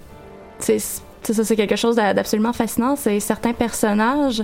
c'est 0.60 0.77
c'est 1.23 1.34
ça, 1.34 1.43
c'est 1.43 1.55
quelque 1.55 1.75
chose 1.75 1.95
d'a- 1.95 2.13
d'absolument 2.13 2.53
fascinant. 2.53 2.95
C'est 2.95 3.19
certains 3.19 3.53
personnages. 3.53 4.43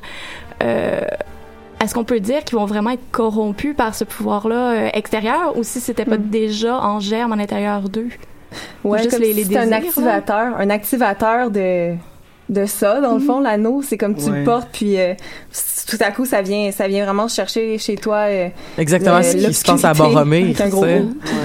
Est-ce 1.79 1.93
qu'on 1.95 2.03
peut 2.03 2.19
dire 2.19 2.43
qu'ils 2.43 2.57
vont 2.57 2.65
vraiment 2.65 2.91
être 2.91 3.11
corrompus 3.11 3.75
par 3.75 3.95
ce 3.95 4.03
pouvoir-là 4.03 4.95
extérieur 4.95 5.57
ou 5.57 5.63
si 5.63 5.79
c'était 5.79 6.05
pas 6.05 6.17
Mm. 6.17 6.29
déjà 6.29 6.79
en 6.79 6.99
germe 6.99 7.33
à 7.33 7.35
l'intérieur 7.35 7.81
d'eux? 7.89 8.09
Ouais, 8.83 9.07
c'était 9.09 9.57
un 9.57 9.71
activateur, 9.71 10.55
un 10.57 10.69
activateur 10.69 11.49
de 11.51 11.93
de 12.51 12.65
ça 12.65 12.99
dans 13.01 13.13
le 13.15 13.19
fond 13.21 13.39
l'anneau 13.39 13.81
c'est 13.81 13.97
comme 13.97 14.13
tu 14.15 14.29
Ouais. 14.29 14.39
le 14.39 14.43
portes 14.43 14.67
puis 14.73 14.99
euh, 14.99 15.13
tout 15.87 15.97
à 16.01 16.11
coup 16.11 16.25
ça 16.25 16.41
vient 16.41 16.69
ça 16.71 16.87
vient 16.87 17.03
vraiment 17.05 17.27
chercher 17.27 17.77
chez 17.77 17.95
toi 17.95 18.25
euh, 18.27 18.49
Exactement 18.77 19.17
le- 19.17 19.23
ce 19.23 19.35
qui 19.47 19.53
se 19.53 19.63
passe 19.63 19.85
à 19.85 19.93
Boromir. 19.93 20.53
gros. 20.69 20.85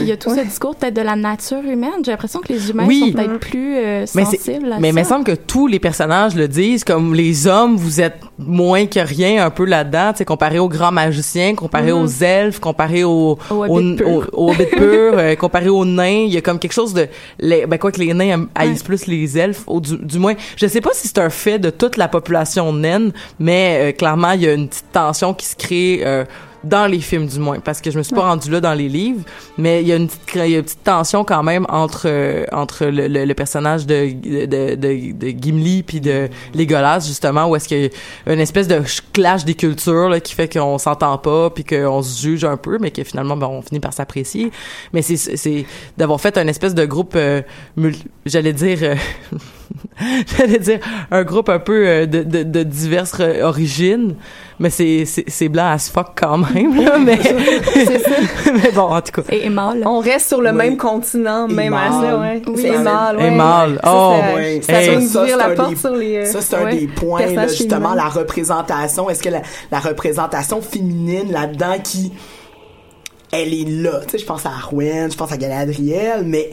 Il 0.01 0.07
y 0.07 0.13
a 0.13 0.17
tout 0.17 0.31
Ouais. 0.31 0.39
ce 0.41 0.45
discours 0.45 0.75
peut-être 0.77 0.95
de 0.95 1.03
la 1.03 1.15
nature 1.17 1.63
humaine. 1.65 2.03
J'ai 2.05 2.11
l'impression 2.11 2.41
que 2.41 2.53
les 2.53 2.71
humains 2.71 2.85
Oui. 2.87 3.01
sont 3.07 3.13
peut-être 3.13 3.39
plus 3.39 3.77
euh, 3.77 4.05
Mais 4.15 4.25
c'est- 4.25 4.37
sensibles 4.37 4.73
à 4.73 4.79
Mais 4.81 4.89
il 4.89 4.95
ça. 4.95 5.01
me 5.01 5.05
semble 5.05 5.25
que 5.25 5.33
tous 5.33 5.67
les 5.69 5.79
personnages 5.79 6.35
le 6.35 6.49
disent, 6.49 6.85
comme 6.85 7.15
les 7.15 7.47
hommes, 7.47 7.77
vous 7.77 8.01
êtes 8.01 8.17
moins 8.39 8.85
que 8.87 9.01
rien 9.01 9.45
un 9.47 9.51
peu 9.51 9.65
là-dedans, 9.65 10.13
tu 10.13 10.19
sais, 10.19 10.25
comparé 10.27 10.59
aux 10.59 10.69
grands 10.69 10.93
magiciens, 10.93 11.55
comparé 11.55 11.93
Mhm. 11.93 12.03
aux 12.03 12.07
elfes, 12.23 12.59
comparé 12.61 13.03
aux 13.05 13.39
Au 13.51 13.55
aux 13.55 13.79
Hobbit 13.79 13.97
pur. 13.97 14.29
aux- 14.33 14.53
purs, 14.53 14.69
euh, 15.19 15.35
comparé 15.37 15.69
aux 15.71 15.85
nains, 15.87 16.25
il 16.27 16.35
y 16.35 16.37
a 16.37 16.41
comme 16.43 16.59
quelque 16.59 16.73
chose 16.75 16.93
de 16.93 17.09
les, 17.39 17.67
ben 17.67 17.79
quoi 17.79 17.91
que 17.93 17.99
les 18.01 18.13
nains 18.13 18.47
haïssent 18.55 18.83
plus 18.83 19.07
les 19.07 19.39
elfes, 19.39 19.63
ou 19.67 19.81
du, 19.81 19.97
du 19.97 20.19
moins, 20.19 20.35
je 20.57 20.67
sais 20.67 20.81
pas 20.83 20.91
si 20.93 21.09
c'est 21.09 21.19
un 21.19 21.31
fait 21.31 21.59
de 21.59 21.71
toute 21.71 21.97
la 21.97 22.09
population 22.09 22.73
naine, 22.73 23.13
mais 23.39 23.79
euh, 23.81 23.93
clairement 23.93 24.33
il 24.33 24.43
y 24.43 24.49
a 24.49 24.53
une 24.53 24.69
petite 24.69 24.93
tension 24.93 25.33
qui 25.33 25.47
se 25.47 25.57
crée 25.57 26.03
euh, 26.05 26.25
dans 26.65 26.87
les 26.87 27.01
films 27.01 27.27
du 27.27 27.39
moins 27.39 27.61
parce 27.61 27.81
que 27.81 27.91
je 27.91 27.99
me 27.99 28.03
suis 28.03 28.15
pas 28.15 28.29
rendu 28.29 28.51
là 28.51 28.61
dans 28.61 28.75
les 28.75 28.89
livres 28.89 29.23
mais 29.59 29.83
il 29.83 29.89
y 29.89 29.93
a 29.93 29.97
une 29.97 30.09
petite 30.09 30.21
il 30.35 30.51
y 30.51 30.55
a 30.55 30.59
une 30.59 30.65
petite 30.65 30.85
tension 30.85 31.25
quand 31.25 31.43
même 31.43 31.67
entre 31.69 32.07
euh, 32.07 32.45
entre 32.53 32.87
le, 32.87 33.09
le, 33.09 33.25
le 33.25 33.35
personnage 33.35 33.87
de 33.87 34.13
de, 34.47 34.75
de, 34.75 35.13
de 35.13 35.29
Gimli 35.29 35.83
puis 35.83 36.01
de 36.01 36.29
Legolas 36.55 37.01
justement 37.01 37.47
où 37.47 37.57
est-ce 37.57 37.69
qu'il 37.69 37.83
y 37.83 37.91
a 38.27 38.33
une 38.33 38.41
espèce 38.41 38.69
de 38.69 38.83
clash 39.13 39.45
des 39.45 39.55
cultures 39.55 40.09
là, 40.09 40.21
qui 40.21 40.35
fait 40.35 40.53
qu'on 40.53 40.79
s'entend 40.79 41.19
pas 41.19 41.51
puis 41.51 41.65
qu'on 41.65 42.03
se 42.03 42.21
juge 42.21 42.45
un 42.45 42.57
peu 42.57 42.79
mais 42.81 42.91
que 42.91 43.05
finalement 43.05 43.37
ben, 43.37 43.47
on 43.47 43.63
finit 43.63 43.81
par 43.81 43.93
s'apprécier. 43.93 44.51
Mais 44.93 45.03
c'est 45.03 45.17
c'est 45.17 45.67
d'avoir 45.97 46.21
fait 46.21 46.39
un 46.39 46.47
espèce 46.47 46.75
de 46.75 46.85
groupe 46.85 47.15
euh, 47.17 47.43
j'allais 48.25 48.53
dire 48.53 48.79
euh, 48.83 48.95
j'allais 50.37 50.59
dire 50.59 50.81
un 51.11 51.25
groupe 51.25 51.49
un 51.49 51.59
peu 51.59 51.87
euh, 51.87 52.07
de, 52.07 52.23
de, 52.23 52.43
de 52.43 52.63
diverses 52.63 53.21
origines 53.43 54.15
mais 54.59 54.71
c'est 54.71 55.05
c'est 55.05 55.25
c'est 55.29 55.49
blanc 55.49 55.67
as 55.73 55.91
fuck 55.91 56.13
quand 56.17 56.39
même 56.39 56.83
là, 56.83 56.99
mais 56.99 57.19
c'est 57.75 57.99
ça 57.99 58.11
mais 58.55 58.71
bon, 58.73 58.83
en 58.95 59.01
tout 59.03 59.21
cas. 59.23 59.35
Et, 59.35 59.49
mâle. 59.51 59.83
On 59.85 59.99
reste 60.01 60.29
sur 60.29 60.41
le 60.41 60.51
Oui. 60.51 60.57
même 60.57 60.77
continent, 60.77 61.47
même 61.49 61.75
à 61.75 61.91
ça, 61.91 62.19
ouais. 62.19 62.43
Oui, 62.47 62.55
c'est 62.61 62.79
mal, 62.79 63.17
Et 63.21 63.25
ouais. 63.25 63.37
Ça, 63.37 63.77
Oh, 63.85 64.15
ça, 64.21 64.35
ouais. 64.35 64.61
ça 64.63 64.83
Hey. 64.83 65.07
Ça, 65.07 65.21
ouvrir 65.21 65.37
c'est 65.39 65.47
la 65.47 65.53
un 65.53 65.55
porte 65.55 65.71
des- 65.71 65.77
sur 65.77 65.95
les. 65.97 66.17
euh, 66.17 66.25
Ça, 66.25 66.41
c'est 66.41 66.57
un 66.57 66.65
ouais, 66.65 66.77
des 66.77 66.87
points, 66.87 67.27
là, 67.27 67.47
justement, 67.49 67.95
la 67.95 68.09
représentation. 68.09 69.11
Est-ce 69.11 69.23
que 69.23 69.29
la, 69.29 69.43
la 69.71 69.81
représentation 69.81 70.61
féminine 70.63 71.31
là-dedans 71.33 71.75
qui, 71.83 72.13
elle 73.33 73.53
est 73.53 73.69
là? 73.69 74.01
Tu 74.07 74.13
sais, 74.13 74.19
je 74.19 74.25
pense 74.27 74.47
à 74.47 74.51
Arwen, 74.51 75.11
je 75.11 75.17
pense 75.17 75.33
à 75.33 75.37
Galadriel, 75.37 76.23
mais 76.25 76.51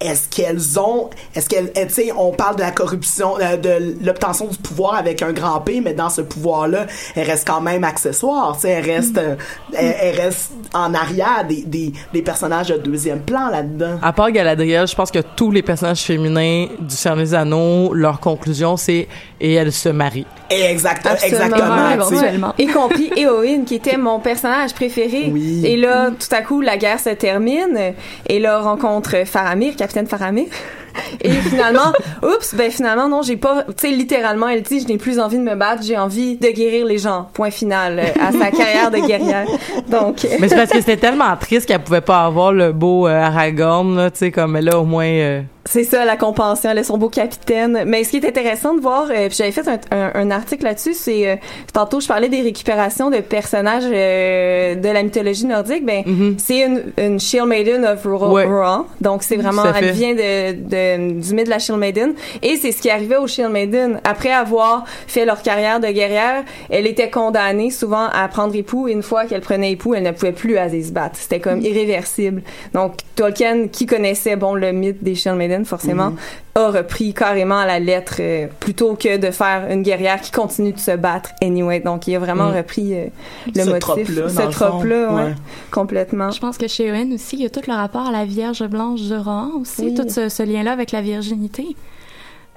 est-ce 0.00 0.28
qu'elles 0.28 0.78
ont, 0.78 1.10
est-ce 1.34 1.48
qu'elles, 1.48 1.70
eh, 1.76 1.86
tu 1.86 1.94
sais, 1.94 2.12
on 2.16 2.32
parle 2.32 2.56
de 2.56 2.62
la 2.62 2.70
corruption, 2.70 3.34
euh, 3.40 3.56
de 3.56 3.96
l'obtention 4.04 4.46
du 4.46 4.56
pouvoir 4.56 4.94
avec 4.94 5.22
un 5.22 5.32
grand 5.32 5.60
P, 5.60 5.80
mais 5.80 5.94
dans 5.94 6.10
ce 6.10 6.22
pouvoir-là, 6.22 6.86
elle 7.14 7.26
reste 7.26 7.46
quand 7.46 7.60
même 7.60 7.84
accessoire, 7.84 8.54
tu 8.54 8.62
sais, 8.62 8.70
elle 8.70 8.84
reste, 8.84 9.18
euh, 9.18 9.36
elle, 9.74 9.94
elle 10.00 10.20
reste 10.20 10.52
en 10.74 10.94
arrière 10.94 11.46
des, 11.48 11.62
des, 11.62 11.92
des 12.12 12.22
personnages 12.22 12.68
de 12.68 12.78
deuxième 12.78 13.20
plan 13.20 13.48
là-dedans. 13.50 13.98
À 14.02 14.12
part 14.12 14.30
Galadriel, 14.30 14.86
je 14.86 14.94
pense 14.94 15.10
que 15.10 15.20
tous 15.36 15.50
les 15.50 15.62
personnages 15.62 16.02
féminins 16.02 16.66
du 16.78 16.94
Seigneur 16.94 17.18
des 17.18 17.34
Anneaux, 17.34 17.92
leur 17.92 18.20
conclusion, 18.20 18.76
c'est 18.76 19.08
et 19.40 19.54
elle 19.54 19.72
se 19.72 19.88
marie. 19.88 20.26
Absolument, 20.50 21.18
exactement, 21.26 21.88
sais. 21.88 21.94
éventuellement. 21.94 22.54
Y 22.58 22.66
compris 22.66 23.10
Éowyn, 23.16 23.64
qui 23.64 23.76
était 23.76 23.96
mon 23.96 24.18
personnage 24.20 24.74
préféré. 24.74 25.30
Oui. 25.32 25.64
Et 25.64 25.76
là, 25.76 26.10
tout 26.10 26.34
à 26.34 26.42
coup, 26.42 26.60
la 26.60 26.76
guerre 26.76 27.00
se 27.00 27.10
termine. 27.10 27.94
Et 28.28 28.38
là, 28.38 28.60
on 28.60 28.64
rencontre 28.64 29.24
Faramir, 29.26 29.76
capitaine 29.76 30.06
Faramir. 30.06 30.46
Et 31.20 31.30
finalement, 31.30 31.92
oups, 32.22 32.54
ben 32.54 32.70
finalement, 32.70 33.08
non, 33.08 33.22
j'ai 33.22 33.36
pas, 33.36 33.62
tu 33.68 33.74
sais, 33.76 33.90
littéralement, 33.90 34.48
elle 34.48 34.62
dit, 34.62 34.80
je 34.80 34.88
n'ai 34.88 34.98
plus 34.98 35.20
envie 35.20 35.38
de 35.38 35.42
me 35.42 35.54
battre, 35.54 35.82
j'ai 35.84 35.96
envie 35.96 36.36
de 36.36 36.48
guérir 36.48 36.84
les 36.84 36.98
gens. 36.98 37.28
Point 37.32 37.50
final 37.50 38.00
euh, 38.00 38.20
à 38.20 38.32
sa 38.32 38.50
carrière 38.50 38.90
de 38.90 38.98
guerrière. 38.98 39.46
Donc, 39.88 40.26
Mais 40.40 40.48
c'est 40.48 40.56
parce 40.56 40.70
que 40.70 40.80
c'était 40.80 40.96
tellement 40.96 41.36
triste 41.36 41.66
qu'elle 41.66 41.80
pouvait 41.80 42.00
pas 42.00 42.24
avoir 42.24 42.52
le 42.52 42.72
beau 42.72 43.06
euh, 43.06 43.20
Aragorn, 43.20 43.96
là, 43.96 44.10
tu 44.10 44.18
sais, 44.18 44.30
comme 44.32 44.58
là, 44.58 44.78
au 44.78 44.84
moins... 44.84 45.06
euh, 45.06 45.42
C'est 45.66 45.84
ça 45.84 46.04
la 46.06 46.16
compensation, 46.16 46.70
est 46.70 46.82
son 46.84 46.96
beau 46.96 47.10
capitaine. 47.10 47.84
Mais 47.86 48.02
ce 48.04 48.10
qui 48.10 48.16
est 48.16 48.26
intéressant 48.26 48.74
de 48.74 48.80
voir, 48.80 49.08
euh, 49.10 49.28
puis 49.28 49.36
j'avais 49.36 49.52
fait 49.52 49.68
un, 49.68 49.78
un- 49.90 50.10
un 50.14 50.30
article 50.30 50.64
là-dessus, 50.64 50.94
c'est 50.94 51.28
euh, 51.28 51.36
tantôt 51.74 52.00
je 52.00 52.08
parlais 52.08 52.28
des 52.30 52.40
récupérations 52.40 53.10
de 53.10 53.18
personnages 53.18 53.84
euh, 53.86 54.74
de 54.74 54.88
la 54.88 55.02
mythologie 55.02 55.44
nordique. 55.44 55.84
Ben 55.84 56.02
Mhm. 56.06 56.36
c'est 56.38 56.60
une, 56.60 56.82
une 56.98 57.20
Shield 57.20 57.46
Maiden 57.46 57.84
of 57.84 58.02
Ro- 58.04 58.32
Ouais. 58.32 58.44
Rohan, 58.46 58.86
donc 59.02 59.22
c'est 59.22 59.36
vraiment 59.36 59.62
elle 59.74 59.90
vient 59.92 60.14
de, 60.14 60.52
de 60.52 61.20
du 61.20 61.34
mythe 61.34 61.44
de 61.46 61.50
la 61.50 61.58
Shield 61.58 61.78
Maiden 61.78 62.14
et 62.42 62.56
c'est 62.56 62.72
ce 62.72 62.80
qui 62.80 62.88
arrivait 62.90 63.16
aux 63.18 63.26
Shield 63.26 63.50
Maiden 63.50 64.00
après 64.04 64.32
avoir 64.32 64.84
fait 65.06 65.26
leur 65.26 65.42
carrière 65.42 65.78
de 65.78 65.88
guerrière. 65.88 66.42
Elle 66.70 66.86
était 66.86 67.10
condamnée 67.10 67.70
souvent 67.70 68.06
à 68.12 68.26
prendre 68.28 68.54
époux 68.54 68.88
et 68.88 68.92
une 68.92 69.02
fois 69.02 69.26
qu'elle 69.26 69.42
prenait 69.42 69.72
époux, 69.72 69.94
elle 69.94 70.04
ne 70.04 70.12
pouvait 70.12 70.32
plus 70.32 70.56
aller 70.56 70.82
se 70.82 70.92
battre. 70.92 71.16
C'était 71.16 71.40
comme 71.40 71.60
irréversible. 71.60 72.42
Donc 72.72 72.94
Tolkien, 73.14 73.68
qui 73.68 73.84
connaissait 73.84 74.36
bon 74.36 74.54
le 74.54 74.72
mythe 74.72 75.02
des 75.04 75.14
Shield 75.14 75.36
Maiden 75.36 75.49
forcément, 75.64 76.12
a 76.54 76.68
repris 76.70 77.14
carrément 77.14 77.58
à 77.58 77.66
la 77.66 77.78
lettre 77.78 78.16
euh, 78.20 78.46
plutôt 78.60 78.94
que 78.94 79.16
de 79.16 79.30
faire 79.30 79.66
une 79.70 79.82
guerrière 79.82 80.20
qui 80.20 80.30
continue 80.30 80.72
de 80.72 80.78
se 80.78 80.96
battre 80.96 81.30
anyway. 81.42 81.80
Donc 81.80 82.06
il 82.06 82.14
a 82.16 82.18
vraiment 82.18 82.50
Mm. 82.50 82.56
repris 82.56 82.94
euh, 82.94 83.06
le 83.54 83.62
Ce 83.62 83.70
motif, 83.70 84.14
dans 84.16 84.28
ce 84.28 84.50
trope-là, 84.50 85.12
ouais, 85.12 85.22
Ouais. 85.24 85.34
complètement. 85.70 86.30
Je 86.30 86.40
pense 86.40 86.58
que 86.58 86.68
chez 86.68 86.86
Ewen 86.86 87.12
aussi, 87.14 87.36
il 87.36 87.42
y 87.42 87.46
a 87.46 87.50
tout 87.50 87.60
le 87.66 87.72
rapport 87.74 88.06
à 88.06 88.12
la 88.12 88.24
Vierge 88.24 88.64
Blanche 88.66 89.02
de 89.02 89.16
Rohan 89.16 89.50
aussi, 89.60 89.82
Oui. 89.86 89.94
tout 89.94 90.08
ce, 90.08 90.28
ce 90.28 90.42
lien-là 90.42 90.72
avec 90.72 90.92
la 90.92 91.02
virginité. 91.02 91.66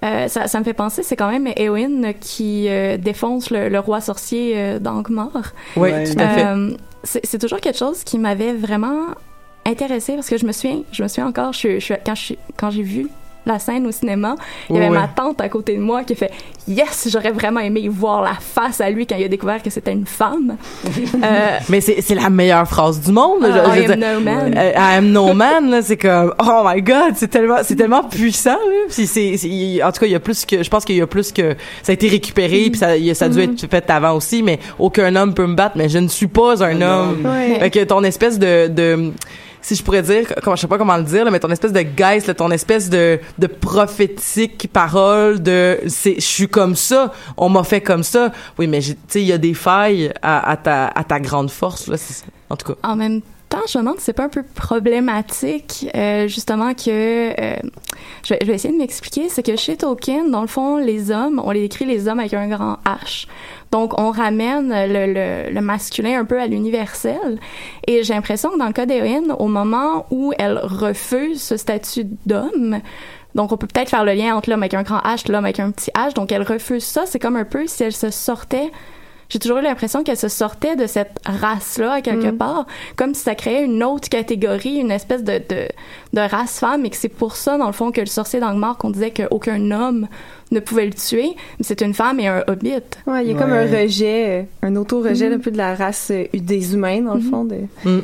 Euh, 0.03 0.27
ça, 0.27 0.47
ça 0.47 0.59
me 0.59 0.65
fait 0.65 0.73
penser, 0.73 1.01
c'est 1.01 1.15
quand 1.15 1.31
même 1.31 1.47
Eowyn 1.57 2.11
qui 2.19 2.67
euh, 2.67 2.97
défonce 2.97 3.51
le, 3.51 3.69
le 3.69 3.79
roi 3.79 4.01
sorcier 4.01 4.53
euh, 4.57 4.79
d'Angmar. 4.79 5.29
Oui, 5.77 5.91
Ouais. 5.91 6.03
tout 6.03 6.19
à 6.19 6.27
fait. 6.27 6.45
C'est 7.05 7.25
c'est 7.25 7.37
toujours 7.37 7.59
quelque 7.61 7.77
chose 7.77 8.03
qui 8.03 8.17
m'avait 8.19 8.53
vraiment 8.53 9.07
intéressée 9.65 10.13
parce 10.15 10.29
que 10.29 10.37
je 10.37 10.45
me 10.45 10.51
souviens, 10.51 10.79
je 10.91 11.03
me 11.03 11.07
souviens 11.07 11.27
encore, 11.27 11.53
je, 11.53 11.79
je- 11.79 11.93
quand 12.05 12.15
je- 12.15 12.33
quand 12.57 12.69
j'ai 12.71 12.83
vu 12.83 13.07
la 13.45 13.59
scène 13.59 13.85
au 13.85 13.91
cinéma, 13.91 14.35
il 14.69 14.75
y 14.77 14.79
avait 14.79 14.87
ma 14.89 15.09
tante 15.09 15.41
à 15.41 15.49
côté 15.49 15.75
de 15.75 15.81
moi 15.81 16.03
qui 16.05 16.15
fait 16.15 16.31
Yes, 16.65 17.09
j'aurais 17.11 17.31
vraiment 17.31 17.59
aimé 17.59 17.89
voir 17.89 18.21
la 18.21 18.35
face 18.39 18.79
à 18.79 18.89
lui 18.89 19.05
quand 19.05 19.17
il 19.17 19.25
a 19.25 19.27
découvert 19.27 19.61
que 19.61 19.69
c'était 19.69 19.91
une 19.91 20.05
femme. 20.05 20.55
Euh, 21.21 21.57
Mais 21.69 21.81
c'est 21.81 21.99
c'est 22.01 22.15
la 22.15 22.29
meilleure 22.29 22.65
phrase 22.67 23.01
du 23.01 23.11
monde. 23.11 23.39
je- 23.43 23.47
I 23.81 23.85
je 23.85 23.91
am 23.91 23.99
dire. 23.99 24.13
no 24.13 24.19
man. 24.21 24.53
I 24.55 24.73
am 24.97 25.11
no 25.11 25.33
man, 25.33 25.69
là, 25.69 25.81
c'est 25.81 25.97
comme 25.97 26.33
oh 26.39 26.61
my 26.65 26.81
god, 26.81 27.13
c'est 27.15 27.27
tellement 27.27 27.57
c'est 27.63 27.75
tellement 27.75 28.03
puissant. 28.03 28.51
Là. 28.51 28.85
Puis 28.89 29.05
c'est 29.07 29.35
c'est- 29.35 29.83
en 29.83 29.91
tout 29.91 29.99
cas 29.99 30.05
il 30.05 30.11
y 30.13 30.15
a 30.15 30.19
plus 30.21 30.45
que 30.45 30.63
je 30.63 30.69
pense 30.69 30.85
qu'il 30.85 30.95
y 30.95 31.01
a 31.01 31.07
plus 31.07 31.33
que 31.33 31.55
ça 31.81 31.91
a 31.91 31.93
été 31.93 32.07
récupéré 32.07 32.69
puis 32.69 32.77
ça 32.79 32.95
il 32.95 33.03
y 33.03 33.11
a- 33.11 33.15
ça 33.15 33.25
a 33.25 33.29
dû 33.29 33.41
être 33.41 33.67
fait 33.69 33.89
avant 33.89 34.13
aussi, 34.13 34.41
mais 34.41 34.59
aucun 34.79 35.13
homme 35.17 35.33
peut 35.33 35.47
me 35.47 35.55
battre, 35.55 35.75
mais 35.77 35.89
je 35.89 35.97
ne 35.97 36.07
suis 36.07 36.27
pas 36.27 36.63
un 36.63 36.81
homme. 36.81 37.25
Ouais. 37.25 37.59
Fait 37.59 37.69
que 37.71 37.83
ton 37.83 38.03
espèce 38.05 38.39
de, 38.39 38.67
de 38.69 39.11
si 39.63 39.75
je 39.75 39.83
pourrais 39.83 40.01
dire, 40.01 40.27
comment, 40.43 40.55
je 40.55 40.61
sais 40.61 40.67
pas 40.67 40.77
comment 40.77 40.97
le 40.97 41.03
dire, 41.03 41.25
là, 41.25 41.31
mais 41.31 41.39
ton 41.39 41.49
espèce 41.49 41.71
de 41.71 41.81
geist, 41.81 42.27
là, 42.27 42.33
ton 42.33 42.51
espèce 42.51 42.89
de, 42.89 43.19
de 43.39 43.47
prophétique 43.47 44.69
parole 44.71 45.41
de, 45.41 45.79
c'est, 45.87 46.15
je 46.15 46.25
suis 46.25 46.47
comme 46.47 46.75
ça, 46.75 47.11
on 47.37 47.49
m'a 47.49 47.63
fait 47.63 47.81
comme 47.81 48.03
ça. 48.03 48.31
Oui, 48.59 48.67
mais 48.67 48.81
tu 48.81 48.95
sais, 49.07 49.21
il 49.21 49.27
y 49.27 49.31
a 49.31 49.37
des 49.37 49.53
failles 49.53 50.13
à, 50.21 50.49
à 50.51 50.57
ta, 50.57 50.87
à 50.87 51.03
ta 51.03 51.19
grande 51.19 51.49
force, 51.49 51.87
là. 51.87 51.95
En 52.49 52.57
tout 52.57 52.73
cas. 52.73 52.79
En 52.87 52.95
même 52.95 53.21
temps, 53.53 53.61
je 53.67 53.77
me 53.77 53.83
demande 53.83 53.99
si 53.99 54.05
c'est 54.05 54.13
pas 54.13 54.25
un 54.25 54.29
peu 54.29 54.43
problématique, 54.43 55.87
euh, 55.95 56.27
justement, 56.27 56.73
que. 56.73 56.89
euh, 57.39 57.55
je, 58.23 58.33
vais, 58.45 58.53
essayer 58.53 58.73
de 58.73 58.79
m'expliquer. 58.79 59.29
C'est 59.29 59.43
que 59.43 59.55
chez 59.55 59.77
Tolkien, 59.77 60.25
dans 60.25 60.41
le 60.41 60.47
fond, 60.47 60.77
les 60.77 61.11
hommes, 61.11 61.41
on 61.43 61.51
les 61.51 61.61
décrit 61.61 61.85
les 61.85 62.07
hommes 62.07 62.19
avec 62.19 62.33
un 62.33 62.47
grand 62.47 62.77
H. 62.85 63.27
Donc, 63.71 63.99
on 63.99 64.11
ramène 64.11 64.69
le 64.71 65.61
masculin 65.61 66.19
un 66.19 66.25
peu 66.25 66.39
à 66.39 66.47
l'universel. 66.47 67.39
Et 67.87 68.03
j'ai 68.03 68.13
l'impression 68.13 68.51
que 68.51 68.57
dans 68.57 68.67
le 68.67 68.73
cas 68.73 68.85
d'Eowyn, 68.85 69.35
au 69.39 69.47
moment 69.47 70.05
où 70.09 70.33
elle 70.37 70.57
refuse 70.57 71.41
ce 71.41 71.57
statut 71.57 72.05
d'homme, 72.25 72.79
donc 73.35 73.51
on 73.51 73.57
peut 73.57 73.67
peut-être 73.67 73.89
faire 73.89 74.05
le 74.05 74.13
lien 74.13 74.35
entre 74.35 74.49
l'homme 74.49 74.61
avec 74.63 74.73
un 74.73 74.83
grand 74.83 74.99
H, 74.99 75.31
l'homme 75.31 75.45
avec 75.45 75.59
un 75.59 75.71
petit 75.71 75.91
H. 75.91 76.13
Donc, 76.13 76.31
elle 76.31 76.43
refuse 76.43 76.83
ça. 76.83 77.05
C'est 77.05 77.19
comme 77.19 77.35
un 77.35 77.45
peu 77.45 77.67
si 77.67 77.83
elle 77.83 77.93
se 77.93 78.09
sortait 78.09 78.71
j'ai 79.29 79.39
toujours 79.39 79.57
eu 79.57 79.61
l'impression 79.61 80.03
qu'elle 80.03 80.17
se 80.17 80.27
sortait 80.27 80.75
de 80.75 80.85
cette 80.87 81.17
race-là, 81.25 81.93
à 81.93 82.01
quelque 82.01 82.27
Mm. 82.31 82.37
part, 82.37 82.65
comme 82.95 83.13
si 83.13 83.21
ça 83.23 83.35
créait 83.35 83.63
une 83.63 83.83
autre 83.83 84.09
catégorie, 84.09 84.75
une 84.75 84.91
espèce 84.91 85.23
de, 85.23 85.37
de, 85.49 85.67
de 86.13 86.19
race 86.21 86.59
femme, 86.59 86.85
et 86.85 86.89
que 86.89 86.95
c'est 86.97 87.09
pour 87.09 87.35
ça, 87.35 87.57
dans 87.57 87.67
le 87.67 87.73
fond, 87.73 87.91
que 87.91 88.01
le 88.01 88.05
sorcier 88.07 88.39
d'Angmar, 88.39 88.77
qu'on 88.77 88.89
disait 88.91 89.11
qu'aucun 89.11 89.71
homme 89.71 90.07
ne 90.53 90.59
pouvait 90.59 90.85
le 90.85 90.93
tuer, 90.93 91.31
mais 91.59 91.63
c'est 91.65 91.81
une 91.81 91.93
femme 91.93 92.19
et 92.19 92.27
un 92.27 92.43
hobbit. 92.47 92.69
Ouais, 93.07 93.25
il 93.25 93.31
y 93.31 93.33
a 93.33 93.37
comme 93.37 93.51
un 93.53 93.65
rejet, 93.65 94.41
euh, 94.63 94.67
un 94.67 94.75
auto-rejet 94.75 95.33
un 95.33 95.39
peu 95.39 95.51
de 95.51 95.57
la 95.57 95.75
race 95.75 96.09
euh, 96.11 96.25
des 96.33 96.73
humains, 96.73 97.01
dans 97.01 97.15
le 97.15 97.21
fond. 97.21 97.43
De... 97.43 97.55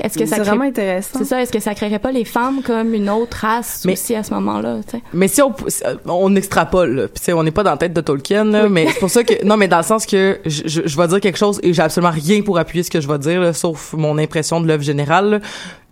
Est-ce 0.03 0.17
que 0.17 0.25
ça 0.25 0.35
C'est 0.35 0.41
crée... 0.41 0.49
vraiment 0.49 0.65
intéressant. 0.65 1.19
C'est 1.19 1.25
ça, 1.25 1.41
est-ce 1.41 1.51
que 1.51 1.59
ça 1.59 1.73
créerait 1.75 1.99
pas 1.99 2.11
les 2.11 2.25
femmes 2.25 2.61
comme 2.61 2.93
une 2.93 3.09
autre 3.09 3.37
race 3.41 3.83
Mais- 3.85 3.93
aussi 3.93 4.15
à 4.15 4.23
ce 4.23 4.33
moment-là? 4.33 4.77
Mais 5.13 5.27
si 5.27 5.41
on, 5.41 5.53
si- 5.67 5.83
on 6.05 6.35
extrapole, 6.35 6.95
là, 7.27 7.35
on 7.35 7.43
n'est 7.43 7.51
pas 7.51 7.63
dans 7.63 7.71
la 7.71 7.77
tête 7.77 7.93
de 7.93 8.01
Tolkien, 8.01 8.45
là, 8.45 8.67
mais 8.67 8.87
c'est 8.87 8.99
pour 8.99 9.09
ça 9.09 9.23
que, 9.23 9.43
non, 9.45 9.55
mais 9.57 9.67
dans 9.67 9.77
le 9.77 9.83
sens 9.83 10.05
que 10.05 10.39
je, 10.45 10.63
je, 10.65 10.81
je 10.85 10.97
vais 10.97 11.07
dire 11.07 11.19
quelque 11.21 11.37
chose 11.37 11.59
et 11.63 11.73
j'ai 11.73 11.81
absolument 11.81 12.11
rien 12.13 12.41
pour 12.41 12.57
appuyer 12.57 12.83
ce 12.83 12.89
que 12.89 12.99
je 13.01 13.07
vais 13.07 13.19
dire, 13.19 13.39
là, 13.41 13.53
sauf 13.53 13.93
mon 13.93 14.17
impression 14.17 14.59
de 14.61 14.67
l'œuvre 14.67 14.83
générale, 14.83 15.29
là. 15.29 15.39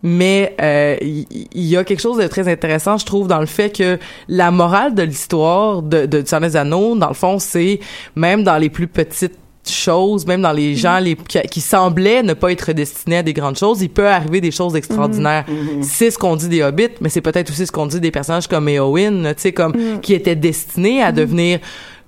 Mais 0.03 0.55
euh, 0.61 0.97
il 1.01 1.25
il 1.53 1.65
y, 1.65 1.75
a 1.75 1.83
quelque 1.83 1.99
chose 1.99 2.17
de 2.17 2.27
très 2.27 2.47
intéressant, 2.47 2.97
je 2.97 3.05
trouve, 3.05 3.27
dans 3.27 3.39
le 3.39 3.45
fait 3.45 3.75
que 3.75 3.97
la 4.27 4.51
morale 4.51 4.93
de 4.93 5.03
l'histoire 5.03 5.81
de, 5.81 6.05
de 6.05 6.21
dans 6.95 7.07
le 7.07 7.13
fond, 7.13 7.39
c'est 7.39 7.79
même 8.15 8.43
dans 8.43 8.57
les 8.57 8.69
plus 8.69 8.87
petites 8.87 9.37
choses, 9.71 10.25
même 10.25 10.41
dans 10.41 10.51
les 10.51 10.75
gens 10.75 10.99
les, 10.99 11.15
qui, 11.15 11.39
qui 11.41 11.61
semblaient 11.61 12.23
ne 12.23 12.33
pas 12.33 12.51
être 12.51 12.71
destinés 12.73 13.17
à 13.17 13.23
des 13.23 13.33
grandes 13.33 13.57
choses, 13.57 13.81
il 13.81 13.89
peut 13.89 14.07
arriver 14.07 14.41
des 14.41 14.51
choses 14.51 14.75
extraordinaires. 14.75 15.45
C'est 15.81 16.11
ce 16.11 16.17
qu'on 16.17 16.35
dit 16.35 16.49
des 16.49 16.63
hobbits, 16.63 16.95
mais 17.01 17.09
c'est 17.09 17.21
peut-être 17.21 17.49
aussi 17.49 17.65
ce 17.65 17.71
qu'on 17.71 17.87
dit 17.87 17.99
des 17.99 18.11
personnages 18.11 18.47
comme 18.47 18.67
Éowyn, 18.69 19.23
là, 19.23 19.33
tu 19.33 19.41
sais, 19.41 19.51
comme 19.51 19.73
qui 20.01 20.13
étaient 20.13 20.35
destinés 20.35 21.01
à 21.01 21.11
devenir 21.11 21.59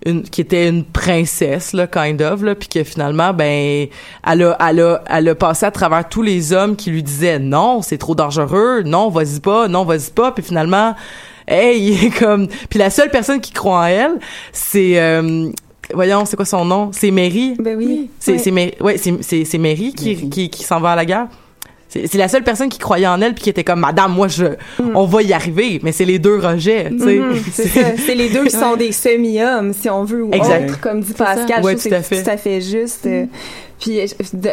une 0.06 0.24
qui 0.24 0.42
était 0.42 0.68
une 0.70 0.86
princesse 0.86 1.74
là 1.74 1.88
kind 1.88 2.22
of 2.22 2.42
là 2.42 2.56
puis 2.56 2.70
que 2.70 2.84
finalement 2.84 3.34
ben 3.34 3.88
elle 4.26 4.44
a 4.44 4.58
elle 4.70 4.80
a 4.80 5.04
elle 5.10 5.28
a 5.28 5.36
passé 5.36 5.66
à 5.66 5.72
travers 5.72 6.08
tous 6.08 6.22
les 6.22 6.54
hommes 6.54 6.76
qui 6.76 6.90
lui 6.90 7.04
disaient 7.04 7.40
non 7.40 7.82
c'est 7.82 7.98
trop 7.98 8.16
dangereux 8.16 8.84
non 8.86 9.10
vas-y 9.10 9.42
pas 9.42 9.68
non 9.68 9.84
vas-y 9.84 10.12
pas 10.12 10.32
puis 10.32 10.44
finalement 10.44 10.96
hey 11.48 11.82
il 11.82 12.04
est 12.06 12.18
comme 12.18 12.48
puis 12.70 12.80
la 12.80 12.90
seule 12.90 13.10
personne 13.10 13.42
qui 13.42 13.52
croit 13.52 13.80
en 13.80 13.86
elle 13.86 14.20
c'est 14.54 15.00
euh, 15.00 15.50
voyons 15.94 16.26
c'est 16.26 16.36
quoi 16.36 16.46
son 16.46 16.66
nom? 16.66 16.92
C'est 16.94 17.12
Mary? 17.12 17.56
Ben 17.60 17.78
oui. 17.78 18.10
c'est 18.20 18.52
Mary 18.52 18.74
ouais 18.82 18.98
c'est 18.98 19.58
Mary 19.58 19.94
qui 19.94 20.30
qui 20.30 20.50
qui 20.50 20.64
s'en 20.64 20.80
va 20.80 20.92
à 20.92 20.96
la 20.96 21.06
guerre 21.06 21.28
c'est 21.92 22.14
la 22.16 22.28
seule 22.28 22.44
personne 22.44 22.70
qui 22.70 22.78
croyait 22.78 23.08
en 23.08 23.20
elle 23.20 23.34
puis 23.34 23.46
qui 23.46 23.50
était 23.50 23.64
comme 23.64 23.80
madame 23.80 24.14
moi 24.14 24.28
je 24.28 24.46
on 24.94 25.06
va 25.06 25.24
y 25.24 25.34
arriver 25.34 25.80
mais 25.82 25.92
c'est 25.92 26.06
les 26.06 26.20
deux 26.20 26.38
rejets 26.38 26.92
tu 26.92 27.00
sais 27.00 27.18
Mhm, 27.20 27.98
c'est 28.06 28.14
les 28.16 28.30
deux 28.30 28.44
qui 28.44 28.52
sont 28.56 28.76
des 28.76 28.92
semi-hommes, 28.92 29.74
si 29.74 29.90
on 29.90 30.04
veut, 30.04 30.24
ou 30.24 30.32
Exact. 30.32 30.70
autres, 30.70 30.80
comme 30.82 31.02
dit. 31.02 31.14
Pascal. 31.14 31.64
Ouais, 31.64 31.74
tout 31.74 31.82
c'est 31.82 32.02
fait. 32.04 32.24
tout 32.24 32.30
à 32.30 32.38
fait 32.38 32.62
juste. 32.62 33.06
euh, 33.08 33.26
Puis, 33.80 34.00
euh, 34.02 34.06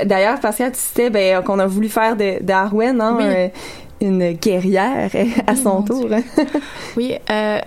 d'ailleurs, 0.05 0.41
Pascal, 0.41 0.73
tu 0.73 0.79
citais 0.79 1.11
ben, 1.11 1.43
qu'on 1.43 1.59
a 1.59 1.67
voulu 1.67 1.89
faire 1.91 2.17
de- 2.17 2.43
d'Arwen 2.43 3.01
hein, 3.01 3.17
Oui. 3.19 3.25
un- 3.25 3.51
une 4.01 4.33
guerrière 4.33 5.11
euh, 5.15 5.25
à 5.47 5.55
son 5.57 5.83
tour. 5.83 6.09
Oui, 6.97 7.13
euh, 7.31 7.59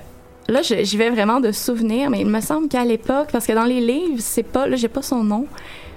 là, 0.49 0.61
j'y 0.61 0.97
vais 0.97 1.09
vraiment 1.09 1.39
de 1.39 1.51
souvenirs, 1.51 2.09
mais 2.09 2.21
il 2.21 2.27
me 2.27 2.41
semble 2.41 2.67
qu'à 2.67 2.83
l'époque, 2.83 3.29
parce 3.31 3.45
que 3.45 3.53
dans 3.53 3.65
les 3.65 3.79
livres, 3.79 4.17
c'est 4.19 4.43
pas, 4.43 4.67
là, 4.67 4.75
j'ai 4.75 4.87
pas 4.87 5.01
son 5.01 5.23
nom, 5.23 5.45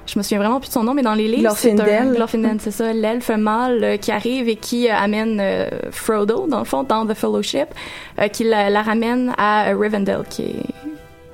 je 0.07 0.19
me 0.19 0.23
souvian 0.23 0.41
vraiment 0.41 0.61
plus 0.61 0.69
de 0.69 0.73
son 0.73 0.83
nom, 0.83 0.95
mais 0.95 1.03
dans 1.03 1.15
les 1.15 1.29
livres, 1.29 1.55
c'est 1.57 1.79
un 1.81 2.57
c'est 2.59 2.71
ça, 2.71 2.93
l'elfe 2.93 3.31
mâle 3.31 3.85
euh, 3.85 3.97
qui 3.97 4.11
arrive 4.11 4.49
et 4.49 4.57
qui 4.57 4.89
euh, 4.89 4.95
amène 4.95 5.39
euh, 5.41 5.69
Frodo, 5.91 6.47
dans 6.49 6.59
le 6.59 6.65
fond, 6.65 6.83
dans 6.83 7.07
The 7.07 7.15
Fellowship, 7.15 7.69
euh, 8.21 8.29
qui 8.29 8.45
la, 8.45 8.69
la 8.69 8.83
ramène 8.83 9.33
à 9.39 9.71
euh, 9.71 9.77
Rivendell, 9.79 10.23
qui 10.29 10.43
est 10.43 10.67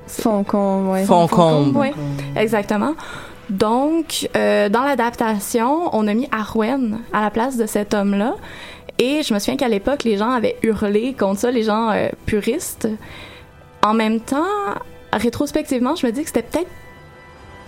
Foncombe, 0.07 0.89
ouais. 0.89 1.03
Foncombe. 1.03 1.75
oui, 1.75 1.89
exactement. 2.35 2.93
Donc, 3.49 4.29
euh, 4.35 4.69
dans 4.69 4.83
l'adaptation, 4.83 5.89
on 5.93 6.07
a 6.07 6.13
mis 6.13 6.27
Arwen 6.31 6.99
à 7.13 7.21
la 7.21 7.31
place 7.31 7.57
de 7.57 7.65
cet 7.65 7.93
homme-là. 7.93 8.35
Et 8.99 9.23
je 9.23 9.33
me 9.33 9.39
souviens 9.39 9.55
qu'à 9.57 9.69
l'époque, 9.69 10.03
les 10.03 10.17
gens 10.17 10.29
avaient 10.31 10.57
hurlé 10.61 11.13
contre 11.17 11.39
ça, 11.39 11.51
les 11.51 11.63
gens 11.63 11.89
euh, 11.91 12.09
puristes. 12.25 12.87
En 13.81 13.93
même 13.93 14.19
temps, 14.19 14.43
rétrospectivement, 15.13 15.95
je 15.95 16.05
me 16.05 16.11
dis 16.11 16.21
que 16.21 16.27
c'était 16.27 16.43
peut-être 16.43 16.69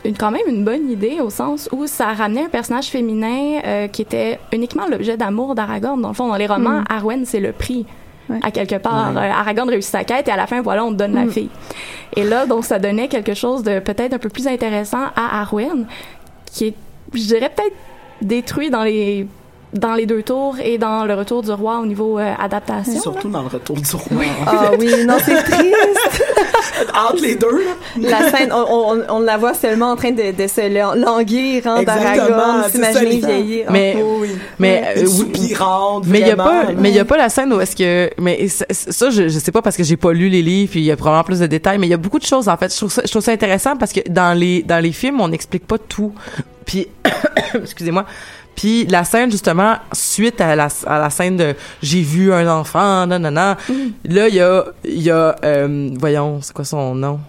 une, 0.03 0.17
quand 0.17 0.31
même 0.31 0.41
une 0.47 0.65
bonne 0.65 0.89
idée 0.89 1.19
au 1.21 1.29
sens 1.29 1.69
où 1.71 1.87
ça 1.87 2.07
ramenait 2.13 2.45
un 2.45 2.49
personnage 2.49 2.87
féminin 2.87 3.61
euh, 3.65 3.87
qui 3.87 4.01
était 4.01 4.39
uniquement 4.51 4.87
l'objet 4.87 5.15
d'amour 5.15 5.55
d'Aragorn. 5.55 6.01
Dans 6.01 6.09
le 6.09 6.13
fond, 6.13 6.27
dans 6.27 6.35
les 6.35 6.47
romans, 6.47 6.81
Mm. 6.81 6.85
Arwen, 6.89 7.25
c'est 7.25 7.39
le 7.39 7.53
prix. 7.53 7.85
Ouais. 8.29 8.39
À 8.43 8.51
quelque 8.51 8.75
part, 8.75 9.11
Euh, 9.15 9.19
Aragorn 9.19 9.69
réussit 9.69 9.91
sa 9.91 10.03
quête 10.03 10.27
et 10.27 10.31
à 10.31 10.37
la 10.37 10.47
fin, 10.47 10.61
voilà, 10.61 10.83
on 10.83 10.91
te 10.91 10.95
donne 10.97 11.13
la 11.15 11.25
Mm. 11.25 11.31
fille. 11.31 11.49
Et 12.15 12.23
là, 12.23 12.45
donc, 12.45 12.65
ça 12.65 12.77
donnait 12.79 13.07
quelque 13.07 13.33
chose 13.33 13.63
de 13.63 13.79
peut-être 13.79 14.13
un 14.13 14.17
peu 14.19 14.29
plus 14.29 14.47
intéressant 14.47 15.05
à 15.15 15.39
Arwen, 15.41 15.85
qui 16.45 16.67
est, 16.67 16.73
je 17.13 17.23
dirais, 17.23 17.49
peut-être 17.55 17.75
détruit 18.21 18.69
dans 18.69 18.83
les 18.83 19.27
dans 19.73 19.93
les 19.93 20.05
deux 20.05 20.21
tours 20.21 20.57
et 20.63 20.77
dans 20.77 21.05
le 21.05 21.13
retour 21.13 21.43
du 21.43 21.51
roi 21.51 21.79
au 21.79 21.85
niveau 21.85 22.19
euh, 22.19 22.33
adaptation. 22.39 22.99
Surtout 22.99 23.29
dans 23.29 23.41
le 23.41 23.47
retour 23.47 23.77
du 23.77 23.95
roi. 23.95 24.23
Ah 24.45 24.71
oui, 24.77 24.91
non, 25.05 25.15
c'est 25.23 25.41
triste. 25.43 26.23
Entre 26.95 27.21
les 27.21 27.35
deux, 27.35 27.63
là. 27.63 28.09
La 28.09 28.29
scène, 28.31 28.51
on, 28.53 28.65
on, 28.67 29.03
on 29.15 29.19
la 29.19 29.37
voit 29.37 29.53
seulement 29.53 29.91
en 29.91 29.95
train 29.95 30.11
de, 30.11 30.31
de 30.35 30.47
se 30.47 30.61
lan- 30.73 30.95
languir, 30.95 31.67
hein, 31.67 31.83
ça, 31.85 32.69
s'imaginer 32.69 33.17
vieillir. 33.17 33.71
Mais, 33.71 33.95
Oh 34.01 34.17
oui. 34.21 34.29
mais, 34.59 34.83
euh, 34.97 35.01
oui, 35.01 35.07
soupirante, 35.07 36.05
Mais 36.07 36.19
il 36.21 36.27
y 36.27 36.31
a 36.31 36.35
pas, 36.35 36.63
vraiment, 36.63 36.81
mais 36.81 36.89
il 36.89 36.95
y 36.95 36.99
a 36.99 37.05
pas 37.05 37.17
la 37.17 37.29
scène 37.29 37.53
où 37.53 37.59
est-ce 37.61 37.75
que, 37.75 38.09
mais 38.19 38.47
ça, 38.47 38.65
ça, 38.69 39.09
je, 39.09 39.29
je 39.29 39.39
sais 39.39 39.51
pas 39.51 39.61
parce 39.61 39.77
que 39.77 39.83
j'ai 39.83 39.97
pas 39.97 40.11
lu 40.13 40.29
les 40.29 40.41
livres, 40.41 40.71
puis 40.71 40.79
il 40.81 40.85
y 40.85 40.91
a 40.91 40.95
probablement 40.97 41.23
plus 41.23 41.39
de 41.39 41.47
détails, 41.47 41.77
mais 41.77 41.87
il 41.87 41.91
y 41.91 41.93
a 41.93 41.97
beaucoup 41.97 42.19
de 42.19 42.25
choses 42.25 42.49
en 42.49 42.57
fait. 42.57 42.71
Je 42.71 42.77
trouve 42.77 42.91
ça, 42.91 43.01
je 43.05 43.09
trouve 43.11 43.21
ça 43.23 43.31
intéressant 43.31 43.75
parce 43.77 43.93
que 43.93 44.01
dans 44.09 44.37
les 44.37 44.63
dans 44.63 44.81
les 44.83 44.91
films, 44.91 45.21
on 45.21 45.27
n'explique 45.27 45.65
pas 45.67 45.77
tout. 45.77 46.13
Puis, 46.65 46.87
excusez-moi. 47.55 48.05
Puis 48.55 48.85
la 48.85 49.03
scène 49.03 49.31
justement 49.31 49.75
suite 49.93 50.41
à 50.41 50.55
la 50.55 50.67
à 50.85 50.99
la 50.99 51.09
scène 51.09 51.37
de 51.37 51.55
j'ai 51.81 52.01
vu 52.01 52.31
un 52.33 52.47
enfant, 52.47 53.07
nanana. 53.07 53.57
Là 54.05 54.27
il 54.27 54.35
y 54.35 54.39
a 54.41 54.65
il 54.85 55.01
y 55.01 55.09
a 55.09 55.35
euh, 55.43 55.89
voyons 55.99 56.39
c'est 56.41 56.53
quoi 56.53 56.65
son 56.65 56.95
nom? 56.95 57.19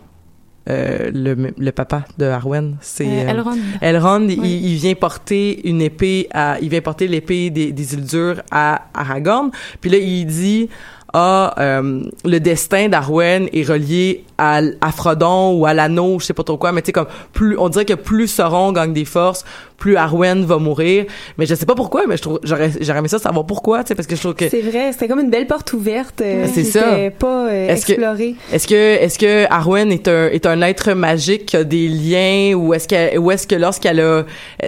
Euh, 0.70 1.10
le 1.12 1.52
le 1.58 1.72
papa 1.72 2.04
de 2.18 2.24
Arwen 2.26 2.76
c'est 2.80 3.04
Euh, 3.04 3.24
euh, 3.26 3.30
Elrond. 3.30 3.58
Elrond, 3.80 4.28
il, 4.28 4.38
Oui. 4.38 4.60
il 4.62 4.76
vient 4.76 4.94
porter 4.94 5.68
une 5.68 5.82
épée 5.82 6.28
à, 6.32 6.58
il 6.62 6.68
vient 6.68 6.80
porter 6.80 7.08
l'épée 7.08 7.50
des, 7.50 7.72
des 7.72 7.94
îles 7.94 8.04
dures 8.04 8.42
à 8.52 8.82
Aragorn. 8.94 9.50
Puis 9.80 9.90
là, 9.90 9.98
il 9.98 10.24
dit, 10.24 10.68
ah, 11.14 11.52
euh, 11.58 12.04
le 12.24 12.38
destin 12.38 12.88
d'Arwen 12.88 13.48
est 13.52 13.68
relié 13.68 14.24
à, 14.38 14.60
à 14.80 14.92
Frodon 14.92 15.58
ou 15.58 15.66
à 15.66 15.74
l'anneau, 15.74 16.20
je 16.20 16.26
sais 16.26 16.32
pas 16.32 16.44
trop 16.44 16.56
quoi, 16.56 16.70
mais 16.70 16.80
tu 16.80 16.86
sais, 16.86 16.92
comme, 16.92 17.08
plus, 17.32 17.58
on 17.58 17.68
dirait 17.68 17.84
que 17.84 17.94
plus 17.94 18.28
Sauron 18.28 18.70
gagne 18.72 18.92
des 18.92 19.04
forces, 19.04 19.44
plus 19.82 19.96
Arwen 19.96 20.44
va 20.44 20.58
mourir. 20.58 21.04
Mais 21.38 21.46
je 21.46 21.54
sais 21.56 21.66
pas 21.66 21.74
pourquoi, 21.74 22.02
mais 22.08 22.16
je 22.16 22.22
trouve, 22.22 22.38
j'aurais, 22.44 22.70
j'aurais 22.80 23.00
aimé 23.00 23.08
ça 23.08 23.18
savoir 23.18 23.44
pourquoi, 23.46 23.82
tu 23.82 23.88
sais, 23.88 23.94
parce 23.96 24.06
que 24.06 24.14
je 24.16 24.20
trouve 24.20 24.34
que, 24.34 24.48
C'est 24.48 24.60
vrai, 24.60 24.92
c'était 24.92 25.08
comme 25.08 25.20
une 25.20 25.30
belle 25.30 25.46
porte 25.48 25.72
ouverte 25.72 26.20
euh, 26.20 26.46
C'est 26.54 26.64
ça. 26.64 26.84
pas 27.18 27.46
euh, 27.48 27.68
Est-ce 27.68 27.86
que- 27.86 27.92
explorée. 27.92 28.34
Est-ce 28.52 28.66
que 28.68 28.74
est-ce 29.04 29.18
que 29.18 29.44
Arwen 29.50 29.90
est 29.90 30.06
un 30.08 30.28
est 30.28 30.46
un 30.46 30.60
être 30.62 30.92
magique 30.92 31.46
qui 31.46 31.56
a 31.56 31.64
des 31.64 31.88
liens 31.88 32.54
ou 32.54 32.72
est-ce 32.74 32.86
que 32.86 33.18
ou 33.18 33.30
est-ce 33.32 33.46
que 33.46 33.56
lorsqu'elle 33.56 34.00
a 34.00 34.24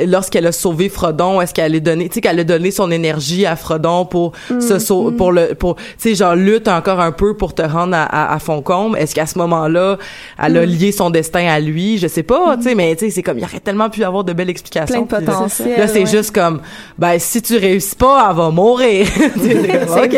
lorsqu'elle 0.07 0.47
a 0.47 0.53
sauvé 0.53 0.89
Frodon, 0.89 1.41
est-ce 1.41 1.55
qu'elle 1.55 1.75
a 1.77 1.81
donné 1.81 2.09
tu 2.09 2.15
sais 2.15 2.21
qu'elle 2.21 2.41
a 2.41 2.45
donné 2.45 2.71
son 2.71 2.91
énergie 2.91 3.47
à 3.47 3.55
Frodon 3.57 4.05
pour 4.07 4.33
se 4.49 4.79
sau- 4.79 5.13
pour 5.13 5.31
le 5.33 5.55
pour 5.55 5.77
tu 5.77 5.83
sais 5.99 6.15
genre 6.15 6.35
lutte 6.35 6.69
encore 6.69 7.01
un 7.01 7.13
peu 7.13 7.37
pour 7.37 7.55
te 7.55 7.63
rendre 7.63 7.95
à 7.97 8.03
à, 8.05 8.35
à 8.35 8.39
Foncombe, 8.39 8.97
est-ce 8.97 9.15
qu'à 9.15 9.27
ce 9.27 9.39
moment-là, 9.39 9.99
elle 10.43 10.57
a 10.57 10.65
lié 10.67 10.91
son 10.93 11.11
destin 11.11 11.47
à 11.47 11.59
lui, 11.61 11.99
je 11.99 12.07
sais 12.09 12.23
pas, 12.23 12.57
tu 12.57 12.65
sais 12.65 12.75
mais 12.75 12.95
tu 12.97 13.07
sais 13.07 13.11
c'est 13.11 13.23
comme 13.23 13.39
il 13.39 13.43
y 13.43 13.45
aurait 13.45 13.61
tellement 13.61 13.91
pu 13.91 14.03
avoir 14.05 14.25
de 14.25 14.33
belles 14.33 14.51
explications. 14.51 14.95
Plein 14.95 15.04
potentiel. 15.07 15.79
Là 15.79 15.89
c'est 15.89 16.01
ouais. 16.01 16.07
juste 16.07 16.35
comme 16.35 16.61
ben 16.99 17.19
si 17.19 17.43
tu 17.43 17.57
réussis 17.57 17.97
pas, 17.97 18.29
elle 18.31 18.37
va 18.37 18.51
mourir. 18.51 19.07
C'est 19.37 20.05
OK. 20.05 20.17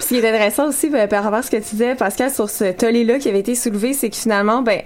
Ce 0.00 0.08
qui 0.08 0.16
est 0.16 0.28
intéressant 0.28 0.68
aussi 0.68 0.88
ben, 0.88 1.08
par 1.08 1.22
rapport 1.22 1.40
à 1.40 1.42
ce 1.42 1.50
que 1.50 1.56
tu 1.56 1.70
disais, 1.72 1.94
Pascal, 1.94 2.30
sur 2.30 2.48
ce 2.48 2.72
tollé-là 2.72 3.18
qui 3.18 3.28
avait 3.28 3.40
été 3.40 3.54
soulevé, 3.54 3.92
c'est 3.92 4.08
que 4.08 4.16
finalement, 4.16 4.62
ben, 4.62 4.80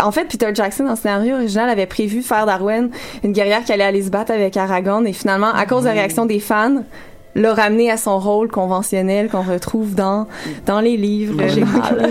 en 0.00 0.12
fait, 0.12 0.26
Peter 0.26 0.50
Jackson, 0.54 0.84
dans 0.84 0.90
le 0.90 0.96
scénario 0.96 1.34
original, 1.34 1.68
avait 1.68 1.86
prévu 1.86 2.22
faire 2.22 2.46
d'Arwen 2.46 2.90
une 3.24 3.32
guerrière 3.32 3.64
qui 3.64 3.72
allait 3.72 3.84
aller 3.84 4.02
se 4.02 4.10
battre 4.10 4.30
avec 4.30 4.56
Aragorn, 4.56 5.06
et 5.06 5.12
finalement, 5.12 5.52
à 5.52 5.66
cause 5.66 5.82
de 5.82 5.88
la 5.88 5.94
réaction 5.94 6.26
des 6.26 6.38
fans, 6.38 6.84
l'a 7.34 7.54
ramené 7.54 7.90
à 7.90 7.96
son 7.96 8.18
rôle 8.18 8.48
conventionnel 8.48 9.28
qu'on 9.28 9.42
retrouve 9.42 9.94
dans 9.94 10.26
dans 10.66 10.80
les 10.80 10.96
livres. 10.96 11.40
J'ai 11.48 11.60
mal. 11.64 12.10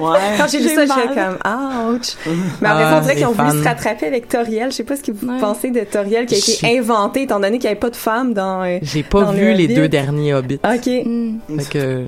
Ouais. 0.00 0.18
Quand 0.38 0.46
j'ai 0.48 0.60
lu 0.60 0.68
ça, 0.68 0.82
j'étais 0.86 1.14
comme 1.14 1.94
ouch. 1.94 2.16
Mais 2.60 2.68
après 2.68 2.84
Ah, 2.84 2.90
ça, 2.90 2.98
on 2.98 3.00
dirait 3.00 3.16
qu'ils 3.16 3.26
ont 3.26 3.32
voulu 3.32 3.58
se 3.58 3.64
rattraper 3.64 4.06
avec 4.06 4.28
Toriel. 4.28 4.70
Je 4.70 4.76
sais 4.76 4.84
pas 4.84 4.96
ce 4.96 5.02
que 5.02 5.10
vous 5.12 5.26
Ouais. 5.28 5.38
pensez 5.40 5.70
de 5.70 5.80
Toriel 5.80 6.26
qui 6.26 6.34
a 6.34 6.38
été 6.38 6.52
J'ai- 6.60 6.78
inventé 6.78 7.22
étant 7.22 7.40
donné 7.40 7.58
qu'il 7.58 7.62
n'y 7.68 7.72
avait 7.72 7.80
pas 7.80 7.90
de 7.90 7.96
femme 7.96 8.34
dans. 8.34 8.62
euh, 8.62 8.78
J'ai 8.82 9.02
pas 9.02 9.22
Dans 9.24 9.32
vu 9.32 9.46
le 9.46 9.52
les 9.52 9.64
Hobbit. 9.64 9.74
deux 9.74 9.88
derniers 9.88 10.34
Hobbits. 10.34 10.60
Ok. 10.64 10.86
Mm. 11.04 11.38
Fait 11.60 11.70
que 11.70 12.06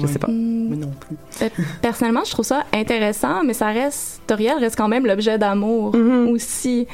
je 0.00 0.06
sais 0.06 0.18
pas. 0.18 0.28
Mm. 0.28 0.66
Mais 0.70 0.76
non 0.76 0.90
plus. 1.00 1.16
Euh, 1.42 1.48
Personnellement, 1.80 2.22
je 2.24 2.30
trouve 2.32 2.44
ça 2.44 2.64
intéressant, 2.74 3.42
mais 3.44 3.54
ça 3.54 3.66
reste, 3.68 4.20
Toriel 4.26 4.58
reste 4.58 4.76
quand 4.76 4.88
même 4.88 5.06
l'objet 5.06 5.38
d'amour 5.38 5.94
Mhm. 5.96 6.28
aussi. 6.28 6.86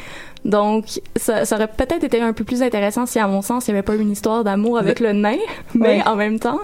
Donc, 0.44 1.00
ça, 1.16 1.44
ça 1.44 1.56
aurait 1.56 1.68
peut-être 1.68 2.02
été 2.02 2.20
un 2.20 2.32
peu 2.32 2.44
plus 2.44 2.62
intéressant 2.62 3.06
si, 3.06 3.18
à 3.18 3.28
mon 3.28 3.42
sens, 3.42 3.68
il 3.68 3.72
n'y 3.72 3.78
avait 3.78 3.84
pas 3.84 3.94
eu 3.94 4.00
une 4.00 4.10
histoire 4.10 4.42
d'amour 4.42 4.78
avec 4.78 4.98
le, 4.98 5.12
nain, 5.12 5.38
mais 5.74 6.02
en 6.06 6.16
même 6.16 6.40
temps, 6.40 6.60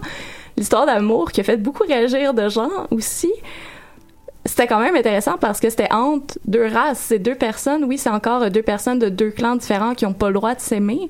l'histoire 0.57 0.87
d'amour 0.87 1.31
qui 1.31 1.41
a 1.41 1.45
fait 1.45 1.57
beaucoup 1.57 1.85
réagir 1.85 2.35
de 2.35 2.49
gens 2.49 2.70
aussi, 2.91 3.33
c'était 4.45 4.66
quand 4.66 4.81
même 4.81 4.97
intéressant 4.97 5.37
parce 5.39 5.61
que 5.61 5.70
c'était 5.70 5.93
entre 5.93 6.39
deux 6.47 6.66
races, 6.66 6.99
c'est 6.99 7.18
deux 7.18 7.35
personnes, 7.35 7.85
oui, 7.85 7.99
c'est 7.99 8.11
encore 8.11 8.51
deux 8.51 8.62
personnes 8.62 8.99
de 8.99 9.09
deux 9.09 9.31
clans 9.31 9.57
différents 9.57 9.95
qui 9.95 10.05
n'ont 10.05 10.12
pas 10.12 10.29
le 10.29 10.35
droit 10.35 10.55
de 10.55 10.61
s'aimer. 10.61 11.09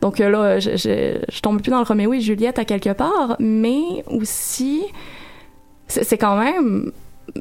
Donc 0.00 0.20
euh, 0.20 0.28
là, 0.28 0.58
je, 0.58 0.70
je, 0.76 1.18
je 1.30 1.40
tombe 1.40 1.62
plus 1.62 1.70
dans 1.70 1.78
le 1.78 1.84
Roméo 1.84 2.12
et 2.12 2.20
Juliette 2.20 2.58
à 2.58 2.64
quelque 2.64 2.90
part, 2.90 3.36
mais 3.38 4.04
aussi, 4.08 4.82
c'est 5.86 6.02
c'est 6.02 6.18
quand 6.18 6.36
même, 6.36 6.90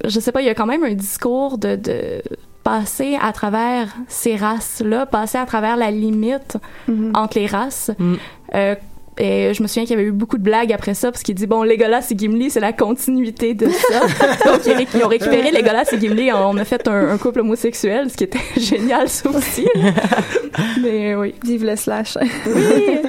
je 0.05 0.20
sais 0.20 0.32
pas, 0.32 0.41
il 0.41 0.45
y 0.45 0.49
a 0.49 0.53
quand 0.53 0.68
même 0.68 0.84
un 0.84 0.93
discours 0.93 1.57
de, 1.57 1.76
de 1.76 2.22
passer 2.64 3.18
à 3.22 3.32
travers 3.34 3.88
ces 4.07 4.36
races-là, 4.36 5.05
passer 5.05 5.38
à 5.38 5.45
travers 5.45 5.78
la 5.78 5.91
limite 5.91 6.57
Mhm. 6.88 7.12
entre 7.16 7.39
les 7.39 7.47
races. 7.47 7.91
Mm. 7.97 8.14
Euh, 8.55 8.76
et 9.18 9.53
je 9.53 9.62
me 9.62 9.68
souviens 9.68 9.84
qu'il 9.84 9.91
y 9.97 9.99
avait 9.99 10.07
eu 10.07 10.12
beaucoup 10.14 10.38
de 10.38 10.43
blagues 10.43 10.72
après 10.72 10.93
ça, 10.93 11.12
parce 11.12 11.22
qu'il 11.22 11.36
dit, 11.36 11.45
bon, 11.45 11.64
Legolas 11.64 12.07
et 12.09 12.18
Gimli, 12.18 12.49
c'est 12.49 12.59
la 12.62 12.72
continuité 12.74 13.53
de 13.53 13.68
ça. 13.70 13.99
Donc, 14.45 14.62
ils, 14.66 14.72
ré- 14.74 14.88
ils 14.95 15.03
ont 15.03 15.07
récupéré 15.09 15.51
Legolas 15.51 15.89
et 15.91 15.99
Gimli, 15.99 16.32
on 16.32 16.55
a 16.57 16.64
fait 16.66 16.88
un, 16.88 17.09
un 17.09 17.18
couple 17.18 17.41
homosexuel, 17.41 18.09
ce 18.09 18.16
qui 18.18 18.24
était 18.24 18.39
génial, 18.57 19.09
ça 19.09 19.30
aussi. 19.30 19.68
Mais 20.82 21.14
oui. 21.16 21.36
Vive 21.43 21.66
le 21.66 21.76
slash. 21.76 22.18
Oui. 22.47 22.99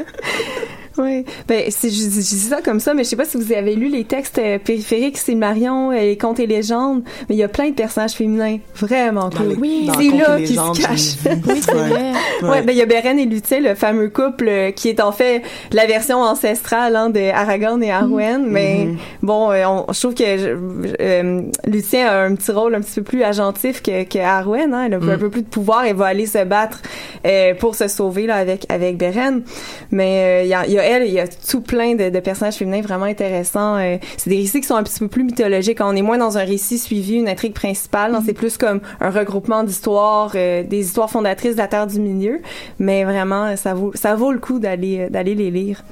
Oui. 0.99 1.25
Ben, 1.49 1.65
c'est, 1.71 1.91
je, 1.91 2.03
je 2.05 2.09
dis 2.09 2.23
ça 2.39 2.61
comme 2.63 2.81
ça, 2.81 2.95
mais 2.95 3.05
je 3.05 3.09
sais 3.11 3.17
pas 3.17 3.25
si 3.25 3.37
vous 3.37 3.53
avez 3.53 3.75
lu 3.75 3.89
les 3.89 4.05
textes 4.05 4.39
euh, 4.39 4.59
périphériques, 4.59 5.19
c'est 5.19 5.35
Marion, 5.35 5.91
euh, 5.91 5.95
les 5.97 6.17
contes 6.19 6.41
et 6.41 6.47
légendes, 6.47 7.03
mais 7.29 7.35
il 7.35 7.39
y 7.39 7.43
a 7.43 7.49
plein 7.49 7.71
de 7.71 7.75
personnages 7.75 8.13
féminins 8.13 8.59
vraiment 8.77 9.31
cool. 9.31 9.49
les- 9.51 9.57
Oui. 9.57 9.91
c'est 9.97 10.17
là 10.17 10.37
qu'ils 10.39 10.49
se 10.59 10.83
cachent. 10.83 11.17
vu. 11.17 11.43
Oui, 11.53 11.61
c'est 11.63 11.75
Ouais. 11.75 11.89
vrai. 11.89 12.13
Ouais, 12.43 12.63
ben 12.63 12.73
il 12.73 12.79
y 12.79 12.83
a 12.83 12.87
Beren 12.87 13.19
et 13.19 13.25
Lutien, 13.27 13.61
le 13.61 13.75
fameux 13.75 14.09
couple 14.09 14.49
euh, 14.49 14.71
qui 14.71 14.89
est 14.89 15.01
en 15.01 15.13
fait 15.13 15.43
la 15.73 15.87
version 15.87 16.19
ancestrale 16.19 16.97
hein, 16.97 17.11
de 17.11 17.31
Aragorn 17.33 17.83
et 17.83 17.91
Arwen, 17.91 18.45
mais 18.47 18.85
Mhm. 18.87 18.97
bon, 19.23 19.51
on, 19.53 19.93
je 19.93 20.01
trouve 20.01 20.15
que 20.15 20.25
je- 20.39 20.95
euh, 21.01 21.43
Lutien 21.67 22.07
a 22.09 22.21
un 22.25 22.35
petit 22.35 22.51
rôle 22.53 22.75
un 22.75 22.81
petit 22.81 22.95
peu 22.97 23.03
plus 23.03 23.23
agentif 23.23 23.83
que, 23.83 24.05
que 24.05 24.19
Arwen, 24.19 24.73
hein, 24.75 24.85
elle 24.87 24.95
a 24.95 24.99
Mm. 24.99 25.09
un 25.11 25.19
peu 25.19 25.31
plus 25.31 25.43
de 25.43 25.49
pouvoir 25.49 25.85
et 25.85 25.93
va 25.93 26.07
aller 26.07 26.27
se 26.27 26.45
battre 26.45 26.81
euh, 27.27 27.55
pour 27.55 27.75
se 27.75 27.89
sauver 27.89 28.27
là 28.27 28.37
avec 28.37 28.67
avec 28.69 28.97
Beren, 28.97 29.43
mais 29.91 30.43
euh, 30.43 30.43
il 30.45 30.49
y, 30.49 30.55
a, 30.55 30.67
il 30.67 30.73
y 30.73 30.79
a 30.79 30.82
elle, 30.83 31.07
il 31.07 31.13
y 31.13 31.21
a 31.21 31.27
tout 31.29 31.61
plein 31.61 31.95
de, 31.95 32.11
de 32.11 32.21
personnages 32.21 32.57
féminins 32.57 32.83
vraiment 32.83 33.05
intéressants. 33.05 33.77
euh, 33.77 33.97
c'est 34.17 34.31
des 34.31 34.37
récits 34.37 34.61
qui 34.61 34.67
sont 34.67 34.77
un 34.77 34.83
petit 34.83 34.99
peu 34.99 35.09
plus 35.09 35.25
mythologiques, 35.25 35.79
on 35.81 35.95
est 35.97 36.03
moins 36.03 36.19
dans 36.19 36.39
un 36.39 36.45
récit 36.45 36.79
suivi, 36.79 37.15
une 37.15 37.29
intrigue 37.29 37.55
principale, 37.55 38.13
non, 38.13 38.23
c'est 38.25 38.33
plus 38.33 38.57
comme 38.57 38.81
un 39.01 39.11
regroupement 39.11 39.63
d'histoires, 39.65 40.33
euh, 40.35 40.63
des 40.63 40.81
histoires 40.81 41.11
fondatrices 41.11 41.53
de 41.53 41.59
la 41.59 41.69
Terre 41.69 41.87
du 41.87 42.01
Milieu, 42.01 42.41
mais 42.79 43.05
vraiment 43.05 43.57
ça 43.57 43.75
vaut 43.75 43.93
ça 43.95 44.15
vaut 44.15 44.33
le 44.33 44.39
coup 44.39 44.59
d'aller 44.59 45.01
euh, 45.01 45.09
d'aller 45.11 45.35
les 45.35 45.51
lire. 45.51 45.83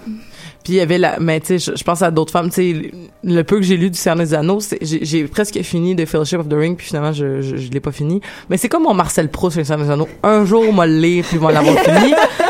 Puis 0.64 0.74
il 0.74 0.76
y 0.76 0.80
avait 0.80 0.99
la 0.99 1.18
mais 1.20 1.41
tu 1.41 1.59
sais 1.59 1.59
je, 1.59 1.76
je 1.76 1.84
pense 1.84 2.03
à 2.03 2.11
d'autres 2.11 2.32
femmes, 2.32 2.51
tu 2.51 2.55
sais 2.55 2.91
le 3.24 3.43
peu 3.43 3.57
que 3.57 3.62
j'ai 3.62 3.76
lu 3.76 3.91
du 3.91 3.99
Seigneur 3.99 4.18
des 4.24 4.34
Anneaux, 4.34 4.61
j'ai 4.80 5.24
presque 5.24 5.61
fini 5.62 5.95
de 5.95 6.05
Fellowship 6.05 6.41
of 6.41 6.49
the 6.49 6.55
Ring 6.55 6.76
puis 6.76 6.86
finalement 6.86 7.12
je 7.12 7.41
je, 7.41 7.57
je 7.57 7.70
l'ai 7.70 7.80
pas 7.80 7.93
fini. 7.93 8.20
Mais 8.49 8.57
c'est 8.57 8.68
comme 8.68 8.82
mon 8.82 8.95
Marcel 8.95 9.30
Proust 9.30 9.53
sur 9.55 9.61
le 9.61 9.64
Seigneur 9.64 9.86
des 9.86 9.93
Anneaux. 9.93 10.09
Un 10.22 10.45
jour 10.45 10.72
moi 10.72 10.86
le 10.86 10.99
lire 10.99 11.24
puis 11.28 11.38
moi 11.38 11.53
l'avoir 11.53 11.78
fini. 11.78 12.14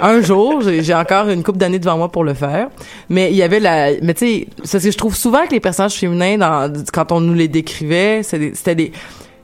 un 0.00 0.20
jour, 0.20 0.62
j'ai 0.62 0.94
encore 0.94 1.28
une 1.28 1.42
couple 1.42 1.58
d'années 1.58 1.78
devant 1.78 1.96
moi 1.96 2.08
pour 2.10 2.24
le 2.24 2.34
faire. 2.34 2.68
Mais 3.08 3.30
il 3.30 3.36
y 3.36 3.42
avait 3.42 3.60
la, 3.60 3.92
mais 4.02 4.14
tu 4.14 4.26
sais, 4.26 4.48
c'est 4.64 4.80
ce 4.80 4.86
que 4.86 4.92
je 4.92 4.98
trouve 4.98 5.16
souvent 5.16 5.46
que 5.46 5.52
les 5.52 5.60
personnages 5.60 5.94
féminins, 5.94 6.38
dans, 6.38 6.72
quand 6.92 7.12
on 7.12 7.20
nous 7.20 7.34
les 7.34 7.48
décrivait, 7.48 8.22
c'est 8.22 8.54
c'était 8.54 8.74
des, 8.74 8.90
tu 8.90 8.96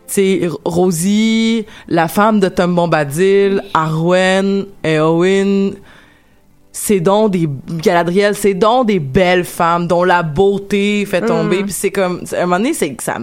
sais 0.07 0.48
Rosie, 0.64 1.66
la 1.88 2.09
femme 2.09 2.40
de 2.40 2.48
Tom 2.48 2.74
Bombadil, 2.74 3.62
Arwen, 3.74 4.66
Eowyn, 4.84 5.72
c'est 6.72 7.00
donc 7.00 7.32
des 7.32 7.48
Galadriel, 7.68 8.34
c'est 8.34 8.55
donc 8.55 8.86
des 8.86 8.98
belles 8.98 9.44
femmes 9.44 9.86
dont 9.86 10.05
la 10.05 10.22
beauté 10.22 11.05
fait 11.07 11.20
tomber 11.20 11.61
Mm. 11.61 11.64
puis 11.64 11.72
c'est 11.72 11.90
comme 11.90 12.22
à 12.32 12.38
un 12.38 12.40
moment 12.42 12.57
donné 12.57 12.72
c'est 12.72 12.94
que 12.94 13.03
ça 13.03 13.18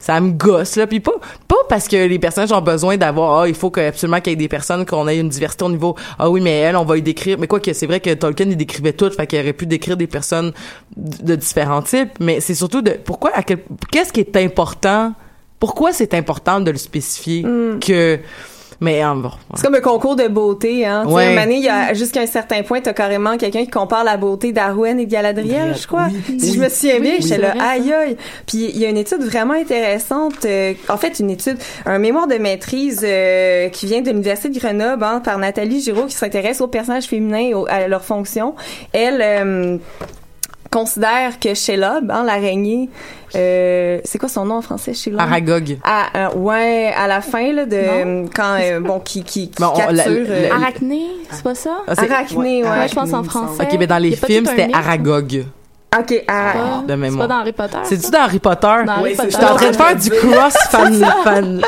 ça 0.00 0.18
me 0.20 0.32
gosse 0.32 0.74
là. 0.74 0.88
Puis 0.88 0.98
pas 0.98 1.12
pas 1.46 1.54
parce 1.68 1.86
que 1.86 1.96
les 1.96 2.18
personnages 2.18 2.50
ont 2.50 2.60
besoin 2.60 2.96
d'avoir 2.96 3.42
ah 3.42 3.48
il 3.48 3.54
faut 3.54 3.70
que 3.70 3.80
absolument 3.80 4.20
qu'il 4.20 4.32
y 4.32 4.34
ait 4.34 4.36
des 4.36 4.48
personnes 4.48 4.84
qu'on 4.84 5.06
ait 5.06 5.18
une 5.18 5.28
diversité 5.28 5.64
au 5.64 5.70
niveau 5.70 5.94
ah 6.18 6.28
oui 6.28 6.40
mais 6.40 6.58
elle 6.58 6.74
on 6.74 6.84
va 6.84 6.96
y 6.98 7.02
décrire. 7.02 7.38
Mais 7.38 7.46
quoi 7.46 7.60
que 7.60 7.72
c'est 7.72 7.86
vrai 7.86 8.00
que 8.00 8.12
Tolkien 8.14 8.46
il 8.48 8.56
décrivait 8.56 8.94
tout 8.94 9.10
fait 9.10 9.26
qu'il 9.28 9.38
aurait 9.38 9.52
pu 9.52 9.66
décrire 9.66 9.96
des 9.96 10.08
personnes 10.08 10.52
de 10.96 11.30
de 11.30 11.36
différents 11.36 11.82
types. 11.82 12.10
Mais 12.18 12.40
c'est 12.40 12.54
surtout 12.54 12.82
de 12.82 12.92
pourquoi 13.04 13.30
à 13.34 13.42
quel 13.42 13.58
qu'est-ce 13.92 14.12
qui 14.12 14.20
est 14.20 14.36
important? 14.36 15.12
Pourquoi 15.58 15.92
c'est 15.92 16.14
important 16.14 16.60
de 16.60 16.70
le 16.70 16.78
spécifier 16.78 17.42
que 17.42 18.18
mais 18.80 19.02
bon 19.16 19.30
C'est 19.54 19.62
comme 19.64 19.74
un 19.74 19.80
concours 19.80 20.16
de 20.16 20.26
beauté, 20.28 20.86
hein. 20.86 21.02
Tu 21.04 21.08
sais, 21.10 21.14
Ouais. 21.14 21.24
à 21.24 21.26
un 21.26 21.30
moment 21.30 21.42
donné, 21.42 21.56
il 21.56 21.64
y 21.64 21.68
a, 21.68 21.92
jusqu'à 21.94 22.20
un 22.22 22.26
certain 22.26 22.62
point, 22.62 22.80
t'as 22.80 22.92
carrément 22.92 23.36
quelqu'un 23.36 23.60
qui 23.64 23.70
compare 23.70 24.04
la 24.04 24.16
beauté 24.16 24.52
d'Arwen 24.52 24.98
et 24.98 25.06
de 25.06 25.10
Galadriel, 25.10 25.76
je 25.80 25.86
crois. 25.86 26.08
Oui. 26.28 26.40
Si 26.40 26.54
je 26.54 26.60
me 26.60 26.68
souviens 26.68 27.00
bien, 27.00 27.12
j'étais 27.20 27.28
c'est 27.34 27.38
là, 27.38 27.54
aïe 27.60 27.92
aïe. 27.92 28.16
Puis 28.46 28.70
il 28.72 28.78
y 28.78 28.86
a 28.86 28.88
une 28.88 28.96
étude 28.96 29.22
vraiment 29.22 29.54
intéressante, 29.54 30.44
euh, 30.44 30.72
en 30.88 30.96
fait, 30.96 31.18
une 31.20 31.30
étude, 31.30 31.58
un 31.86 31.98
mémoire 31.98 32.26
de 32.26 32.36
maîtrise 32.36 33.00
euh, 33.04 33.68
qui 33.68 33.86
vient 33.86 34.00
de 34.00 34.10
l'Université 34.10 34.48
de 34.48 34.58
Grenoble, 34.58 35.04
hein, 35.04 35.20
par 35.24 35.38
Nathalie 35.38 35.80
Giraud, 35.82 36.06
qui 36.06 36.14
s'intéresse 36.14 36.60
aux 36.60 36.68
personnages 36.68 37.04
féminins 37.04 37.48
et 37.50 37.54
aux- 37.54 37.66
à 37.68 37.86
leur 37.88 38.04
fonction. 38.04 38.54
Elle, 38.92 39.20
euh, 39.20 39.76
considère 40.70 41.38
que 41.40 41.54
Shelob, 41.54 42.10
hein, 42.10 42.22
l'araignée, 42.24 42.88
euh, 43.34 44.00
c'est 44.04 44.18
quoi 44.18 44.28
son 44.28 44.44
nom 44.44 44.56
en 44.56 44.62
français, 44.62 44.94
Shelob? 44.94 45.20
Aragog 45.20 45.78
À, 45.84 46.28
euh, 46.28 46.34
ouais, 46.36 46.92
à 46.96 47.06
la 47.06 47.20
fin 47.20 47.52
là 47.52 47.66
de 47.66 48.26
quand 48.34 48.56
euh, 48.60 48.80
bon 48.80 49.00
qui 49.00 49.22
qui, 49.24 49.50
qui 49.50 49.60
Bon, 49.60 49.70
on- 49.74 49.78
capture 49.78 50.04
euh, 50.28 50.50
Arachné, 50.52 51.02
c'est 51.30 51.42
pas 51.42 51.54
ça? 51.54 51.78
Ah, 51.86 51.94
c'est- 51.94 52.10
Arachné, 52.10 52.62
ouais. 52.64 52.68
Ouais, 52.70 52.88
je 52.88 52.94
pense 52.94 53.12
en 53.12 53.22
français. 53.24 53.62
ok 53.64 53.76
mais 53.78 53.86
dans 53.86 53.98
les 53.98 54.12
films 54.12 54.46
c'était 54.46 54.66
mythe? 54.66 54.76
Aragog 54.76 55.44
OK, 55.98 56.06
de 56.10 56.14
C'est 57.10 57.18
pas 57.18 57.26
dans 57.26 57.34
Harry 57.40 57.52
Potter. 57.52 57.78
c'est-tu 57.82 58.10
dans 58.12 58.20
Harry 58.20 58.38
Potter? 58.38 58.66
Dans 58.86 58.92
Harry 58.92 59.02
Oui, 59.02 59.10
c'est 59.10 59.16
Potter. 59.16 59.30
J'étais 59.32 59.44
en 59.44 59.56
train 59.56 59.70
de 59.70 59.76
faire 59.76 59.96
du 59.96 60.10
cross 60.10 60.54
fan 60.70 61.04
fan. 61.24 61.60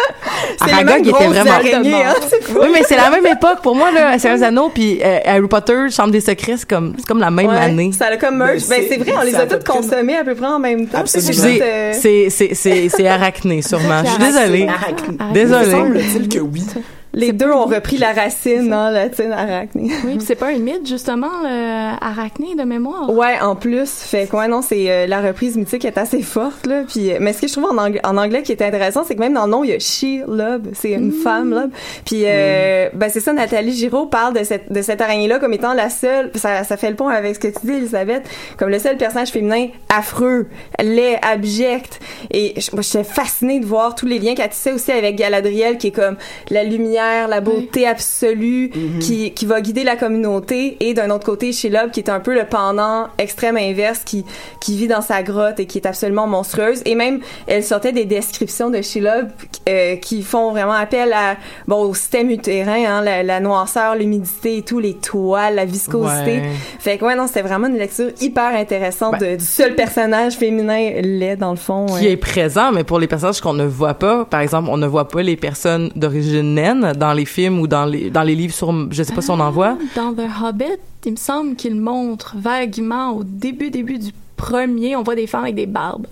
C'est 0.65 0.73
Aragog 0.73 1.09
était 1.09 1.27
vraiment. 1.27 1.51
hein, 1.53 2.15
c'est 2.29 2.43
fou. 2.45 2.59
Oui, 2.63 2.69
mais 2.73 2.83
c'est 2.87 2.97
la 2.97 3.11
même 3.11 3.27
époque 3.27 3.63
pour 3.63 3.75
moi 3.75 3.91
là, 3.91 4.17
Seigneur 4.21 4.39
des 4.39 4.45
Anneaux 4.45 4.71
puis 4.73 5.01
euh, 5.05 5.19
Harry 5.25 5.49
Potter, 5.49 5.91
Chambre 5.91 6.13
des 6.13 6.21
secrets, 6.21 6.57
c'est 6.57 6.69
comme 6.69 6.95
c'est 6.99 7.07
comme 7.07 7.19
la 7.19 7.33
même 7.33 7.49
Ouais, 7.49 7.57
année. 7.57 7.91
Ça 7.91 8.07
a 8.07 8.17
comme 8.17 8.37
merge. 8.37 8.63
Ben, 8.69 8.83
c'est 8.89 8.97
vrai, 8.97 9.13
on 9.21 9.25
les 9.25 9.35
a 9.35 9.47
toutes 9.47 9.67
consommées 9.67 10.17
à 10.17 10.23
peu 10.25 10.37
près 10.37 10.47
en 10.47 10.61
même 10.61 10.87
temps. 10.87 10.99
Absolument. 11.01 11.33
C'est 11.33 11.61
euh, 11.63 11.93
c'est 11.93 12.31
c'est 12.31 12.55
c'est 12.55 12.89
c'est 12.91 13.09
arachné 13.09 13.61
sûrement. 13.63 14.03
Je 14.05 14.11
suis 14.11 14.19
désolée. 14.19 14.69
Arachne. 14.69 15.19
Désolée. 15.35 15.71
Semble-t-il 15.73 16.29
que 16.29 16.39
oui. 16.39 16.65
les 17.15 17.33
deux 17.33 17.51
ont 17.51 17.67
repris 17.67 17.99
la 17.99 18.13
racine 18.13 18.73
hein, 18.73 18.91
latine 18.91 19.33
arachné. 19.33 19.91
Oui, 20.05 20.17
puis 20.17 20.21
c'est 20.27 20.35
pas 20.35 20.49
un 20.49 20.59
mythe, 20.59 20.87
justement, 20.87 21.29
le 21.43 21.93
Arachné 22.03 22.55
de 22.57 22.63
mémoire. 22.65 23.11
Ouais, 23.11 23.39
en 23.41 23.55
plus, 23.55 23.89
fait 23.91 24.27
que 24.27 24.37
ouais, 24.37 24.49
non, 24.49 24.63
c'est 24.63 24.91
euh, 24.91 25.07
la 25.07 25.21
reprise 25.21 25.57
mythique 25.57 25.85
est 25.85 25.99
assez 25.99 26.23
forte 26.23 26.67
là. 26.67 26.83
Puis, 26.89 27.13
euh, 27.13 27.19
mais 27.21 27.33
ce 27.33 27.43
que 27.43 27.49
je 27.49 27.53
trouve 27.53 27.67
en 27.67 27.77
anglais, 27.77 28.01
en 28.05 28.17
anglais 28.17 28.43
qui 28.43 28.53
est 28.53 28.63
intéressant, 28.63 29.05
c'est 29.07 29.15
que 29.15 29.21
même 29.21 29.35
dans 29.35 29.45
le 29.45 29.51
nom 29.51 29.63
il 29.65 29.71
y 29.71 29.73
a 29.75 29.79
she 29.79 30.25
love, 30.27 30.63
c'est 30.73 30.93
une 30.93 31.13
femme 31.13 31.51
love. 31.51 31.69
Puis, 32.07 32.23
euh, 32.27 32.89
ben 32.95 33.11
c'est 33.11 33.21
ça, 33.21 33.33
Nathalie 33.33 33.75
Giraud 33.75 34.07
parle 34.07 34.35
de 34.35 34.43
cette 34.45 34.73
de 34.73 34.81
cette 34.83 35.01
araignée 35.01 35.29
là 35.29 35.39
comme 35.39 35.53
étant 35.53 35.75
la 35.75 35.91
seule. 35.91 36.31
Ça, 36.35 36.65
ça 36.65 36.77
fait 36.77 36.91
le 36.91 36.97
pont 36.97 37.09
avec 37.09 37.35
ce 37.35 37.41
que 37.41 37.49
tu 37.49 37.67
dis, 37.67 37.73
Elisabeth, 37.73 38.23
comme 38.59 38.71
le 38.71 38.79
seul 38.79 38.97
personnage 38.97 39.29
féminin 39.29 39.69
affreux, 39.95 40.49
laid, 40.83 41.19
abject. 41.23 42.01
Et 42.31 42.55
je- 42.59 42.71
moi, 42.73 42.81
j'étais 42.83 43.05
fascinée 43.05 43.61
de 43.61 43.67
voir 43.67 43.95
tous 43.95 44.07
les 44.07 44.19
liens 44.19 44.35
qu'elle 44.35 44.49
tissait 44.51 44.73
aussi 44.73 44.93
avec 44.93 45.17
Galadriel, 45.17 45.77
qui 45.79 45.89
est 45.89 45.93
comme 45.93 46.17
la 46.51 46.65
lumière, 46.65 47.02
la 47.29 47.41
beauté 47.41 47.87
absolue, 47.87 48.71
qui 49.01 49.33
qui 49.33 49.47
va 49.47 49.61
guider 49.61 49.85
la 49.85 49.97
communauté. 49.97 50.77
Et 50.81 50.95
d'un 50.95 51.11
autre 51.11 51.25
côté, 51.25 51.53
Shelob, 51.53 51.91
qui 51.91 52.01
est 52.01 52.11
un 52.11 52.21
peu 52.21 52.35
le 52.35 52.45
pendant 52.45 53.09
extrême 53.19 53.57
inverse, 53.57 54.01
qui 54.05 54.25
qui 54.61 54.77
vit 54.77 54.89
dans 54.89 55.01
sa 55.03 55.23
grotte 55.23 55.61
et 55.61 55.67
qui 55.67 55.79
est 55.79 55.87
absolument 55.87 56.27
monstrueuse. 56.27 56.83
Et 56.87 56.95
même, 56.95 57.21
elle 57.47 57.65
sortait 57.65 57.93
des 57.93 58.05
descriptions 58.05 58.71
de 58.71 58.81
Shelob 58.83 59.29
euh, 59.69 59.97
qui 59.97 60.23
font 60.23 60.51
vraiment 60.53 60.73
appel 60.73 61.13
à 61.13 61.37
bon 61.69 61.83
au 61.83 61.95
système 61.95 62.31
utérin, 62.31 62.85
hein, 62.87 63.03
la, 63.03 63.23
la 63.23 63.41
noirceur, 63.41 63.95
l'humidité 63.95 64.59
et 64.59 64.63
tout, 64.63 64.79
les 64.81 64.95
toiles, 64.95 65.55
la 65.55 65.65
viscosité. 65.65 66.39
Ouais. 66.41 66.51
Fait 66.79 66.99
que 66.99 67.05
ouais, 67.05 67.15
non, 67.17 67.27
c'était 67.27 67.43
vraiment 67.43 67.67
une 67.69 67.79
lecture 67.79 68.11
hyper 68.21 68.55
intéressante 68.55 69.17
Ben- 69.19 69.33
de- 69.33 69.37
du 69.37 69.45
seul 69.45 69.75
personnage 69.75 70.35
féminin 70.35 70.91
laid 71.03 71.37
dans 71.37 71.51
le 71.51 71.57
fond. 71.57 71.87
qui 71.87 71.93
ouais. 72.07 72.11
est 72.13 72.17
présent, 72.17 72.73
mais 72.73 72.85
pour 72.85 72.99
les 72.99 73.07
personnages 73.07 73.41
qu'on 73.41 73.53
ne 73.55 73.65
voit 73.65 73.95
pas, 73.95 74.25
par 74.25 74.41
exemple, 74.41 74.69
on 74.71 74.77
ne 74.77 74.87
voit 74.87 75.09
pas 75.09 75.23
les 75.23 75.37
personnes 75.37 75.91
d'origine 75.97 76.55
naine 76.55 76.92
dans 76.95 77.13
les 77.13 77.25
films 77.25 77.61
ou 77.61 77.67
dans 77.67 77.85
les 77.85 78.11
dans 78.11 78.23
les 78.23 78.35
livres 78.35 78.55
sur, 78.55 78.73
je 78.91 79.03
sais 79.03 79.15
pas 79.15 79.23
si 79.23 79.31
on 79.31 79.41
en 79.41 79.51
voit. 79.51 79.77
Dans 79.97 80.13
The 80.13 80.29
Hobbit, 80.43 80.79
il 81.05 81.13
me 81.13 81.17
semble 81.17 81.57
qu'il 81.57 81.75
montre 81.75 82.37
vaguement 82.37 83.11
au 83.11 83.25
début, 83.25 83.71
début 83.71 83.99
du 83.99 84.13
premier, 84.37 84.97
on 84.97 85.03
voit 85.03 85.15
des 85.15 85.27
femmes 85.27 85.45
avec 85.45 85.55
des 85.55 85.67
barbes. 85.67 86.07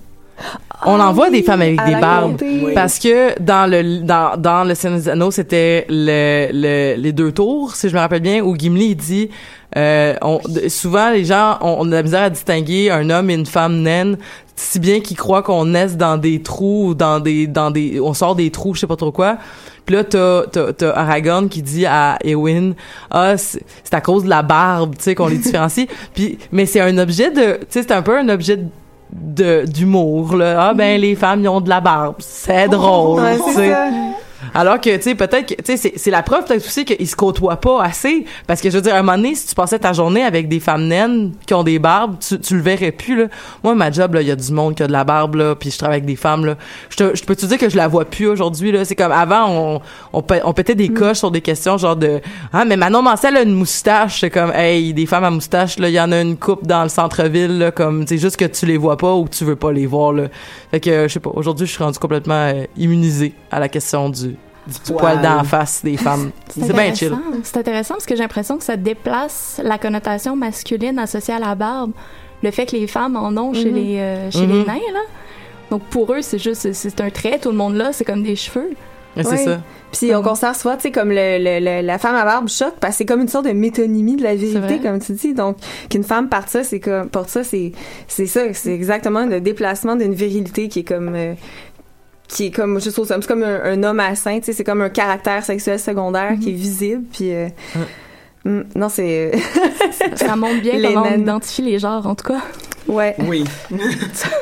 On 0.87 0.99
en 0.99 1.13
voit 1.13 1.31
des 1.31 1.43
femmes 1.43 1.61
avec 1.61 1.85
des 1.85 1.97
barbes. 1.97 2.37
Oui. 2.41 2.73
Parce 2.75 2.99
que 2.99 3.39
dans 3.41 3.71
le 3.71 4.01
dans 4.01 4.37
dans 4.39 4.65
le 4.65 4.75
Seigneur 4.75 4.99
des 4.99 5.09
Anneaux, 5.09 5.31
c'était 5.31 5.87
le, 5.89 6.49
le 6.53 6.95
les 6.97 7.13
deux 7.13 7.33
tours, 7.33 7.75
si 7.75 7.89
je 7.89 7.95
me 7.95 8.01
rappelle 8.01 8.23
bien, 8.23 8.43
où 8.43 8.57
Gimli 8.57 8.97
dit 8.97 9.31
euh, 9.77 10.15
on, 10.23 10.41
souvent 10.69 11.11
les 11.11 11.25
gens 11.25 11.59
ont, 11.61 11.77
on 11.81 11.87
a 11.87 11.91
de 11.91 11.93
la 11.93 12.03
misère 12.03 12.23
à 12.23 12.31
distinguer 12.31 12.91
un 12.91 13.09
homme 13.11 13.31
et 13.31 13.35
une 13.35 13.47
femme 13.47 13.83
naine, 13.83 14.17
si 14.57 14.81
bien 14.81 15.01
qu'ils 15.01 15.17
croient 15.17 15.43
qu'on 15.43 15.67
naisse 15.67 15.97
dans 15.97 16.17
des 16.17 16.43
trous 16.43 16.89
ou 16.89 16.95
dans 16.95 17.21
des 17.21 17.47
dans 17.47 17.71
des 17.71 18.01
on 18.01 18.15
sort 18.15 18.35
des 18.35 18.51
trous, 18.51 18.75
je 18.75 18.81
sais 18.81 18.87
pas 18.87 18.97
trop 18.97 19.13
quoi. 19.13 19.37
Puis 19.85 19.95
là 19.95 20.05
t'as 20.05 20.47
t'as, 20.47 20.73
t'as 20.73 20.93
Aragorn 20.93 21.49
qui 21.49 21.63
dit 21.63 21.85
à 21.87 22.19
Eowyn 22.25 22.73
ah 23.11 23.37
c'est 23.37 23.63
c'est 23.85 23.95
à 23.95 24.01
cause 24.01 24.25
de 24.25 24.29
la 24.29 24.43
barbe, 24.43 24.97
tu 24.97 25.05
sais 25.05 25.15
qu'on 25.15 25.29
les 25.29 25.39
différencie. 25.39 25.87
Puis 26.15 26.39
mais 26.53 26.67
c'est 26.67 26.81
un 26.81 26.97
objet 26.99 27.31
de 27.31 27.59
tu 27.61 27.67
sais 27.69 27.83
c'est 27.83 27.93
un 27.93 28.03
peu 28.03 28.19
un 28.19 28.29
objet 28.29 28.57
de 28.57 28.65
de 29.13 29.65
d'humour 29.67 30.37
là. 30.37 30.69
Ah 30.69 30.75
ben 30.75 31.01
les 31.01 31.15
femmes 31.15 31.41
ils 31.41 31.49
ont 31.49 31.61
de 31.61 31.69
la 31.69 31.81
barbe. 31.81 32.17
C'est 32.19 32.69
drôle 32.69 33.21
Ouais, 33.23 33.37
tu 33.37 33.53
c'est. 33.55 33.75
Alors 34.55 34.81
que 34.81 34.97
tu 34.97 35.03
sais 35.03 35.15
peut-être 35.15 35.47
que 35.47 35.55
tu 35.55 35.65
sais 35.65 35.77
c'est 35.77 35.93
c'est 35.97 36.11
la 36.11 36.23
preuve 36.23 36.45
peut-être 36.45 36.65
aussi 36.65 36.85
qu'ils 36.85 37.09
se 37.09 37.17
côtoient 37.17 37.57
pas 37.61 37.83
assez. 37.83 38.25
Parce 38.47 38.61
que 38.61 38.71
je 38.71 38.77
veux 38.77 38.83
dire 38.83 38.95
à 38.95 38.99
un 38.99 39.03
moment 39.03 39.17
donné 39.17 39.35
si 39.35 39.47
tu 39.47 39.55
passais 39.55 39.79
ta 39.79 39.93
journée 39.93 40.23
avec 40.23 40.49
des 40.49 40.61
femmes 40.61 40.87
naines 40.87 41.33
qui 41.47 41.55
ont 41.55 41.63
des 41.63 41.79
barbes 41.79 42.17
tu, 42.21 42.39
tu 42.41 42.57
le 42.57 42.63
verrais 42.63 42.93
plus 42.93 43.17
là. 43.17 43.27
Moi 43.63 43.75
ma 43.75 43.91
job 43.91 44.15
là 44.15 44.23
il 44.23 44.29
y 44.29 44.31
a 44.31 44.37
du 44.37 44.53
monde 44.53 44.75
qui 44.75 44.83
a 44.83 44.87
de 44.87 44.93
la 44.93 45.05
barbe 45.05 45.37
là 45.37 45.55
puis 45.55 45.71
je 45.71 45.79
travaille 45.79 45.99
avec 45.99 46.07
des 46.07 46.17
femmes 46.17 46.45
là. 46.45 46.57
Je 46.89 46.97
te 46.97 47.17
je 47.17 47.25
peux 47.25 47.37
te 47.37 47.47
dire 47.47 47.59
que 47.59 47.69
je 47.69 47.77
la 47.77 47.89
vois 47.89 48.05
plus 48.05 48.27
aujourd'hui 48.27 48.73
là? 48.73 48.85
C'est 48.85 48.97
comme 48.97 49.13
avant 49.13 49.49
on 49.49 49.81
on, 50.13 50.25
on 50.45 50.53
pétait 50.53 50.75
des 50.75 50.89
coches 50.89 51.19
sur 51.19 51.31
des 51.31 51.41
questions 51.41 51.79
genre 51.79 51.97
de 51.97 52.21
ah 52.53 52.65
mais 52.65 52.77
Manon 52.77 53.03
Mancel 53.03 53.37
a 53.37 53.43
une 53.43 53.55
moustache. 53.55 54.21
C'est 54.21 54.31
comme 54.31 54.53
hey 54.53 54.93
des 54.95 55.07
femmes 55.07 55.25
à 55.25 55.31
moustache 55.31 55.79
là 55.79 55.89
il 55.89 55.95
y 55.95 56.01
en 56.01 56.13
a 56.13 56.21
une 56.21 56.37
coupe 56.37 56.67
dans 56.67 56.83
le 56.83 56.89
centre-ville 56.89 57.59
là 57.59 57.71
comme 57.71 58.07
c'est 58.07 58.19
juste 58.19 58.37
que 58.37 58.45
tu 58.45 58.67
les 58.67 58.77
vois 58.77 58.97
pas 58.97 59.15
ou 59.15 59.25
que 59.25 59.31
tu 59.31 59.45
veux 59.45 59.57
pas 59.57 59.73
les 59.73 59.87
voir 59.87 60.13
là. 60.13 60.25
Fait 60.71 60.81
que 60.81 60.91
euh, 60.91 61.09
je 61.09 61.15
sais 61.15 61.21
pas 61.21 61.31
aujourd'hui 61.35 61.67
je 61.67 61.73
suis 61.73 61.83
rendu 61.83 61.99
complètement 61.99 62.35
euh, 62.35 62.65
immunisé 62.77 63.35
à 63.51 63.59
la 63.61 63.69
question 63.69 64.09
du 64.09 64.37
du 64.71 64.93
poil 64.93 65.21
d'en 65.21 65.45
face 65.45 65.83
des 65.85 65.97
femmes. 65.97 66.31
C'est 66.49 66.73
bien 66.73 66.95
chill. 66.95 67.09
intéressant. 67.13 67.41
C'est 67.43 67.57
intéressant 67.59 67.95
parce 67.95 68.07
que 68.07 68.15
j'ai 68.17 68.23
l'impression 68.23 68.59
que 68.59 68.65
ça 68.65 68.77
déplace 68.77 69.61
la 69.63 69.79
connotation 69.79 70.37
masculine 70.37 70.99
associée 70.99 71.35
à 71.35 71.39
la 71.39 71.55
barbe. 71.55 71.93
Le 72.43 72.51
fait 72.51 72.67
que 72.67 72.77
les 72.77 72.87
femmes 72.87 73.17
en 73.17 73.37
ont 73.37 73.53
chez, 73.53 73.71
Mhm. 73.71 73.75
les, 73.75 73.99
euh, 73.99 74.31
chez 74.31 74.47
Mhm. 74.47 74.53
les 74.53 74.65
nains, 74.65 74.93
là. 74.93 75.01
Donc 75.71 75.83
pour 75.85 76.13
eux, 76.13 76.23
c'est 76.23 76.39
juste, 76.39 76.73
c'est- 76.73 77.01
un 77.01 77.11
trait, 77.11 77.39
tout 77.39 77.51
le 77.51 77.57
monde 77.57 77.75
là, 77.77 77.93
c'est 77.93 78.05
comme 78.05 78.23
des 78.23 78.37
cheveux. 78.37 78.71
C'est 79.17 79.37
ça. 79.37 79.61
Puis 79.93 80.15
on 80.15 80.23
considère 80.23 80.55
souvent, 80.55 80.77
tu 80.77 80.83
sais, 80.83 80.91
comme 80.93 81.09
le, 81.11 81.39
le- 81.39 81.59
le- 81.59 81.85
la 81.85 81.99
femme 81.99 82.15
à 82.15 82.25
barbe 82.25 82.49
choc, 82.49 82.75
parce 82.81 82.93
que 82.95 82.99
c'est 82.99 83.05
comme 83.07 83.21
une 83.21 83.29
sorte 83.29 83.47
de 83.47 83.51
métonymie 83.53 84.15
de 84.15 84.23
la 84.23 84.37
vérité, 84.37 84.79
comme 84.79 85.01
tu 85.01 85.13
dis. 85.13 85.35
Donc, 85.35 85.57
qu'une 85.91 86.05
femme 86.05 86.29
porte 86.29 86.49
ça, 86.49 86.63
c'est 86.63 86.79
comme, 86.79 87.09
porte 87.09 87.29
ça, 87.29 87.43
c'est, 87.43 87.73
c'est 88.07 88.27
ça, 88.27 88.43
c'est 88.55 88.73
exactement 88.73 89.27
le 89.27 89.41
déplacement 89.41 89.97
d'une 89.97 90.15
virilité 90.15 90.69
qui 90.69 90.81
est 90.81 90.85
comme, 90.85 91.13
euh, 91.17 91.35
qui 92.31 92.47
est 92.47 92.51
comme, 92.51 92.81
juste 92.81 92.99
au 92.99 93.05
c'est 93.05 93.27
comme 93.27 93.43
un, 93.43 93.61
un 93.65 93.83
homme 93.83 94.01
à 94.01 94.15
sein, 94.15 94.39
tu 94.39 94.47
sais, 94.47 94.53
c'est 94.53 94.65
comme 94.65 94.83
un 94.83 94.89
caractère 94.89 95.45
sexuel 95.45 95.79
secondaire 95.79 96.35
qui 96.41 96.51
est 96.51 96.55
visible, 96.55 97.05
puis, 97.13 97.33
euh, 97.35 97.49
mm, 98.45 98.63
non, 98.77 98.89
c'est, 98.89 99.33
Ça 100.15 100.37
montre 100.37 100.61
bien 100.61 100.75
Les 100.79 100.95
comment 100.95 101.09
on 101.11 101.19
identifie 101.19 101.63
les 101.63 101.79
genres, 101.79 102.07
en 102.07 102.15
tout 102.15 102.29
cas. 102.29 102.41
ouais. 102.87 103.17
Oui. 103.27 103.45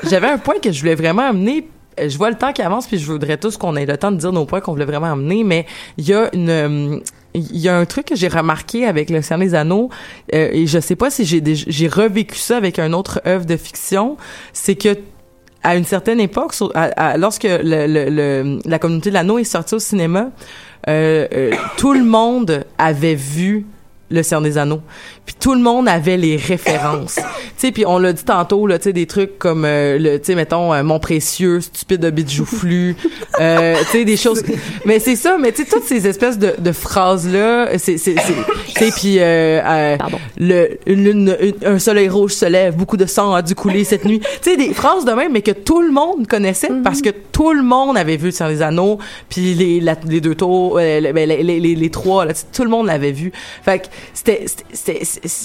J'avais 0.09 0.29
un 0.29 0.39
point 0.39 0.57
que 0.63 0.71
je 0.71 0.81
voulais 0.81 0.95
vraiment 0.95 1.23
amener. 1.23 1.67
Je 2.01 2.17
vois 2.17 2.31
le 2.31 2.37
temps 2.37 2.53
qui 2.53 2.63
avance, 2.63 2.87
puis 2.87 2.99
je 2.99 3.11
voudrais 3.11 3.39
tous 3.39 3.57
qu'on 3.57 3.75
ait 3.75 3.87
le 3.87 3.97
temps 3.97 4.13
de 4.13 4.19
dire 4.19 4.33
nos 4.33 4.45
points 4.45 4.61
qu'on 4.61 4.73
voulait 4.73 4.85
vraiment 4.85 5.13
amener, 5.13 5.43
mais 5.43 5.67
il 5.97 6.07
y 6.07 6.15
a 6.15 6.29
une... 6.35 7.01
Il 7.35 7.59
y 7.59 7.69
a 7.69 7.77
un 7.77 7.85
truc 7.85 8.07
que 8.07 8.17
j'ai 8.17 8.27
remarqué 8.27 8.87
avec 8.87 9.11
Le 9.11 9.21
Seigneur 9.21 9.47
des 9.47 9.55
Anneaux, 9.55 9.91
euh, 10.35 10.49
et 10.51 10.67
je 10.67 10.81
sais 10.81 10.97
pas 10.97 11.11
si 11.11 11.25
j'ai 11.25 11.89
revécu 11.89 12.37
ça 12.37 12.57
avec 12.57 12.79
un 12.79 12.93
autre 12.95 13.21
œuvre 13.27 13.45
de 13.45 13.57
fiction, 13.57 14.17
c'est 14.55 14.75
que 14.77 14.97
à 15.63 15.77
une 15.77 15.85
certaine 15.85 16.21
époque, 16.21 16.55
lorsque 17.17 17.45
la 17.45 18.79
communauté 18.79 19.11
de 19.11 19.15
l'anneau 19.15 19.39
est 19.39 19.45
sortie 19.45 19.75
au 19.75 19.79
cinéma, 19.79 20.31
euh, 20.89 21.27
euh, 21.35 21.53
tout 21.77 21.93
le 21.93 22.05
monde 22.05 22.65
avait 22.79 23.15
vu 23.15 23.67
le 24.11 24.23
Seigneur 24.23 24.43
des 24.43 24.59
Anneaux. 24.59 24.81
Puis 25.27 25.35
tout 25.39 25.55
le 25.55 25.61
monde 25.61 25.89
avait 25.89 26.17
les 26.17 26.37
références. 26.37 27.15
tu 27.17 27.23
sais, 27.59 27.73
puis 27.73 27.85
on 27.87 27.99
l'a 27.99 28.13
dit 28.13 28.25
tantôt, 28.25 28.67
là, 28.67 28.79
tu 28.79 28.85
sais, 28.85 28.93
des 28.93 29.07
trucs 29.07 29.39
comme, 29.39 29.65
euh, 29.65 29.99
le, 29.99 30.19
tu 30.19 30.27
sais, 30.27 30.35
mettons, 30.35 30.73
euh, 30.73 30.83
Mon 30.83 30.99
précieux, 30.99 31.61
stupide 31.61 32.01
de 32.01 32.11
bite 32.11 32.31
joufflu, 32.31 32.97
euh, 33.41 33.77
tu 33.91 33.99
sais, 33.99 34.05
des 34.05 34.17
choses... 34.19 34.43
Mais 34.85 34.99
c'est 34.99 35.17
ça, 35.17 35.37
mais 35.39 35.53
tu 35.53 35.65
sais, 35.65 35.69
toutes 35.71 35.85
ces 35.85 36.07
espèces 36.07 36.39
de, 36.39 36.55
de 36.59 36.73
phrases-là, 36.73 37.79
c'est... 37.79 37.99
c'est, 37.99 38.15
c'est 38.17 38.35
tu 38.75 38.85
sais, 38.85 38.91
puis 38.97 39.17
euh, 39.19 39.61
euh, 39.65 39.97
le, 40.39 40.79
une 40.87 41.05
lune- 41.05 41.37
une- 41.41 41.55
un 41.67 41.79
soleil 41.79 42.09
rouge 42.09 42.33
se 42.33 42.45
lève, 42.47 42.77
beaucoup 42.77 42.97
de 42.97 43.07
sang 43.07 43.35
a 43.35 43.43
dû 43.43 43.55
couler 43.55 43.85
cette 43.85 44.05
nuit. 44.05 44.21
Tu 44.43 44.51
sais, 44.53 44.57
des 44.57 44.73
phrases 44.73 45.05
de 45.05 45.13
même, 45.13 45.33
mais 45.33 45.43
que 45.43 45.51
tout 45.51 45.83
le 45.83 45.91
monde 45.91 46.27
connaissait 46.27 46.69
parce 46.85 47.03
que 47.03 47.11
tout 47.11 47.53
le 47.53 47.63
monde 47.63 47.97
avait 47.97 48.17
vu 48.17 48.27
le 48.27 48.31
Seigneur 48.31 48.55
des 48.55 48.63
Anneaux, 48.63 48.99
puis 49.29 49.55
les, 49.55 49.81
la- 49.81 49.97
les 50.07 50.21
deux 50.21 50.35
tours, 50.35 50.75
ben, 50.77 51.03
les, 51.15 51.43
les, 51.43 51.61
les, 51.75 51.91
trois, 51.91 52.25
là, 52.25 52.33
tout 52.53 52.63
le 52.65 52.71
monde 52.71 52.87
l'avait 52.87 53.13
vu. 53.13 53.33
Fait 53.65 53.81
que 53.81 53.87
c'était, 54.15 54.45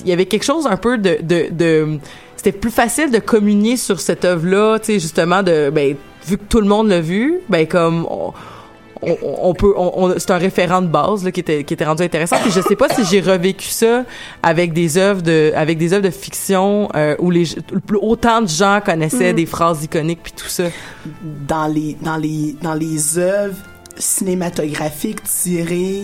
il 0.03 0.09
y 0.09 0.11
avait 0.13 0.25
quelque 0.25 0.43
chose 0.45 0.65
un 0.67 0.77
peu 0.77 0.97
de, 0.97 1.17
de, 1.21 1.47
de 1.51 1.99
c'était 2.35 2.51
plus 2.51 2.71
facile 2.71 3.09
de 3.11 3.19
communier 3.19 3.77
sur 3.77 3.99
cette 4.01 4.25
œuvre-là, 4.25 4.77
tu 4.79 4.87
sais, 4.87 4.99
justement, 4.99 5.43
de, 5.43 5.69
ben, 5.69 5.95
vu 6.27 6.37
que 6.37 6.43
tout 6.43 6.59
le 6.61 6.67
monde 6.67 6.89
l'a 6.89 6.99
vu, 6.99 7.39
ben, 7.47 7.65
comme, 7.67 8.05
on, 8.09 8.33
on, 9.01 9.17
on 9.41 9.53
peut, 9.53 9.73
on, 9.77 9.91
on- 9.95 10.13
c'est 10.17 10.31
un 10.31 10.37
référent 10.37 10.81
de 10.81 10.87
base, 10.87 11.23
là, 11.23 11.31
qui 11.31 11.39
était, 11.41 11.63
qui 11.63 11.73
était 11.73 11.85
rendu 11.85 12.03
intéressant. 12.03 12.37
Puis 12.41 12.51
je 12.51 12.59
sais 12.61 12.75
pas 12.75 12.89
si 12.89 13.03
j'ai 13.05 13.21
revécu 13.21 13.67
ça 13.67 14.03
avec 14.41 14.73
des 14.73 14.97
œuvres 14.97 15.21
de, 15.21 15.51
avec 15.55 15.77
des 15.77 15.93
œuvres 15.93 16.03
de 16.03 16.09
fiction, 16.09 16.89
euh, 16.95 17.15
où 17.19 17.29
les, 17.31 17.45
autant 18.01 18.41
de 18.41 18.47
gens 18.47 18.79
connaissaient 18.85 19.31
Mm. 19.33 19.35
des 19.37 19.45
phrases 19.45 19.83
iconiques 19.85 20.19
puis 20.23 20.33
tout 20.35 20.47
ça. 20.47 20.65
dans 21.47 21.67
les 21.67 21.95
dans 22.01 22.17
les 22.17 22.55
dans 22.61 22.73
les 22.73 23.17
œuvres 23.17 23.55
cinématographiques 23.97 25.23
tirées 25.23 26.03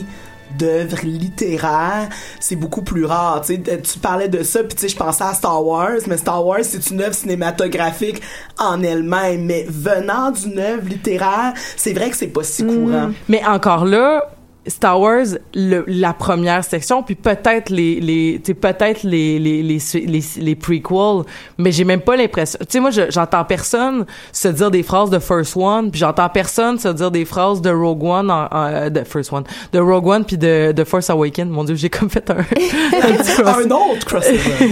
d'œuvres 0.57 1.03
littéraires, 1.03 2.09
c'est 2.39 2.55
beaucoup 2.55 2.81
plus 2.81 3.05
rare. 3.05 3.41
Tu 3.41 3.55
sais, 3.55 3.81
tu 3.81 3.99
parlais 3.99 4.27
de 4.27 4.43
ça, 4.43 4.63
puis 4.63 4.75
tu 4.75 4.81
sais, 4.81 4.89
je 4.89 4.97
pensais 4.97 5.23
à 5.23 5.33
Star 5.33 5.65
Wars, 5.65 5.99
mais 6.07 6.17
Star 6.17 6.45
Wars, 6.45 6.63
c'est 6.63 6.89
une 6.89 7.01
œuvre 7.01 7.15
cinématographique 7.15 8.21
en 8.57 8.81
elle-même, 8.81 9.45
mais 9.45 9.65
venant 9.69 10.31
d'une 10.31 10.59
œuvre 10.59 10.87
littéraire, 10.87 11.53
c'est 11.75 11.93
vrai 11.93 12.09
que 12.09 12.17
c'est 12.17 12.27
pas 12.27 12.43
si 12.43 12.65
courant. 12.65 13.11
Mais 13.27 13.45
encore 13.45 13.85
là, 13.85 14.23
Star 14.69 14.99
Wars, 14.99 15.25
le- 15.53 15.83
la 15.87 16.13
première 16.13 16.63
section, 16.63 17.03
puis 17.03 17.15
peut-être 17.15 17.69
les, 17.69 17.99
les, 17.99 18.39
peut-être 18.39 19.03
les, 19.03 19.39
les, 19.39 19.61
les, 19.63 19.79
les, 20.05 20.23
les 20.37 20.55
prequels, 20.55 21.23
mais 21.57 21.71
j'ai 21.71 21.83
même 21.83 22.01
pas 22.01 22.15
l'impression. 22.15 22.57
Tu 22.61 22.67
sais, 22.69 22.79
moi, 22.79 22.91
je- 22.91 23.09
j'entends 23.09 23.43
personne 23.43 24.05
se 24.31 24.47
dire 24.47 24.71
des 24.71 24.83
phrases 24.83 25.09
de 25.09 25.19
First 25.19 25.57
One, 25.57 25.91
puis 25.91 25.99
j'entends 25.99 26.29
personne 26.29 26.77
se 26.79 26.87
dire 26.89 27.11
des 27.11 27.25
phrases 27.25 27.61
de 27.61 27.69
Rogue 27.69 28.03
One, 28.03 28.29
en, 28.31 28.45
en- 28.51 28.89
de 28.89 29.03
First 29.03 29.33
One, 29.33 29.43
de 29.73 29.79
Rogue 29.79 30.07
One, 30.07 30.23
puis 30.25 30.37
de, 30.37 30.71
de 30.71 30.83
Force 30.83 31.09
Awakens. 31.09 31.49
Mon 31.49 31.63
Dieu, 31.63 31.75
j'ai 31.75 31.89
comme 31.89 32.09
fait 32.09 32.29
un, 32.29 32.37
un 32.39 32.43
petit 32.43 33.31
cross- 33.41 33.65
Un 33.65 33.71
autre 33.71 34.05
crossover. 34.05 34.39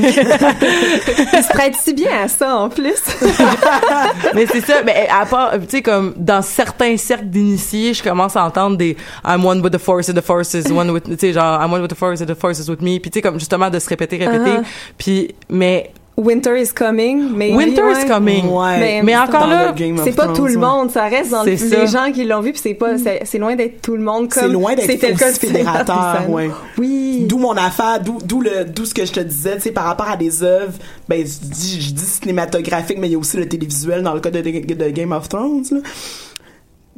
Il 1.34 1.44
se 1.44 1.50
prête 1.50 1.76
si 1.76 1.94
bien 1.94 2.12
à 2.24 2.28
ça, 2.28 2.56
en 2.58 2.70
plus. 2.70 2.94
mais 4.36 4.46
c'est 4.46 4.62
ça 4.66 4.82
mais 4.86 5.08
à 5.10 5.26
part 5.26 5.52
tu 5.62 5.78
sais 5.78 5.82
comme 5.82 6.14
dans 6.18 6.42
certains 6.42 6.98
cercles 6.98 7.26
d'initiés 7.28 7.94
je 7.94 8.04
commence 8.04 8.36
à 8.36 8.44
entendre 8.44 8.78
des 8.78 8.96
I'm 9.26 9.46
one 9.46 9.62
with 9.62 9.74
the 9.74 9.78
force 9.88 10.10
and 10.10 10.14
the 10.16 10.22
force 10.22 10.54
is 10.54 10.72
one 10.82 10.90
with 10.92 11.04
tu 11.06 11.18
sais 11.18 11.34
genre 11.34 11.60
I'm 11.62 11.72
one 11.72 11.82
with 11.82 11.92
the 11.92 11.98
force 11.98 12.22
and 12.22 12.26
the 12.28 12.36
force 12.36 12.60
is 12.60 12.70
with 12.70 12.82
me 12.82 13.00
puis 13.00 13.10
tu 13.10 13.18
sais 13.20 13.22
comme 13.22 13.40
justement 13.40 13.70
de 13.70 13.80
se 13.80 13.88
répéter 13.90 14.18
répéter 14.18 14.52
Uh-huh. 14.58 14.64
puis 14.98 15.34
mais 15.50 15.92
Winter 16.20 16.60
is 16.60 16.70
coming, 16.74 17.30
mais 17.36 17.54
Winter 17.54 17.84
is 17.92 18.08
coming 18.08 18.48
Ouais. 18.50 19.04
mais 19.04 19.16
encore 19.16 19.46
là 19.46 19.72
c'est 20.04 20.16
pas 20.16 20.30
tout 20.30 20.48
le 20.48 20.58
monde, 20.58 20.90
ça 20.90 21.04
reste 21.04 21.30
dans 21.30 21.44
le, 21.44 21.52
les 21.52 21.86
gens 21.88 22.12
qui 22.12 22.24
l'ont 22.26 22.42
vu, 22.42 22.54
puis 22.54 22.62
c'est 22.64 22.74
pas, 22.74 22.98
c'est, 22.98 23.22
c'est 23.26 23.38
loin 23.38 23.56
d'être 23.56 23.84
tout 23.84 23.96
le 23.96 24.02
monde 24.02 24.28
comme 24.28 24.42
C'est 24.42 24.50
loin 24.50 24.74
d'être 24.74 24.88
c'était 24.90 25.12
le 25.12 25.18
cas 25.18 25.30
aussi 25.30 25.40
fédérateur, 25.42 26.26
ouais. 26.30 26.50
Oui. 26.80 27.26
D'où 27.30 27.38
mon 27.38 27.56
affaire, 27.56 28.00
d'où 28.04 28.18
d'où 28.26 28.42
le 28.42 28.66
d'où 28.66 28.86
ce 28.86 28.96
que 28.96 29.06
je 29.06 29.12
te 29.12 29.20
disais, 29.20 29.58
tu 29.58 29.62
sais 29.62 29.72
par 29.72 29.84
rapport 29.84 30.10
à 30.10 30.18
des 30.18 30.42
œuvres, 30.42 30.74
ben 31.08 31.20
je 31.24 31.48
dis 31.48 31.82
je 31.82 31.92
dis 31.94 32.04
cinématographique 32.06 32.98
mais 33.00 33.10
il 33.10 33.12
y 33.12 33.16
a 33.16 33.20
aussi 33.20 33.38
le 33.38 33.48
télévisuel 33.48 34.02
dans 34.02 34.16
le 34.16 34.20
cas 34.20 34.32
de, 34.32 34.42
de- 34.42 34.74
de 34.74 34.90
Game 34.90 35.12
of 35.12 35.30
Thrones 35.30 35.66
là. 35.70 35.78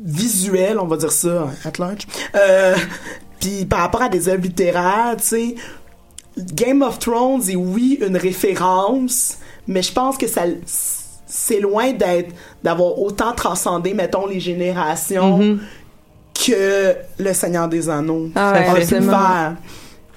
Visuel, 0.04 0.80
on 0.80 0.86
va 0.86 0.98
dire 0.98 1.12
ça 1.12 1.50
at 1.66 1.74
large. 1.78 2.08
Euh, 2.36 2.76
puis 3.40 3.66
par 3.66 3.80
rapport 3.80 4.02
à 4.02 4.10
des 4.10 4.30
œuvres 4.30 4.44
littéraires, 4.44 5.16
tu 5.18 5.24
sais 5.24 5.56
Game 6.38 6.82
of 6.82 7.00
Thrones 7.00 7.50
est 7.50 7.56
oui 7.56 8.00
une 8.06 8.16
référence, 8.16 9.38
mais 9.68 9.82
je 9.82 9.92
pense 9.92 10.18
que 10.18 10.28
ça 10.28 10.44
c'est 11.32 11.60
loin 11.60 11.92
d'être 11.92 12.34
d'avoir 12.64 12.98
autant 12.98 13.34
transcendé 13.34 13.94
mettons 13.94 14.26
les 14.26 14.40
générations 14.40 15.60
que 16.34 16.96
le 17.20 17.34
Seigneur 17.34 17.68
des 17.68 17.90
Anneaux. 17.90 18.30
Ah 18.36 18.54
ouais, 18.74 18.86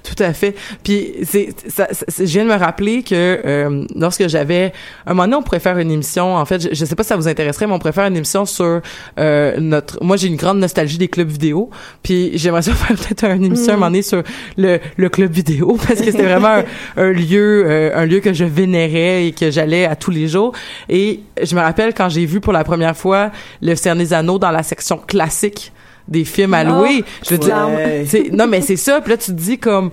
Tout 0.03 0.21
à 0.21 0.33
fait. 0.33 0.53
Puis 0.83 1.13
c'est, 1.23 1.49
ça, 1.69 1.87
ça- 1.91 2.05
je 2.19 2.23
viens 2.25 2.43
de 2.43 2.49
me 2.49 2.57
rappeler 2.57 3.03
que 3.03 3.39
euh, 3.45 3.85
lorsque 3.95 4.27
j'avais 4.27 4.73
un 5.07 5.11
moment 5.13 5.23
donné, 5.23 5.35
on 5.37 5.43
pourrait 5.43 5.61
faire 5.61 5.77
une 5.77 5.91
émission. 5.91 6.35
En 6.35 6.43
fait, 6.45 6.61
je, 6.61 6.75
je 6.75 6.85
sais 6.85 6.95
pas 6.95 7.03
si 7.03 7.09
ça 7.09 7.15
vous 7.15 7.27
intéresserait, 7.29 7.67
mais 7.67 7.73
on 7.73 7.79
pourrait 7.79 7.93
faire 7.93 8.05
une 8.07 8.17
émission 8.17 8.45
sur 8.45 8.81
euh, 9.17 9.55
notre. 9.59 10.03
Moi, 10.03 10.17
j'ai 10.17 10.27
une 10.27 10.35
grande 10.35 10.59
nostalgie 10.59 10.97
des 10.97 11.07
clubs 11.07 11.29
vidéo. 11.29 11.69
Puis 12.03 12.31
j'aimerais 12.37 12.63
ça 12.63 12.73
faire 12.75 12.97
peut-être 12.97 13.23
une 13.25 13.45
émission 13.45 13.73
un 13.73 13.75
moment 13.77 13.85
donné 13.87 14.01
sur 14.01 14.23
le, 14.57 14.79
le 14.97 15.09
club 15.09 15.31
vidéo 15.31 15.77
parce 15.87 15.99
que 16.01 16.11
c'était 16.11 16.23
vraiment 16.23 16.49
un, 16.57 16.63
un 16.97 17.11
lieu, 17.11 17.63
euh, 17.65 17.91
un 17.95 18.05
lieu 18.05 18.19
que 18.19 18.33
je 18.33 18.43
vénérais 18.43 19.27
et 19.27 19.31
que 19.31 19.51
j'allais 19.51 19.85
à 19.85 19.95
tous 19.95 20.11
les 20.11 20.27
jours. 20.27 20.51
Et 20.89 21.21
je 21.41 21.55
me 21.55 21.61
rappelle 21.61 21.93
quand 21.93 22.09
j'ai 22.09 22.25
vu 22.25 22.41
pour 22.41 22.51
la 22.51 22.65
première 22.65 22.97
fois 22.97 23.31
le 23.61 23.73
Anneaux 24.13 24.39
dans 24.39 24.51
la 24.51 24.63
section 24.63 24.97
classique 24.97 25.71
des 26.07 26.25
films 26.25 26.53
à 26.53 26.63
Oh, 26.63 26.79
louer. 26.79 27.03
Je 27.25 27.31
veux 27.31 27.37
dire, 27.37 27.55
Ouais. 27.67 28.05
non, 28.31 28.47
mais 28.47 28.61
c'est 28.61 28.75
ça. 28.75 29.01
Puis 29.01 29.11
là, 29.11 29.17
tu 29.17 29.27
te 29.27 29.31
dis 29.39 29.57
comme, 29.57 29.91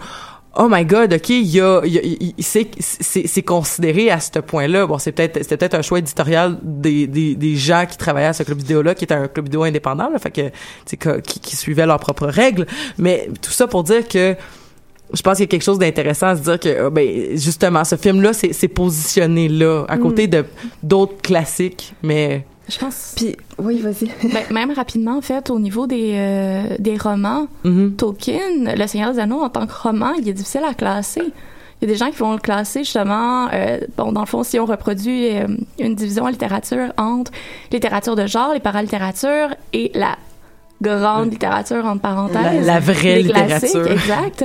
oh 0.56 0.66
my 0.68 0.84
God, 0.84 1.12
ok, 1.12 1.28
il 1.30 1.46
y 1.46 1.60
a, 1.60 1.80
c'est, 2.38 3.42
considéré 3.42 4.10
à 4.10 4.20
ce 4.20 4.38
point-là. 4.40 4.86
Bon, 4.86 4.98
c'est 4.98 5.12
peut-être, 5.12 5.38
c'était 5.42 5.56
peut-être 5.56 5.74
un 5.74 5.82
choix 5.82 5.98
éditorial 5.98 6.58
des, 6.62 7.06
des, 7.06 7.34
des 7.34 7.56
gens 7.56 7.84
qui 7.88 7.96
travaillaient 7.96 8.26
à 8.28 8.32
ce 8.32 8.42
club 8.42 8.58
vidéo-là, 8.58 8.94
qui 8.94 9.04
était 9.04 9.14
un 9.14 9.28
club 9.28 9.46
vidéo 9.46 9.62
indépendant, 9.62 10.10
là, 10.10 10.18
fait 10.18 10.30
que, 10.30 11.20
qui, 11.20 11.40
qui 11.40 11.56
suivaient 11.56 11.86
leurs 11.86 12.00
propres 12.00 12.26
règles. 12.26 12.66
Mais 12.98 13.28
tout 13.40 13.52
ça 13.52 13.66
pour 13.66 13.84
dire 13.84 14.06
que, 14.08 14.34
je 15.12 15.22
pense 15.22 15.36
qu'il 15.38 15.42
y 15.44 15.48
a 15.48 15.48
quelque 15.48 15.64
chose 15.64 15.78
d'intéressant 15.78 16.28
à 16.28 16.36
se 16.36 16.42
dire 16.42 16.60
que 16.60 16.68
euh, 16.68 16.88
ben 16.90 17.36
justement 17.36 17.82
ce 17.84 17.96
film 17.96 18.22
là 18.22 18.32
c'est 18.32 18.68
positionné 18.68 19.48
là 19.48 19.84
à 19.88 19.98
côté 19.98 20.28
de 20.28 20.44
d'autres 20.84 21.20
classiques 21.20 21.94
mais 22.00 22.44
Je 22.70 22.78
pense. 22.78 23.12
Puis, 23.16 23.36
oui, 23.58 23.80
vas-y. 23.80 24.10
Ben, 24.32 24.44
même 24.50 24.70
rapidement, 24.72 25.18
en 25.18 25.20
fait, 25.20 25.50
au 25.50 25.58
niveau 25.58 25.86
des, 25.86 26.12
euh, 26.14 26.76
des 26.78 26.96
romans, 26.96 27.48
mhm. 27.64 27.96
Tolkien, 27.96 28.38
Le 28.76 28.86
Seigneur 28.86 29.12
des 29.12 29.18
Anneaux, 29.18 29.40
en 29.42 29.48
tant 29.50 29.66
que 29.66 29.72
roman, 29.74 30.12
il 30.18 30.28
est 30.28 30.32
difficile 30.32 30.62
à 30.68 30.74
classer. 30.74 31.22
Il 31.82 31.88
y 31.88 31.90
a 31.90 31.92
des 31.94 31.98
gens 31.98 32.10
qui 32.10 32.16
vont 32.18 32.32
le 32.32 32.38
classer 32.38 32.80
justement, 32.84 33.48
euh, 33.52 33.78
bon, 33.96 34.12
dans 34.12 34.20
le 34.20 34.26
fond, 34.26 34.42
si 34.42 34.58
on 34.60 34.66
reproduit 34.66 35.36
euh, 35.36 35.46
une 35.78 35.94
division 35.94 36.24
en 36.24 36.28
littérature 36.28 36.92
entre 36.98 37.32
littérature 37.72 38.16
de 38.16 38.26
genre, 38.26 38.52
les 38.52 38.60
paralittératures 38.60 39.48
et 39.72 39.90
la 39.94 40.16
grande 40.82 41.30
littérature 41.32 41.84
entre 41.86 42.02
parenthèses. 42.02 42.66
La- 42.66 42.74
la 42.74 42.80
vraie 42.80 43.22
littérature. 43.22 43.86
exact. 43.90 44.44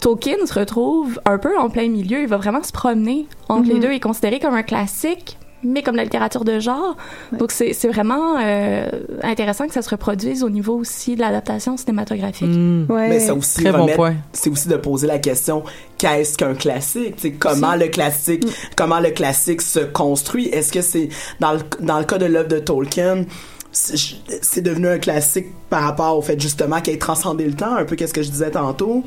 Tolkien 0.00 0.36
se 0.46 0.58
retrouve 0.58 1.20
un 1.26 1.36
peu 1.36 1.58
en 1.58 1.68
plein 1.68 1.88
milieu. 1.88 2.22
Il 2.22 2.26
va 2.28 2.38
vraiment 2.38 2.62
se 2.62 2.72
promener 2.72 3.26
entre 3.50 3.68
les 3.68 3.78
deux. 3.78 3.90
Il 3.90 3.96
est 3.96 4.00
considéré 4.00 4.38
comme 4.40 4.54
un 4.54 4.62
classique, 4.62 5.36
mais 5.62 5.82
comme 5.82 5.96
la 5.96 6.04
littérature 6.04 6.44
de 6.44 6.58
genre. 6.58 6.96
Donc, 7.32 7.52
c'est 7.52 7.72
c'est 7.72 7.88
vraiment 7.88 8.38
euh, 8.40 8.88
intéressant 9.22 9.66
que 9.66 9.74
ça 9.74 9.82
se 9.82 9.90
reproduise 9.90 10.42
au 10.42 10.50
niveau 10.50 10.74
aussi 10.74 11.14
de 11.14 11.20
l'adaptation 11.20 11.76
cinématographique. 11.76 12.48
Mm. 12.48 12.86
Ouais. 12.88 13.08
Mais 13.08 13.20
ça 13.20 13.34
aussi 13.34 13.62
Très 13.62 13.72
bon 13.72 13.88
c'est 14.32 14.50
aussi 14.50 14.68
de 14.68 14.76
poser 14.76 15.06
la 15.06 15.18
question 15.18 15.64
qu'est-ce 15.98 16.36
qu'un 16.36 16.54
classique? 16.54 17.16
Tu 17.16 17.22
sais, 17.22 17.32
comment 17.32 17.74
le 17.74 17.88
classique 17.88 18.44
comment 18.76 19.00
le 19.00 19.10
classique 19.10 19.62
se 19.62 19.80
construit? 19.80 20.48
Est-ce 20.48 20.72
que 20.72 20.82
c'est 20.82 21.08
dans 21.40 21.52
le 21.52 21.60
dans 21.80 21.98
le 21.98 22.04
cas 22.04 22.18
de 22.18 22.26
l'œuvre 22.26 22.48
de 22.48 22.58
Tolkien 22.58 23.24
c'est 23.72 23.96
c'est 24.42 24.62
devenu 24.62 24.88
un 24.88 24.98
classique 24.98 25.46
par 25.68 25.82
rapport 25.82 26.16
au 26.16 26.22
fait 26.22 26.40
justement 26.40 26.80
qu'il 26.80 26.94
ait 26.94 26.98
transcendé 26.98 27.44
le 27.46 27.54
temps 27.54 27.74
un 27.74 27.84
peu 27.84 27.96
qu'est-ce 27.96 28.14
que 28.14 28.22
je 28.22 28.30
disais 28.30 28.50
tantôt? 28.50 29.04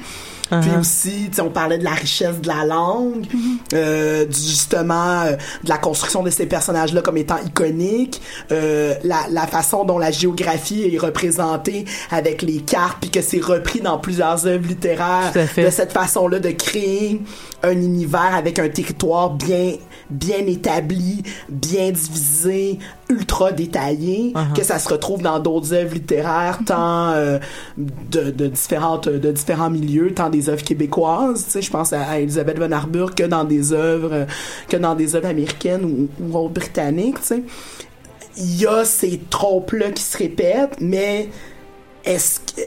Puis 0.62 0.72
Uh-huh. 0.72 0.80
aussi 0.80 1.30
tu 1.30 1.36
sais, 1.36 1.42
on 1.42 1.50
parlait 1.50 1.78
de 1.78 1.84
la 1.84 1.92
richesse 1.92 2.40
de 2.42 2.48
la 2.48 2.66
langue 2.66 3.26
euh, 3.74 4.26
du 4.26 4.40
justement 4.40 5.22
euh, 5.22 5.32
de 5.64 5.70
la 5.70 5.78
construction 5.78 6.24
de 6.24 6.30
ces 6.30 6.46
personnages 6.46 6.94
là 6.94 7.02
comme 7.02 7.18
étant 7.18 7.38
iconiques 7.46 8.22
euh, 8.52 8.94
la, 9.04 9.20
la 9.30 9.48
façon 9.48 9.84
dont 9.86 9.98
la 9.98 10.12
géographie 10.12 10.90
est 10.94 10.98
représentée 10.98 11.86
avec 12.12 12.42
les 12.42 12.60
cartes 12.62 12.98
puis 13.02 13.10
que 13.10 13.22
c'est 13.22 13.42
repris 13.44 13.82
dans 13.82 13.98
plusieurs 13.98 14.46
œuvres 14.48 14.68
littéraires 14.68 15.32
de 15.34 15.70
cette 15.70 15.92
façon-là 15.92 16.40
de 16.40 16.52
créer 16.52 17.22
un 17.64 17.72
univers 17.72 18.36
avec 18.36 18.60
un 18.60 18.70
territoire 18.70 19.32
bien 19.32 19.74
bien 20.10 20.46
établi, 20.48 21.24
bien 21.50 21.92
divisé, 21.92 22.80
ultra 23.10 23.52
détaillé, 23.52 24.34
Uh-huh. 24.34 24.54
que 24.56 24.64
ça 24.64 24.80
se 24.80 24.90
retrouve 24.90 25.22
dans 25.22 25.40
d'autres 25.40 25.74
œuvres 25.74 25.94
littéraires, 25.94 26.60
tant 26.66 27.10
euh, 27.10 27.40
de, 27.78 28.32
de 28.32 28.48
différentes 28.48 29.08
de 29.10 29.32
différents 29.32 29.70
milieux, 29.70 30.14
tant 30.14 30.30
des 30.30 30.50
œuvres 30.50 30.64
québécoises, 30.64 31.46
tu 31.46 31.52
sais, 31.52 31.62
je 31.62 31.72
pense 31.72 31.94
à, 31.94 32.02
à 32.04 32.20
Elisabeth 32.20 32.58
Von 32.58 32.72
Arburg 32.72 33.14
que 33.14 33.24
dans 33.24 33.44
des 33.44 33.72
œuvres 33.74 34.26
que 34.68 34.78
dans 34.78 34.96
des 34.96 35.16
œuvres 35.16 35.28
américaines 35.28 36.08
ou, 36.20 36.50
britanniques, 36.50 37.22
tu 37.22 37.28
sais. 37.28 37.44
Il 38.38 38.62
y 38.62 38.66
a 38.66 38.84
ces 38.84 39.20
tropes-là 39.30 39.92
qui 39.92 40.02
se 40.02 40.18
répètent, 40.18 40.78
mais 40.82 41.30
est-ce 42.06 42.40
que 42.40 42.62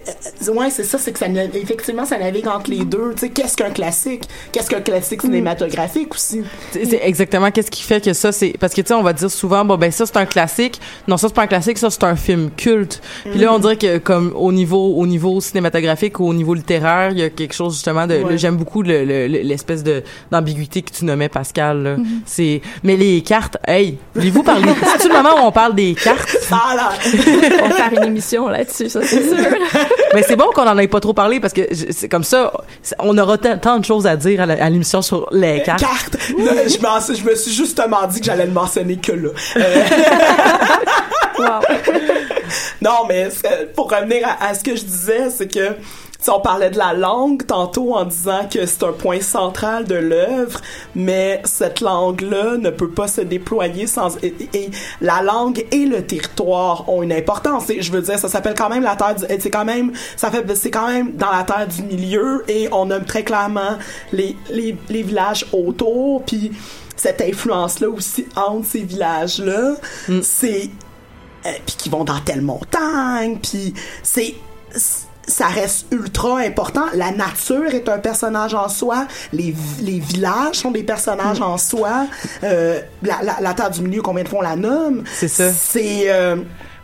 euh, 0.49 0.53
ouais 0.55 0.71
c'est 0.71 0.85
ça 0.85 0.99
c'est 0.99 1.13
que 1.13 1.19
ça 1.19 1.27
effectivement 1.55 2.05
ça 2.07 2.19
navigue 2.19 2.49
entre 2.49 2.71
les 2.71 2.85
deux. 2.85 3.13
Tu 3.15 3.21
sais 3.21 3.29
qu'est-ce 3.31 3.57
qu'un 3.57 3.71
classique? 3.71 4.25
Qu'est-ce 4.53 4.71
qu'un 4.71 4.81
classique 4.81 5.23
cinématographique 5.23 6.15
aussi? 6.15 6.43
C'est 6.73 6.85
c'est 6.87 7.01
exactement 7.03 7.51
qu'est-ce 7.51 7.71
qui 7.71 7.83
fait 7.83 8.03
que 8.05 8.13
ça 8.13 8.33
c'est 8.33 8.55
parce 8.59 8.73
que 8.75 8.81
tu 8.81 8.89
sais 8.89 8.95
on 8.95 9.03
va 9.03 9.13
dire 9.13 9.31
souvent 9.31 9.65
bon 9.65 9.77
ben 9.77 9.91
ça 9.91 10.07
c'est 10.07 10.17
un 10.17 10.27
classique. 10.27 10.81
Non 11.09 11.17
ça 11.17 11.29
c'est 11.29 11.35
pas 11.35 11.43
un 11.43 11.47
classique 11.47 11.79
ça 11.79 11.91
c'est 11.91 12.05
un 12.05 12.17
film 12.17 12.51
culte. 12.57 13.01
Puis 13.25 13.39
là 13.39 13.53
on 13.53 13.59
dirait 13.59 13.77
que 13.77 13.99
comme 13.99 14.33
au 14.35 14.53
niveau 14.53 14.95
au 14.97 15.07
niveau 15.07 15.41
cinématographique 15.41 16.19
ou 16.21 16.27
au 16.29 16.35
niveau 16.35 16.55
littéraire 16.55 17.11
il 17.13 17.19
y 17.19 17.23
a 17.23 17.31
quelque 17.31 17.55
chose 17.55 17.75
justement 17.75 18.07
de 18.07 18.17
Ouais. 18.17 18.31
là, 18.31 18.37
j'aime 18.39 18.57
beaucoup 18.57 18.83
le- 18.83 19.05
le- 19.05 19.29
le- 19.29 19.41
l'espèce 19.43 19.83
de 19.85 20.03
d'ambiguïté 20.31 20.81
que 20.81 20.91
tu 20.91 21.05
nommais 21.05 21.29
Pascal 21.29 21.83
là. 21.83 21.97
c'est 22.25 22.63
mais 22.83 22.97
les 22.97 23.21
cartes 23.21 23.59
hey 23.69 23.99
voulez-vous 24.15 24.43
parler? 24.43 24.73
C'est 24.99 25.09
le 25.09 25.15
moment 25.15 25.35
où 25.43 25.47
on 25.47 25.53
parle 25.53 25.75
des 25.75 25.95
cartes? 25.95 26.35
Ça 26.41 26.57
a 26.57 26.75
l'air 26.75 26.99
On 27.63 27.69
va 27.69 27.75
faire 27.75 27.93
une 27.93 28.05
émission 28.09 28.49
là-dessus, 28.49 28.89
ça 28.89 29.01
c'est 29.03 29.26
sûr. 29.29 29.59
mais 30.15 30.23
c'est 30.23 30.37
bon 30.37 30.47
qu'on 30.55 30.67
en 30.67 30.79
ait 30.79 30.89
pas 30.89 31.01
trop 31.01 31.13
parlé 31.13 31.41
parce 31.41 31.53
que 31.53 31.63
c'est 31.91 32.09
comme 32.09 32.25
ça 32.25 32.53
on 32.99 33.17
aura 33.19 33.39
tant 33.39 33.79
de 33.79 33.85
choses 33.85 34.07
à 34.07 34.17
dire 34.17 34.41
à 34.41 34.71
l'émission 34.71 35.03
sur 35.03 35.29
les 35.33 35.63
cartes. 35.63 35.81
carte 35.81 36.17
Là, 36.39 36.53
je, 36.67 37.25
me 37.25 37.35
suis 37.35 37.53
justement 37.53 38.07
dit 38.07 38.21
que 38.21 38.27
j'allais 38.27 38.47
le 38.47 38.53
mentionner 38.53 38.97
que 38.97 39.13
là. 39.13 39.31
Euh, 39.57 39.83
non 42.81 43.07
mais 43.09 43.29
pour 43.75 43.91
revenir 43.91 44.27
à, 44.27 44.49
à 44.49 44.55
ce 44.55 44.65
que 44.65 44.75
je 44.75 44.85
disais 44.85 45.31
c'est 45.31 45.49
que 45.49 45.75
tu 46.19 46.25
sais, 46.25 46.31
on 46.31 46.41
parlait 46.41 46.71
de 46.71 46.79
la 46.79 46.93
langue 46.93 47.47
tantôt 47.47 47.95
en 47.95 48.05
disant 48.05 48.49
que 48.51 48.65
c'est 48.67 48.83
un 48.85 48.93
point 48.93 49.21
central 49.21 49.85
de 49.85 49.95
l'œuvre, 49.97 50.61
mais 50.95 51.43
cette 51.45 51.81
langue-là 51.81 52.57
ne 52.57 52.71
peut 52.71 52.91
pas 52.91 53.07
se 53.09 53.21
déployer 53.21 53.87
sans 53.87 54.17
et, 54.23 54.35
et 54.55 54.71
la 55.01 55.23
langue 55.23 55.65
et 55.71 55.85
le 55.87 56.05
territoire 56.07 56.89
ont 56.89 57.03
une 57.03 57.13
importance. 57.13 57.69
Et 57.71 57.83
je 57.83 57.93
veux 57.93 58.03
dire, 58.03 58.19
ça 58.19 58.29
s'appelle 58.29 58.55
quand 58.57 58.69
même 58.71 58.83
la 58.83 58.97
terre. 58.97 59.15
du- 59.15 59.25
C'est 59.41 59.51
quand 59.51 59.65
même, 59.65 59.93
ça 60.17 60.31
fait, 60.31 60.45
c'est 60.57 60.71
quand 60.71 60.89
même 60.89 61.13
dans 61.17 61.31
la 61.31 61.45
terre 61.45 61.67
du 61.69 61.83
milieu 61.83 62.45
et 62.49 62.69
on 62.73 62.87
nomme 62.87 63.05
très 63.05 63.23
clairement 63.23 63.77
les 64.13 64.37
les, 64.51 64.77
les 64.89 65.03
villages 65.03 65.47
autour. 65.53 66.23
Puis 66.25 66.53
cette 66.97 67.21
influence-là 67.21 67.89
aussi 67.91 68.27
entre 68.37 68.67
ces 68.67 68.81
villages-là, 68.81 69.75
c'est 70.23 70.71
euh, 71.45 71.51
puis 71.67 71.77
qui 71.77 71.89
vont 71.91 72.05
dans 72.05 72.19
telle 72.21 72.41
montagne, 72.43 73.39
puis 73.43 73.75
c'est 74.03 74.35
ça 75.27 75.47
reste 75.47 75.87
ultra 75.91 76.39
important. 76.39 76.85
La 76.95 77.11
nature 77.11 77.75
est 77.75 77.89
un 77.89 77.99
personnage 77.99 78.55
en 78.55 78.69
soi. 78.69 79.07
Les, 79.33 79.55
les 79.81 79.99
villages 79.99 80.57
sont 80.57 80.71
des 80.71 80.83
personnages 80.85 81.41
en 81.41 81.59
soi. 81.59 82.07
Euh, 82.45 82.81
la, 83.03 83.23
la, 83.23 83.37
la 83.41 83.55
terre 83.55 83.71
du 83.71 83.83
milieu, 83.83 84.03
combien 84.03 84.25
de 84.25 84.29
fois 84.29 84.39
on 84.41 84.43
la 84.43 84.57
nomme? 84.57 85.03
C'est 85.13 85.29
ça. 85.29 85.51
C'est... 85.53 86.05
euh, 86.11 86.37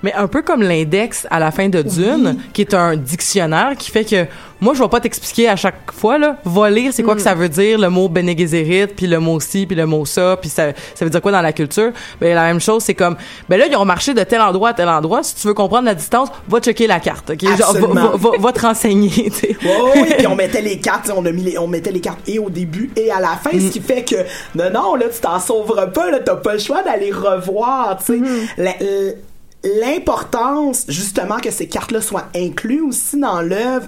Mais 0.02 0.12
un 0.14 0.26
peu 0.26 0.42
comme 0.42 0.62
l'index 0.62 1.26
à 1.30 1.38
la 1.38 1.50
fin 1.50 1.68
de 1.68 1.82
Dune, 1.82 2.36
qui 2.52 2.62
est 2.62 2.74
un 2.74 2.96
dictionnaire 2.96 3.72
qui 3.78 3.90
fait 3.90 4.04
que 4.04 4.26
moi 4.60 4.74
je 4.74 4.82
vais 4.82 4.88
pas 4.88 5.00
t'expliquer 5.00 5.48
à 5.48 5.56
chaque 5.56 5.90
fois 5.92 6.18
là, 6.18 6.36
va 6.44 6.70
lire 6.70 6.92
c'est 6.92 7.02
quoi 7.02 7.14
que 7.14 7.20
ça 7.20 7.34
veut 7.34 7.48
dire 7.48 7.78
le 7.78 7.88
mot 7.90 8.08
Bene 8.08 8.36
Gesserit, 8.36 8.86
puis 8.88 9.06
le 9.06 9.18
mot 9.20 9.38
ci, 9.40 9.66
puis 9.66 9.74
le 9.76 9.86
mot 9.86 10.04
ça, 10.04 10.36
puis 10.40 10.48
ça 10.50 10.68
ça 10.94 11.04
veut 11.04 11.10
dire 11.10 11.20
quoi 11.22 11.32
dans 11.32 11.40
la 11.42 11.52
culture? 11.52 11.92
Ben 12.20 12.34
la 12.34 12.44
même 12.44 12.60
chose, 12.60 12.82
c'est 12.82 12.94
comme 12.94 13.16
ben 13.48 13.58
là 13.58 13.66
ils 13.66 13.76
ont 13.76 13.84
marché 13.84 14.14
de 14.14 14.22
tel 14.24 14.40
endroit 14.40 14.70
à 14.70 14.74
tel 14.74 14.88
endroit, 14.88 15.22
si 15.22 15.34
tu 15.36 15.46
veux 15.46 15.54
comprendre 15.54 15.84
la 15.86 15.94
distance, 15.94 16.28
va 16.48 16.60
checker 16.60 16.86
la 16.86 17.00
carte. 17.00 17.30
OK, 17.30 17.42
Genre, 17.56 17.72
va, 17.72 17.86
va, 18.02 18.16
va- 18.16 18.38
va 18.38 18.52
te 18.52 18.60
renseigner, 18.60 19.10
tu 19.30 19.46
ouais, 19.66 20.00
ouais, 20.00 20.14
puis 20.18 20.26
on 20.26 20.34
mettait 20.42 20.62
les 20.62 20.78
cartes, 20.78 21.10
on 21.14 21.24
a 21.26 21.32
mis 21.32 21.42
les, 21.42 21.58
on 21.58 21.66
mettait 21.66 21.92
les 21.92 22.00
cartes 22.00 22.28
et 22.28 22.38
au 22.38 22.50
début 22.50 22.90
et 22.96 23.10
à 23.10 23.20
la 23.20 23.36
fin, 23.42 23.50
ce 23.52 23.70
qui 23.70 23.80
fait 23.80 24.02
que 24.04 24.16
non 24.54 24.70
non 24.72 24.94
là 24.96 25.06
tu 25.12 25.20
t'en 25.20 25.38
sauveras 25.40 25.86
pas 25.88 26.10
là, 26.10 26.18
t'as 26.20 26.36
pas 26.36 26.54
le 26.54 26.58
choix 26.60 26.82
d'aller 26.82 27.10
revoir, 27.10 27.98
tu 28.04 28.18
sais. 28.18 28.20
La- 28.56 28.76
l- 28.80 29.16
L'importance 29.64 30.84
justement 30.88 31.38
que 31.38 31.50
ces 31.50 31.68
cartes-là 31.68 32.00
soient 32.00 32.26
incluses 32.34 32.82
aussi 32.88 33.20
dans 33.20 33.40
l'œuvre, 33.40 33.86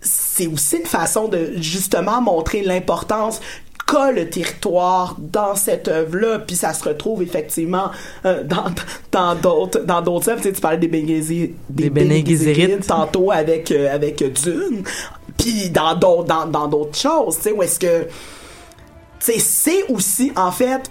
c'est 0.00 0.46
aussi 0.46 0.76
une 0.76 0.86
façon 0.86 1.26
de 1.28 1.52
justement 1.56 2.20
montrer 2.20 2.62
l'importance 2.62 3.40
qu'a 3.86 4.12
le 4.12 4.28
territoire 4.28 5.16
dans 5.18 5.54
cette 5.56 5.88
œuvre-là, 5.88 6.40
puis 6.40 6.54
ça 6.56 6.72
se 6.74 6.84
retrouve 6.84 7.22
effectivement 7.22 7.90
euh, 8.26 8.44
dans 8.44 8.66
dans 9.10 9.34
d'autres 9.34 9.80
dans 9.80 10.02
d'autres 10.02 10.28
œuvres. 10.28 10.42
Tu, 10.42 10.48
sais, 10.48 10.54
tu 10.54 10.60
parlais 10.60 10.76
des 10.76 10.88
Gesserit- 10.88 11.54
Des 11.70 11.90
Gesserit. 12.26 12.78
tantôt 12.86 13.32
avec 13.32 13.70
euh, 13.72 13.92
avec 13.92 14.22
Dune, 14.42 14.84
puis 15.38 15.70
dans 15.70 15.94
d'autres 15.96 16.24
dans 16.24 16.46
dans 16.46 16.68
d'autres 16.68 16.98
choses. 16.98 17.36
Tu 17.38 17.42
sais 17.44 17.52
où 17.52 17.62
est-ce 17.62 17.80
que 17.80 18.06
c'est 19.18 19.84
aussi 19.88 20.32
en 20.36 20.52
fait 20.52 20.82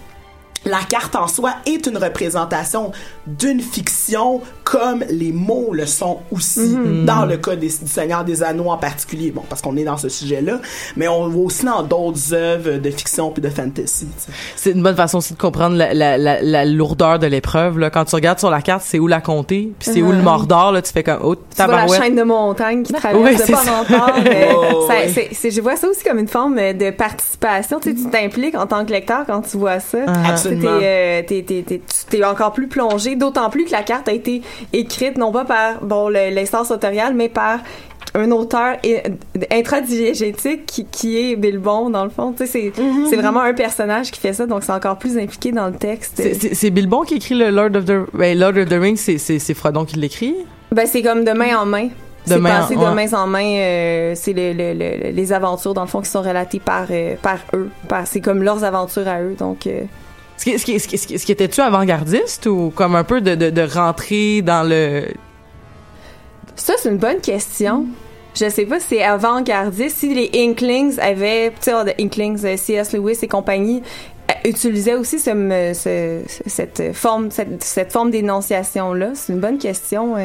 la 0.66 0.80
carte 0.90 1.16
en 1.16 1.28
soi 1.28 1.54
est 1.66 1.86
une 1.88 1.98
représentation 1.98 2.92
d'une 3.26 3.62
fiction 3.62 4.42
comme 4.64 5.04
les 5.10 5.32
mots 5.32 5.70
le 5.74 5.86
sont 5.86 6.20
aussi 6.32 6.60
Mhm. 6.60 7.06
dans 7.06 7.26
le 7.26 7.38
cas 7.38 7.56
des, 7.56 7.68
du 7.68 7.88
Seigneur 7.88 8.24
des 8.26 8.44
Anneaux 8.44 8.70
en 8.70 8.78
particulier 8.78 9.32
bon 9.32 9.44
parce 9.50 9.62
qu'on 9.62 9.76
est 9.78 9.84
dans 9.84 9.98
ce 9.98 10.10
sujet-là 10.10 10.60
mais 10.96 11.08
on 11.08 11.26
le 11.26 11.32
voit 11.32 11.46
aussi 11.46 11.66
dans 11.66 11.84
d'autres 11.84 12.34
œuvres 12.34 12.78
de 12.78 12.90
fiction 12.92 13.32
puis 13.32 13.42
de 13.42 13.50
fantasy. 13.50 14.08
C'est 14.56 14.72
une 14.72 14.84
bonne 14.84 14.96
façon 14.96 15.20
aussi 15.20 15.34
de 15.34 15.38
comprendre 15.40 15.76
la, 15.76 15.94
la, 15.94 16.18
la, 16.18 16.42
la 16.42 16.66
lourdeur 16.66 17.20
de 17.20 17.28
l'épreuve 17.28 17.80
là. 17.80 17.90
Quand 17.90 18.06
tu 18.06 18.16
regardes 18.16 18.40
sur 18.40 18.50
la 18.50 18.62
carte, 18.62 18.84
c'est 18.86 19.00
où 19.00 19.08
la 19.08 19.22
comté, 19.22 19.72
puis 19.80 19.90
c'est 19.94 20.02
où 20.02 20.12
le 20.12 20.22
Mordor 20.22 20.72
là, 20.72 20.82
tu 20.82 20.92
fais 20.92 21.04
comme 21.04 21.20
oh 21.24 21.36
Tu 21.36 21.64
vois 21.64 21.68
la 21.68 21.88
chaîne 21.88 22.16
de 22.16 22.24
montagne 22.24 22.84
qui 22.84 22.94
traverse 22.94 23.24
Oui, 23.24 23.36
de 23.36 23.42
c'est 23.46 23.52
part 23.54 23.82
en 23.82 23.86
part. 23.86 24.14
Oh, 24.56 24.88
ouais. 24.90 25.52
je 25.52 25.62
vois 25.62 25.76
ça 25.76 25.88
aussi 25.88 26.04
comme 26.04 26.20
une 26.20 26.28
forme 26.28 26.56
de 26.56 26.92
participation. 26.92 27.80
Tu 27.80 27.90
sais, 27.92 27.96
tu 27.96 28.10
t'impliques 28.10 28.56
en 28.56 28.68
tant 28.68 28.86
que 28.86 28.92
lecteur 28.92 29.26
quand 29.26 29.42
tu 29.42 29.58
vois 29.58 29.80
ça. 29.80 30.00
Ah. 30.08 30.36
Absolument. 30.54 30.80
T'es, 30.80 31.46
euh, 31.48 31.78
t'es, 32.10 32.24
encore 32.26 32.54
plus 32.54 32.68
plongé, 32.68 33.16
d'autant 33.16 33.50
plus 33.50 33.66
que 33.66 33.72
la 33.72 33.84
carte 33.84 34.08
a 34.10 34.14
été 34.14 34.42
écrite 34.74 35.18
non 35.18 35.32
pas 35.32 35.46
par 35.46 35.84
bon 35.84 36.10
l'instance 36.10 36.72
autoriale, 36.72 37.14
mais 37.14 37.30
par 37.30 37.60
un 38.16 38.32
auteur 38.32 38.78
i- 38.84 38.96
intradiégétique 39.52 40.66
qui, 40.66 40.86
qui 40.86 41.18
est 41.18 41.36
Bilbon 41.36 41.90
dans 41.90 42.04
le 42.04 42.10
fond. 42.10 42.32
Tu 42.32 42.46
sais, 42.46 42.72
c'est, 42.74 42.82
Mm-hmm. 42.82 43.10
c'est 43.10 43.16
vraiment 43.16 43.42
un 43.42 43.54
personnage 43.54 44.12
qui 44.12 44.20
fait 44.20 44.34
ça, 44.34 44.46
donc 44.46 44.64
c'est 44.64 44.72
encore 44.72 44.98
plus 44.98 45.18
impliqué 45.18 45.52
dans 45.52 45.68
le 45.68 45.74
texte. 45.74 46.14
C'est- 46.16 46.34
C'est 46.34 46.54
c'est 46.56 46.70
Bilbon 46.70 47.02
qui 47.04 47.16
écrit 47.16 47.36
le 47.36 47.50
Lord 47.50 47.76
of 47.76 47.86
the 47.86 48.06
ben, 48.14 48.38
Lord 48.38 48.58
of 48.58 48.70
the 48.70 48.74
Rings, 48.80 48.98
c'est 48.98 49.54
Frodon 49.54 49.86
qui 49.86 49.98
l'écrit? 49.98 50.36
Ben, 50.72 50.86
c'est 50.88 51.02
comme 51.02 51.24
de 51.24 51.32
main 51.32 51.58
en 51.60 51.66
main. 51.66 51.86
De 51.86 52.34
C'est 52.34 52.40
main 52.40 52.58
en- 52.58 52.62
passé 52.62 52.76
de 52.76 52.80
ouais. 52.82 52.94
main 52.94 53.14
en 53.14 53.28
main. 53.28 53.46
euh, 53.58 54.14
c'est 54.16 54.34
le- 54.34 54.52
le- 54.54 54.74
le- 54.74 55.12
les 55.12 55.34
aventures, 55.34 55.74
dans 55.74 55.82
le 55.84 55.88
fond, 55.88 56.02
qui 56.02 56.10
sont 56.10 56.22
relatées 56.22 56.60
par, 56.60 56.86
euh, 56.92 57.16
par 57.22 57.38
eux. 57.54 57.70
Par, 57.88 58.06
c'est 58.06 58.20
comme 58.22 58.44
leurs 58.44 58.64
aventures 58.66 59.08
à 59.08 59.22
eux. 59.22 59.36
Donc, 59.40 59.66
euh, 59.68 59.82
Ce 60.38 60.44
qui, 60.46 60.60
ce 60.60 60.66
qui, 60.66 60.80
ce 60.80 60.88
qui, 60.88 60.98
ce 61.20 61.26
qui- 61.26 61.32
était-tu 61.32 61.62
avant-gardiste 61.62 62.46
ou 62.46 62.72
comme 62.76 62.96
un 62.96 63.04
peu 63.04 63.22
de, 63.22 63.36
de, 63.36 63.62
rentrer 63.64 64.42
dans 64.42 64.68
le... 64.68 65.06
ça, 66.56 66.74
c'est 66.78 66.90
une 66.90 66.98
bonne 66.98 67.20
question. 67.22 67.86
Je 68.36 68.50
sais 68.50 68.66
pas 68.66 68.80
si 68.80 68.88
c'est 68.90 69.04
avant-gardiste. 69.04 69.98
Si 69.98 70.14
les 70.14 70.30
Inklings 70.36 71.00
avaient, 71.00 71.50
tu 71.62 71.72
sais, 71.72 71.72
the 71.86 72.00
Inklings, 72.00 72.46
euh, 72.46 72.56
C.S. 72.56 72.94
Lewis 72.94 73.18
et 73.24 73.28
compagnie, 73.28 73.82
euh, 74.30 74.50
utilisaient 74.50 74.94
aussi 74.96 75.18
ce, 75.18 75.32
ce- 75.74 76.22
ce- 76.28 76.44
cette 76.50 76.94
forme, 76.94 77.32
cette, 77.32 77.64
cette 77.64 77.92
forme 77.92 78.12
d'énonciation-là. 78.12 79.12
C'est 79.16 79.34
une 79.34 79.40
bonne 79.40 79.58
question. 79.58 80.16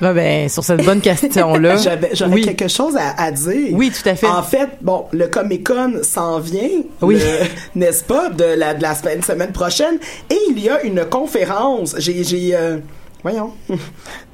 Ben, 0.00 0.12
ben, 0.12 0.48
sur 0.48 0.64
cette 0.64 0.84
bonne 0.84 1.00
question-là. 1.00 1.76
J'avais 1.82 2.10
j'aurais 2.14 2.32
oui. 2.32 2.42
quelque 2.42 2.68
chose 2.68 2.96
à, 2.96 3.22
à 3.22 3.30
dire. 3.30 3.72
Oui, 3.72 3.90
tout 3.90 4.08
à 4.08 4.14
fait. 4.14 4.26
En 4.26 4.42
fait, 4.42 4.68
bon, 4.80 5.06
le 5.12 5.26
Comic 5.28 5.66
Con 5.66 6.00
s'en 6.02 6.40
vient, 6.40 6.82
Oui. 7.00 7.18
n'est-ce 7.74 8.04
pas, 8.04 8.28
de 8.28 8.44
la, 8.44 8.74
de 8.74 8.82
la 8.82 8.94
semaine, 8.94 9.22
semaine 9.22 9.52
prochaine, 9.52 9.98
et 10.30 10.38
il 10.50 10.58
y 10.58 10.68
a 10.68 10.82
une 10.82 11.04
conférence. 11.04 11.94
J'ai, 11.98 12.24
j'ai, 12.24 12.54
euh, 12.54 12.78
voyons, 13.22 13.52
où 13.70 13.76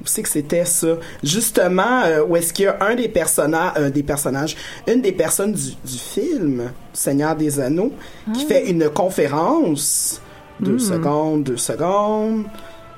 c'est 0.05 0.23
que 0.23 0.29
c'était 0.29 0.65
ça? 0.65 0.95
Justement, 1.23 2.03
euh, 2.05 2.23
où 2.27 2.35
est-ce 2.35 2.51
qu'il 2.53 2.65
y 2.65 2.67
a 2.67 2.77
un 2.81 2.95
des 2.95 3.07
personnages, 3.09 3.73
euh, 3.77 3.89
des 3.89 4.03
personnages, 4.03 4.55
une 4.87 5.01
des 5.01 5.13
personnes 5.13 5.53
du, 5.53 5.71
du 5.85 5.97
film 5.97 6.71
Seigneur 6.93 7.35
des 7.35 7.59
Anneaux, 7.59 7.93
qui 8.33 8.45
fait 8.45 8.69
une 8.69 8.89
conférence. 8.89 10.21
Deux 10.59 10.77
secondes, 10.77 11.43
deux 11.43 11.57
secondes. 11.57 12.43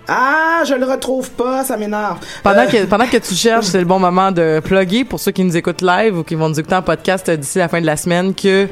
Ah, 0.08 0.64
je 0.68 0.74
le 0.74 0.86
retrouve 0.86 1.32
pas, 1.32 1.64
ça 1.64 1.78
m'énerve. 1.78 2.18
Pendant 2.43 2.62
Euh, 2.62 2.66
que, 2.66 2.86
pendant 2.86 3.08
que 3.08 3.18
tu 3.18 3.34
cherches, 3.36 3.66
c'est 3.68 3.80
le 3.80 3.86
bon 3.86 3.99
moment 3.99 4.32
de 4.32 4.62
plugger 4.64 5.06
pour 5.06 5.20
ceux 5.20 5.32
qui 5.32 5.43
nous 5.43 5.56
écoutent 5.56 5.82
live 5.82 6.18
ou 6.18 6.24
qui 6.24 6.36
vont 6.36 6.49
nous 6.49 6.60
écouter 6.60 6.76
en 6.76 6.82
podcast 6.82 7.30
euh, 7.30 7.38
d'ici 7.38 7.58
la 7.60 7.70
fin 7.70 7.80
de 7.80 7.86
la 7.86 7.95
semaine 7.97 8.34
que 8.36 8.68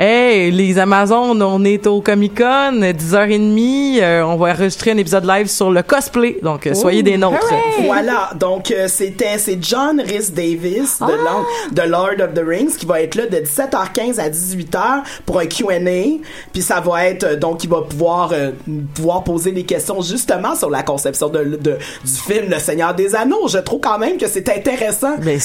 Hey, 0.00 0.52
les 0.52 0.78
Amazones, 0.78 1.42
on 1.42 1.64
est 1.64 1.84
au 1.88 2.00
Comic-Con, 2.00 2.82
10h30, 2.82 3.98
euh, 4.00 4.22
on 4.22 4.36
va 4.36 4.52
enregistrer 4.52 4.92
un 4.92 4.96
épisode 4.96 5.24
live 5.26 5.48
sur 5.48 5.72
le 5.72 5.82
cosplay. 5.82 6.36
Donc, 6.40 6.68
euh, 6.68 6.74
soyez 6.74 7.02
des 7.02 7.16
nôtres. 7.18 7.52
Voilà, 7.84 8.30
donc 8.38 8.70
euh, 8.70 8.86
c'était 8.86 9.38
c'est 9.38 9.58
John 9.60 10.00
Rhys 10.00 10.30
Davis 10.30 11.00
de, 11.00 11.06
Lord, 11.24 11.46
de 11.72 11.82
Lord 11.82 12.20
of 12.28 12.32
the 12.34 12.44
Rings 12.46 12.76
qui 12.76 12.86
va 12.86 13.02
être 13.02 13.16
là 13.16 13.26
de 13.26 13.38
17h15 13.38 14.20
à 14.20 14.28
18h 14.30 15.02
pour 15.26 15.40
un 15.40 15.46
Q&A, 15.46 16.20
puis 16.52 16.62
ça 16.62 16.78
va 16.80 17.04
être 17.06 17.24
euh, 17.24 17.36
donc 17.36 17.64
il 17.64 17.70
va 17.70 17.82
pouvoir 17.82 18.30
euh, 18.32 18.52
pouvoir 18.94 19.24
poser 19.24 19.50
des 19.50 19.64
questions 19.64 20.00
justement 20.00 20.54
sur 20.54 20.70
la 20.70 20.84
conception 20.84 21.28
de, 21.28 21.42
de- 21.42 21.76
du 22.04 22.12
film 22.24 22.48
Le 22.50 22.60
Seigneur 22.60 22.94
des 22.94 23.16
Anneaux. 23.16 23.48
Je 23.48 23.58
trouve 23.58 23.80
quand 23.80 23.98
même 23.98 24.16
que 24.16 24.28
c'est 24.28 24.48
intéressant 24.48 25.16
Mais 25.24 25.38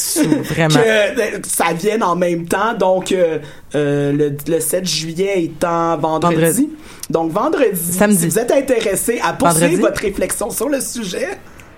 vraiment. 0.43 0.75
que 0.75 0.79
euh, 0.79 1.39
ça 1.47 1.73
vienne 1.73 2.03
en 2.03 2.15
même 2.15 2.45
temps. 2.45 2.75
Donc, 2.77 3.15
euh, 3.76 4.11
le, 4.11 4.36
le 4.47 4.59
7 4.59 4.86
juillet 4.86 5.43
étant 5.43 5.97
vendredi. 5.97 6.36
Vendredi. 6.36 6.69
Donc, 7.09 7.32
vendredi, 7.32 7.91
Samedi. 7.93 8.17
si 8.19 8.28
vous 8.28 8.39
êtes 8.39 8.51
intéressé 8.51 9.19
à 9.24 9.34
poursuivre 9.34 9.65
Vendredi. 9.65 9.82
votre 9.82 10.01
réflexion 10.01 10.49
sur 10.49 10.69
le 10.69 10.80
sujet, 10.82 11.28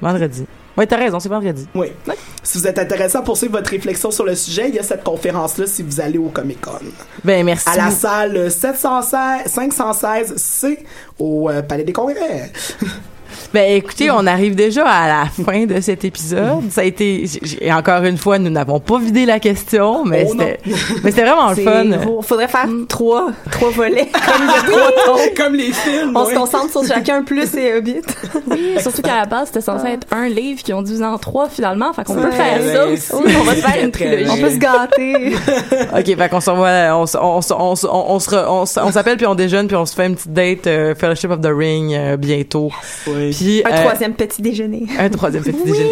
Vendredi. 0.01 0.45
Ouais, 0.77 0.85
t'as 0.85 0.97
raison, 0.97 1.21
c'est 1.21 1.29
vendredi. 1.29 1.65
Oui. 1.73 1.87
Si 2.43 2.57
vous 2.57 2.67
êtes 2.67 2.77
intéressé 2.77 3.17
à 3.17 3.21
poursuivre 3.21 3.53
votre 3.57 3.69
réflexion 3.69 4.11
sur 4.11 4.25
le 4.25 4.35
sujet, 4.35 4.67
il 4.67 4.75
y 4.75 4.79
a 4.79 4.83
cette 4.83 5.05
conférence-là 5.05 5.67
si 5.67 5.81
vous 5.83 6.01
allez 6.01 6.17
au 6.17 6.27
Comic 6.27 6.59
Con. 6.59 6.71
Ben, 7.23 7.45
merci. 7.45 7.69
À 7.69 7.77
la 7.77 7.91
salle 7.91 8.51
716, 8.51 9.53
516C 9.55 10.79
au 11.17 11.49
euh, 11.49 11.61
Palais 11.61 11.85
des 11.85 11.93
Congrès. 11.93 12.51
Ben 13.53 13.71
écoutez, 13.77 14.11
on 14.11 14.25
arrive 14.27 14.55
déjà 14.55 14.85
à 14.85 15.07
la 15.07 15.25
fin 15.45 15.65
de 15.65 15.79
cet 15.79 16.03
épisode. 16.03 16.69
Ça 16.71 16.81
a 16.81 16.83
été 16.83 17.25
et 17.61 17.71
encore 17.71 18.03
une 18.03 18.17
fois, 18.17 18.37
nous 18.39 18.49
n'avons 18.49 18.79
pas 18.79 18.99
vidé 18.99 19.25
la 19.25 19.39
question, 19.39 20.03
mais 20.05 20.25
Oh 20.27 20.31
c'était 20.31 20.59
mais 21.03 21.11
c'était 21.11 21.23
vraiment 21.23 21.49
le 21.51 21.55
fun. 21.55 21.85
gros. 22.03 22.21
Faudrait 22.21 22.47
faire 22.47 22.67
trois, 22.89 23.29
trois 23.51 23.69
volets. 23.71 24.09
Comme 24.13 24.49
a 24.49 24.61
trois 24.61 24.91
tons. 25.05 25.21
Comme 25.37 25.55
les 25.55 25.71
films. 25.71 26.11
On 26.15 26.25
se 26.25 26.33
concentre 26.35 26.71
sur 26.71 26.85
chacun 26.85 27.23
plus 27.23 27.53
et 27.55 27.73
Hobbit. 27.75 28.01
Oui, 28.47 28.75
surtout 28.79 29.01
qu'à 29.01 29.15
la 29.17 29.25
base, 29.25 29.47
c'était 29.47 29.61
censé 29.61 29.87
être 29.87 30.07
un 30.11 30.27
livre 30.27 30.61
qui 30.63 30.73
ont 30.73 30.81
divisé 30.81 31.05
en 31.05 31.17
trois 31.17 31.47
finalement. 31.49 31.93
Fait 31.93 32.03
qu'on 32.03 32.15
peut 32.15 32.31
faire 32.31 32.61
ça 32.73 32.87
aussi. 32.87 33.11
On 33.13 33.43
va 33.43 33.55
se 33.55 33.61
faire 33.61 33.83
une 33.83 33.91
trilogie. 33.91 34.29
On 34.29 34.37
peut 34.37 34.49
se 34.51 34.57
gâter. 34.57 35.35
OK, 35.97 36.17
fait 36.17 36.29
qu'on 36.29 36.41
s'envoie 36.41 36.69
on, 36.95 37.03
s- 37.05 37.17
on, 37.19 37.39
on, 37.51 37.73
on, 37.89 38.17
on 38.61 38.91
s'appelle 38.91 39.17
puis 39.17 39.25
on 39.27 39.35
déjeune 39.35 39.67
puis 39.67 39.75
on 39.75 39.85
se 39.85 39.93
fait 39.95 40.07
une 40.07 40.15
petite 40.15 40.33
date 40.33 40.67
euh, 40.67 40.95
Fellowship 40.95 41.31
of 41.31 41.41
the 41.41 41.49
Ring 41.55 41.93
euh, 41.93 42.17
bientôt. 42.17 42.71
Oui. 43.07 43.34
Puis 43.35 43.61
Un 43.65 43.71
euh, 43.71 43.81
troisième 43.83 44.13
petit 44.13 44.41
déjeuner. 44.41 44.85
un 44.97 45.09
troisième 45.09 45.43
petit 45.43 45.63
déjeuner. 45.63 45.91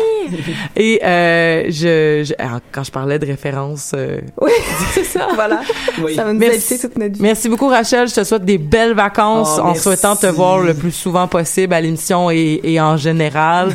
Et 0.76 1.00
euh, 1.04 1.64
je, 1.68 2.24
je 2.26 2.34
alors, 2.40 2.60
quand 2.72 2.84
je 2.84 2.92
parlais 2.92 3.20
de 3.20 3.26
référence 3.26 3.92
euh, 3.96 4.20
Oui, 4.42 4.52
c'est 4.94 5.04
ça. 5.04 5.28
Voilà. 5.36 5.62
Oui. 6.04 6.16
Ça 6.16 6.24
va 6.24 6.34
nous 6.34 6.40
Merci. 6.40 6.74
habiter 6.76 6.88
toute 6.88 6.98
notre 6.98 7.14
vie. 7.16 7.22
Merci 7.22 7.50
beaucoup 7.50 7.68
Rachel, 7.68 8.08
je 8.08 8.16
te 8.16 8.24
souhaite 8.24 8.46
des 8.46 8.58
belles 8.58 8.94
vacances 8.94 9.56
Oh, 9.58 9.62
en 9.62 9.66
merci. 9.68 9.82
souhaitant 9.84 10.16
te 10.16 10.28
voir 10.28 10.60
le 10.60 10.74
plus 10.74 10.92
souvent 10.92 11.28
possible 11.28 11.74
à 11.74 11.82
l'émission 11.82 12.30
et, 12.32 12.60
et 12.64 12.80
en 12.82 12.98
général. 12.98 13.70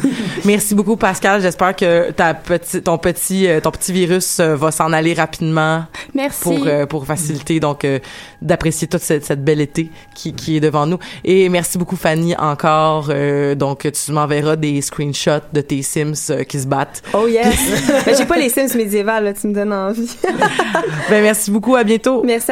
Merci 0.45 0.75
beaucoup 0.75 0.97
Pascal, 0.97 1.41
j'espère 1.41 1.75
que 1.75 2.11
ta 2.13 2.35
petit, 2.35 2.83
ton 2.83 2.99
petit 2.99 3.47
euh, 3.47 3.61
ton 3.61 3.71
petit 3.71 3.93
virus 3.93 4.41
euh, 4.41 4.57
va 4.57 4.71
s'en 4.71 4.93
aller 4.93 5.15
rapidement 5.15 5.85
Merci. 6.15 6.43
pour 6.43 6.67
euh, 6.67 6.87
pour 6.87 7.07
faciliter 7.07 7.61
donc 7.61 7.87
d'apprécier 8.43 8.89
toute 8.89 9.03
cette, 9.03 9.25
cette 9.25 9.45
belle 9.45 9.61
été 9.61 9.91
qui, 10.15 10.33
qui 10.33 10.57
est 10.57 10.61
devant 10.61 10.87
nous 10.87 10.99
et 11.25 11.49
merci 11.49 11.79
beaucoup 11.79 11.97
Fanny 11.97 12.35
encore 12.37 13.11
donc 13.57 13.89
tu 13.91 14.13
m'enverras 14.13 14.57
des 14.57 14.81
screenshots 14.81 15.45
de 15.53 15.61
tes 15.61 15.83
Sims 15.83 16.45
qui 16.49 16.61
se 16.61 16.67
battent. 16.67 17.03
Oh 17.13 17.27
yes. 17.27 17.57
Mais 18.07 18.15
j'ai 18.19 18.27
pas 18.27 18.37
les 18.37 18.49
Sims 18.49 18.77
médiévales, 18.77 19.25
là, 19.25 19.33
tu 19.33 19.47
me 19.47 19.55
donnes 19.55 19.73
envie. 19.73 20.11
Ben 21.11 21.23
merci 21.23 21.51
beaucoup, 21.51 21.75
à 21.75 21.85
bientôt. 21.85 22.23
Merci 22.25 22.47